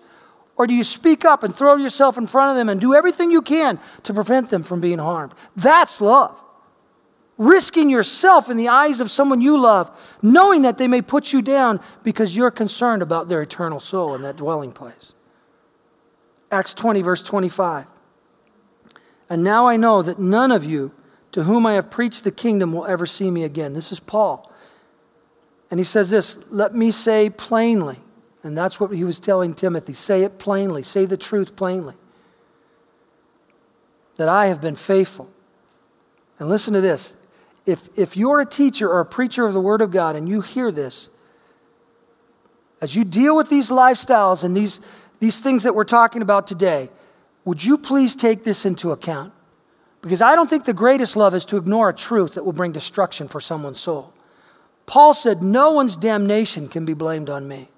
Or 0.55 0.65
do 0.65 0.73
you 0.73 0.83
speak 0.83 1.23
up 1.23 1.43
and 1.43 1.55
throw 1.55 1.75
yourself 1.75 2.17
in 2.17 2.25
front 2.25 2.49
of 2.49 2.57
them 2.57 2.69
and 2.69 2.81
do 2.81 2.95
everything 2.95 3.29
you 3.29 3.43
can 3.43 3.79
to 4.01 4.15
prevent 4.15 4.49
them 4.49 4.63
from 4.63 4.81
being 4.81 4.97
harmed? 4.97 5.35
That's 5.55 6.01
love. 6.01 6.35
Risking 7.37 7.91
yourself 7.91 8.49
in 8.49 8.57
the 8.57 8.69
eyes 8.69 8.99
of 8.99 9.11
someone 9.11 9.41
you 9.41 9.59
love, 9.59 9.91
knowing 10.23 10.63
that 10.63 10.79
they 10.79 10.87
may 10.87 11.03
put 11.03 11.31
you 11.31 11.43
down 11.43 11.79
because 12.01 12.35
you're 12.35 12.49
concerned 12.49 13.03
about 13.03 13.29
their 13.29 13.43
eternal 13.43 13.79
soul 13.79 14.15
in 14.15 14.23
that 14.23 14.35
dwelling 14.35 14.71
place. 14.71 15.13
Acts 16.51 16.73
20, 16.73 17.03
verse 17.03 17.21
25. 17.21 17.85
And 19.29 19.43
now 19.43 19.67
I 19.67 19.77
know 19.77 20.01
that 20.01 20.17
none 20.17 20.51
of 20.51 20.65
you 20.65 20.93
to 21.31 21.43
whom 21.43 21.67
I 21.67 21.73
have 21.73 21.91
preached 21.91 22.23
the 22.23 22.31
kingdom 22.31 22.73
will 22.73 22.87
ever 22.87 23.05
see 23.05 23.29
me 23.29 23.43
again. 23.43 23.73
This 23.73 23.91
is 23.91 23.99
Paul. 23.99 24.51
And 25.71 25.79
he 25.79 25.83
says 25.83 26.09
this 26.09 26.37
let 26.49 26.75
me 26.75 26.91
say 26.91 27.29
plainly, 27.29 27.97
and 28.43 28.57
that's 28.57 28.79
what 28.79 28.91
he 28.91 29.03
was 29.03 29.19
telling 29.19 29.53
Timothy 29.53 29.93
say 29.93 30.23
it 30.23 30.37
plainly, 30.37 30.83
say 30.83 31.05
the 31.05 31.17
truth 31.17 31.55
plainly, 31.55 31.95
that 34.17 34.29
I 34.29 34.47
have 34.47 34.61
been 34.61 34.75
faithful. 34.75 35.29
And 36.39 36.49
listen 36.49 36.73
to 36.73 36.81
this 36.81 37.17
if, 37.65 37.89
if 37.97 38.15
you're 38.15 38.41
a 38.41 38.45
teacher 38.45 38.89
or 38.89 38.99
a 38.99 39.05
preacher 39.05 39.45
of 39.45 39.53
the 39.53 39.61
Word 39.61 39.81
of 39.81 39.91
God 39.91 40.15
and 40.15 40.29
you 40.29 40.41
hear 40.41 40.71
this, 40.71 41.09
as 42.81 42.95
you 42.95 43.03
deal 43.03 43.35
with 43.35 43.49
these 43.49 43.69
lifestyles 43.71 44.43
and 44.43 44.55
these, 44.55 44.79
these 45.19 45.39
things 45.39 45.63
that 45.63 45.73
we're 45.73 45.83
talking 45.83 46.21
about 46.21 46.45
today, 46.45 46.89
would 47.43 47.63
you 47.63 47.77
please 47.77 48.15
take 48.15 48.43
this 48.43 48.65
into 48.65 48.91
account? 48.91 49.33
Because 50.01 50.21
I 50.21 50.35
don't 50.35 50.47
think 50.47 50.65
the 50.65 50.73
greatest 50.73 51.15
love 51.15 51.33
is 51.33 51.45
to 51.45 51.57
ignore 51.57 51.89
a 51.89 51.93
truth 51.93 52.35
that 52.35 52.45
will 52.45 52.53
bring 52.53 52.71
destruction 52.71 53.27
for 53.27 53.39
someone's 53.39 53.79
soul. 53.79 54.13
Paul 54.85 55.13
said, 55.13 55.41
No 55.41 55.71
one's 55.71 55.97
damnation 55.97 56.67
can 56.67 56.85
be 56.85 56.93
blamed 56.93 57.29
on 57.29 57.47
me. 57.47 57.69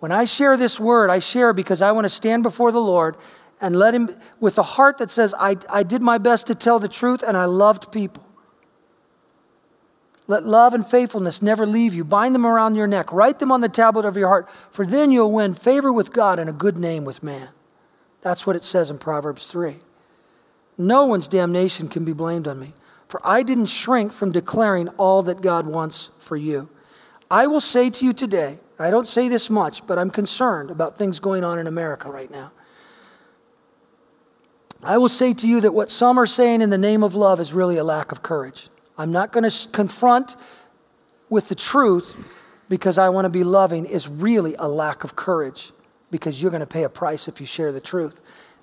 When 0.00 0.10
I 0.10 0.24
share 0.24 0.56
this 0.56 0.80
word, 0.80 1.10
I 1.10 1.18
share 1.18 1.52
because 1.52 1.82
I 1.82 1.92
want 1.92 2.04
to 2.06 2.08
stand 2.08 2.42
before 2.42 2.72
the 2.72 2.80
Lord 2.80 3.16
and 3.60 3.76
let 3.76 3.94
Him, 3.94 4.16
with 4.40 4.58
a 4.58 4.62
heart 4.62 4.98
that 4.98 5.10
says, 5.10 5.34
I, 5.38 5.56
I 5.68 5.84
did 5.84 6.02
my 6.02 6.18
best 6.18 6.48
to 6.48 6.54
tell 6.54 6.78
the 6.78 6.88
truth 6.88 7.22
and 7.22 7.36
I 7.36 7.44
loved 7.44 7.92
people. 7.92 8.26
Let 10.26 10.44
love 10.44 10.72
and 10.72 10.86
faithfulness 10.86 11.42
never 11.42 11.66
leave 11.66 11.94
you. 11.94 12.04
Bind 12.04 12.34
them 12.34 12.46
around 12.46 12.74
your 12.74 12.86
neck. 12.86 13.12
Write 13.12 13.38
them 13.38 13.52
on 13.52 13.60
the 13.60 13.68
tablet 13.68 14.04
of 14.04 14.16
your 14.16 14.28
heart, 14.28 14.48
for 14.70 14.86
then 14.86 15.12
you'll 15.12 15.32
win 15.32 15.54
favor 15.54 15.92
with 15.92 16.12
God 16.12 16.38
and 16.38 16.48
a 16.48 16.52
good 16.52 16.78
name 16.78 17.04
with 17.04 17.22
man. 17.22 17.48
That's 18.22 18.46
what 18.46 18.56
it 18.56 18.64
says 18.64 18.90
in 18.90 18.98
Proverbs 18.98 19.46
3. 19.48 19.76
No 20.78 21.04
one's 21.04 21.28
damnation 21.28 21.88
can 21.88 22.04
be 22.04 22.12
blamed 22.12 22.48
on 22.48 22.58
me, 22.58 22.72
for 23.12 23.20
I 23.22 23.42
didn't 23.42 23.66
shrink 23.66 24.10
from 24.10 24.32
declaring 24.32 24.88
all 24.96 25.22
that 25.24 25.42
God 25.42 25.66
wants 25.66 26.08
for 26.18 26.34
you. 26.34 26.70
I 27.30 27.46
will 27.46 27.60
say 27.60 27.90
to 27.90 28.06
you 28.06 28.14
today, 28.14 28.58
I 28.78 28.90
don't 28.90 29.06
say 29.06 29.28
this 29.28 29.50
much, 29.50 29.86
but 29.86 29.98
I'm 29.98 30.08
concerned 30.08 30.70
about 30.70 30.96
things 30.96 31.20
going 31.20 31.44
on 31.44 31.58
in 31.58 31.66
America 31.66 32.10
right 32.10 32.30
now. 32.30 32.52
I 34.82 34.96
will 34.96 35.10
say 35.10 35.34
to 35.34 35.46
you 35.46 35.60
that 35.60 35.74
what 35.74 35.90
some 35.90 36.18
are 36.18 36.24
saying 36.24 36.62
in 36.62 36.70
the 36.70 36.78
name 36.78 37.02
of 37.02 37.14
love 37.14 37.38
is 37.38 37.52
really 37.52 37.76
a 37.76 37.84
lack 37.84 38.12
of 38.12 38.22
courage. 38.22 38.70
I'm 38.96 39.12
not 39.12 39.30
going 39.30 39.48
to 39.48 39.68
confront 39.68 40.34
with 41.28 41.48
the 41.48 41.54
truth 41.54 42.16
because 42.70 42.96
I 42.96 43.10
want 43.10 43.26
to 43.26 43.28
be 43.28 43.44
loving 43.44 43.84
is 43.84 44.08
really 44.08 44.54
a 44.58 44.68
lack 44.68 45.04
of 45.04 45.16
courage 45.16 45.72
because 46.10 46.40
you're 46.40 46.50
going 46.50 46.60
to 46.60 46.66
pay 46.66 46.84
a 46.84 46.88
price 46.88 47.28
if 47.28 47.40
you 47.40 47.46
share 47.46 47.72
the 47.72 47.80
truth. 47.80 48.22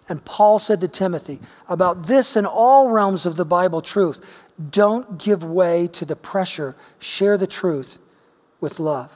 And 0.09 0.25
Paul 0.25 0.59
said 0.59 0.81
to 0.81 0.87
Timothy 0.87 1.39
about 1.67 2.07
this 2.07 2.35
in 2.35 2.45
all 2.45 2.89
realms 2.89 3.25
of 3.25 3.35
the 3.35 3.45
Bible 3.45 3.81
truth 3.81 4.19
don't 4.71 5.17
give 5.17 5.41
way 5.41 5.87
to 5.87 6.03
the 6.03 6.17
pressure, 6.17 6.75
share 6.99 7.37
the 7.37 7.47
truth 7.47 7.97
with 8.59 8.77
love. 8.79 9.09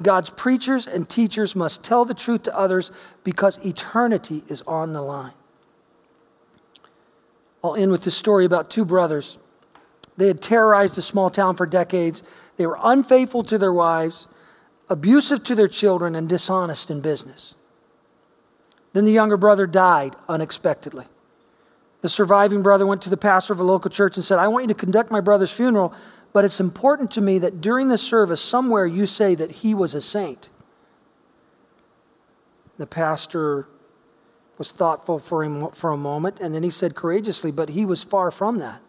God's 0.00 0.30
preachers 0.30 0.86
and 0.86 1.06
teachers 1.06 1.54
must 1.54 1.84
tell 1.84 2.06
the 2.06 2.14
truth 2.14 2.44
to 2.44 2.56
others 2.56 2.90
because 3.24 3.58
eternity 3.58 4.44
is 4.48 4.62
on 4.62 4.94
the 4.94 5.02
line. 5.02 5.34
I'll 7.62 7.74
end 7.74 7.90
with 7.90 8.04
this 8.04 8.16
story 8.16 8.46
about 8.46 8.70
two 8.70 8.86
brothers 8.86 9.38
they 10.18 10.26
had 10.26 10.42
terrorized 10.42 10.98
a 10.98 11.02
small 11.02 11.30
town 11.30 11.54
for 11.54 11.64
decades. 11.64 12.24
They 12.56 12.66
were 12.66 12.78
unfaithful 12.82 13.44
to 13.44 13.56
their 13.56 13.72
wives, 13.72 14.26
abusive 14.90 15.44
to 15.44 15.54
their 15.54 15.68
children, 15.68 16.16
and 16.16 16.28
dishonest 16.28 16.90
in 16.90 17.00
business. 17.00 17.54
Then 18.92 19.04
the 19.04 19.12
younger 19.12 19.36
brother 19.36 19.66
died 19.66 20.16
unexpectedly. 20.28 21.06
The 22.00 22.08
surviving 22.08 22.62
brother 22.62 22.86
went 22.86 23.02
to 23.02 23.10
the 23.10 23.16
pastor 23.16 23.52
of 23.52 23.60
a 23.60 23.64
local 23.64 23.90
church 23.90 24.16
and 24.16 24.24
said, 24.24 24.38
I 24.38 24.48
want 24.48 24.64
you 24.64 24.68
to 24.68 24.74
conduct 24.74 25.10
my 25.10 25.20
brother's 25.20 25.52
funeral, 25.52 25.92
but 26.32 26.44
it's 26.44 26.60
important 26.60 27.10
to 27.12 27.20
me 27.20 27.38
that 27.40 27.60
during 27.60 27.88
the 27.88 27.98
service, 27.98 28.40
somewhere 28.40 28.86
you 28.86 29.06
say 29.06 29.34
that 29.34 29.50
he 29.50 29.74
was 29.74 29.94
a 29.94 30.00
saint. 30.00 30.50
The 32.78 32.86
pastor 32.86 33.66
was 34.56 34.70
thoughtful 34.70 35.18
for, 35.18 35.42
him 35.42 35.70
for 35.70 35.90
a 35.90 35.96
moment, 35.96 36.38
and 36.40 36.54
then 36.54 36.62
he 36.62 36.70
said 36.70 36.94
courageously, 36.94 37.50
But 37.50 37.70
he 37.70 37.84
was 37.84 38.04
far 38.04 38.30
from 38.30 38.58
that. 38.58 38.80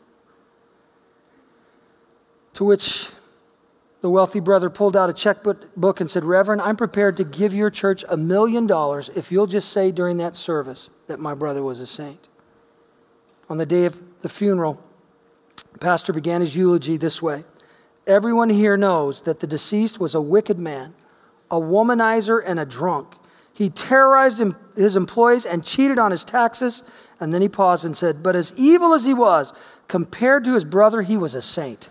To 2.54 2.66
which 2.66 3.12
the 4.02 4.10
wealthy 4.10 4.40
brother 4.40 4.70
pulled 4.70 4.96
out 4.96 5.10
a 5.10 5.14
checkbook 5.14 6.00
and 6.00 6.10
said, 6.10 6.24
Reverend, 6.24 6.62
I'm 6.62 6.78
prepared 6.78 7.18
to 7.18 7.24
give 7.24 7.54
your 7.54 7.70
church 7.70 8.06
a 8.08 8.16
million 8.16 8.66
dollars 8.66 9.10
if 9.16 9.32
you'll 9.32 9.48
just 9.48 9.72
say 9.72 9.92
during 9.92 10.18
that 10.18 10.36
service 10.36 10.90
that 11.08 11.20
my 11.20 11.34
brother 11.34 11.62
was 11.62 11.82
a 11.82 11.88
saint. 11.88 12.28
On 13.50 13.58
the 13.58 13.66
day 13.66 13.86
of 13.86 14.02
the 14.22 14.30
funeral, 14.30 14.82
the 15.74 15.80
pastor 15.80 16.14
began 16.14 16.42
his 16.42 16.56
eulogy 16.56 16.98
this 16.98 17.22
way 17.22 17.44
Everyone 18.08 18.50
here 18.50 18.78
knows 18.78 19.22
that 19.24 19.40
the 19.40 19.48
deceased 19.48 20.00
was 20.00 20.16
a 20.16 20.22
wicked 20.22 20.60
man, 20.60 20.96
a 21.52 21.60
womanizer, 21.60 22.42
and 22.44 22.60
a 22.60 22.66
drunk. 22.66 23.14
He 23.54 23.70
terrorized 23.70 24.42
his 24.76 24.96
employees 24.96 25.46
and 25.46 25.64
cheated 25.64 26.00
on 26.00 26.12
his 26.12 26.24
taxes. 26.24 26.84
And 27.20 27.34
then 27.34 27.42
he 27.42 27.50
paused 27.50 27.84
and 27.84 27.96
said, 27.96 28.24
But 28.24 28.36
as 28.36 28.54
evil 28.56 28.94
as 28.94 29.04
he 29.04 29.14
was, 29.14 29.54
compared 29.88 30.46
to 30.46 30.54
his 30.54 30.64
brother, 30.64 31.02
he 31.02 31.18
was 31.18 31.36
a 31.36 31.42
saint. 31.42 31.90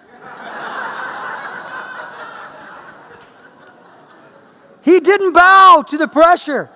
He 4.88 5.00
didn't 5.00 5.34
bow 5.34 5.84
to 5.86 5.98
the 5.98 6.08
pressure. 6.08 6.70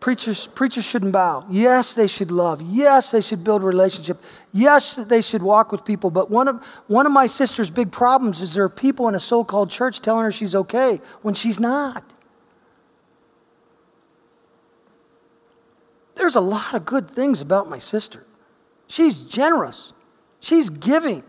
Preachers, 0.00 0.46
preachers 0.46 0.86
shouldn't 0.86 1.12
bow. 1.12 1.44
Yes, 1.50 1.92
they 1.92 2.06
should 2.06 2.30
love. 2.30 2.62
Yes, 2.62 3.10
they 3.10 3.20
should 3.20 3.44
build 3.44 3.62
relationship. 3.62 4.16
Yes, 4.50 4.96
they 4.96 5.20
should 5.20 5.42
walk 5.42 5.72
with 5.72 5.84
people. 5.84 6.10
But 6.10 6.30
one 6.30 6.48
of, 6.48 6.64
one 6.86 7.04
of 7.04 7.12
my 7.12 7.26
sister's 7.26 7.68
big 7.68 7.92
problems 7.92 8.40
is 8.40 8.54
there 8.54 8.64
are 8.64 8.70
people 8.70 9.08
in 9.08 9.14
a 9.14 9.20
so 9.20 9.44
called 9.44 9.68
church 9.68 10.00
telling 10.00 10.24
her 10.24 10.32
she's 10.32 10.54
okay 10.54 10.98
when 11.20 11.34
she's 11.34 11.60
not. 11.60 12.14
There's 16.14 16.34
a 16.34 16.40
lot 16.40 16.72
of 16.72 16.86
good 16.86 17.10
things 17.10 17.42
about 17.42 17.68
my 17.68 17.78
sister. 17.78 18.24
She's 18.86 19.18
generous, 19.18 19.92
she's 20.40 20.70
giving, 20.70 21.24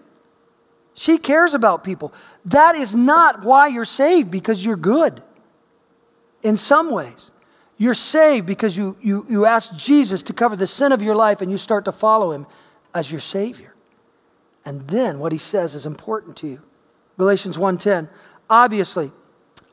she 1.01 1.17
cares 1.17 1.55
about 1.55 1.83
people. 1.83 2.13
That 2.45 2.75
is 2.75 2.95
not 2.95 3.43
why 3.43 3.69
you're 3.69 3.85
saved 3.85 4.29
because 4.29 4.63
you're 4.63 4.75
good. 4.75 5.23
In 6.43 6.55
some 6.55 6.91
ways, 6.91 7.31
you're 7.75 7.95
saved 7.95 8.45
because 8.45 8.77
you, 8.77 8.95
you, 9.01 9.25
you 9.27 9.45
ask 9.47 9.75
Jesus 9.75 10.21
to 10.21 10.33
cover 10.33 10.55
the 10.55 10.67
sin 10.67 10.91
of 10.91 11.01
your 11.01 11.15
life 11.15 11.41
and 11.41 11.49
you 11.49 11.57
start 11.57 11.85
to 11.85 11.91
follow 11.91 12.31
him 12.33 12.45
as 12.93 13.11
your 13.11 13.19
Savior. 13.19 13.73
And 14.63 14.87
then 14.89 15.17
what 15.17 15.31
he 15.31 15.39
says 15.39 15.73
is 15.73 15.87
important 15.87 16.37
to 16.37 16.47
you. 16.47 16.61
Galatians 17.17 17.57
1:10. 17.57 18.07
Obviously, 18.47 19.11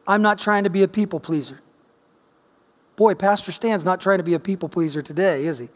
I'm 0.06 0.22
not 0.22 0.38
trying 0.38 0.64
to 0.64 0.70
be 0.70 0.82
a 0.82 0.88
people 0.88 1.20
pleaser. 1.20 1.60
Boy, 2.96 3.14
Pastor 3.14 3.52
Stan's 3.52 3.84
not 3.84 4.00
trying 4.00 4.16
to 4.18 4.24
be 4.24 4.32
a 4.32 4.40
people 4.40 4.70
pleaser 4.70 5.02
today, 5.02 5.44
is 5.44 5.58
he? 5.58 5.68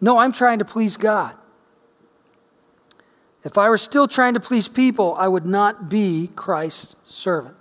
No, 0.00 0.18
I'm 0.18 0.30
trying 0.30 0.60
to 0.60 0.64
please 0.64 0.96
God. 0.96 1.34
If 3.42 3.56
I 3.56 3.68
were 3.68 3.78
still 3.78 4.06
trying 4.06 4.34
to 4.34 4.40
please 4.40 4.68
people, 4.68 5.14
I 5.18 5.28
would 5.28 5.46
not 5.46 5.88
be 5.88 6.30
Christ's 6.36 6.96
servant. 7.04 7.56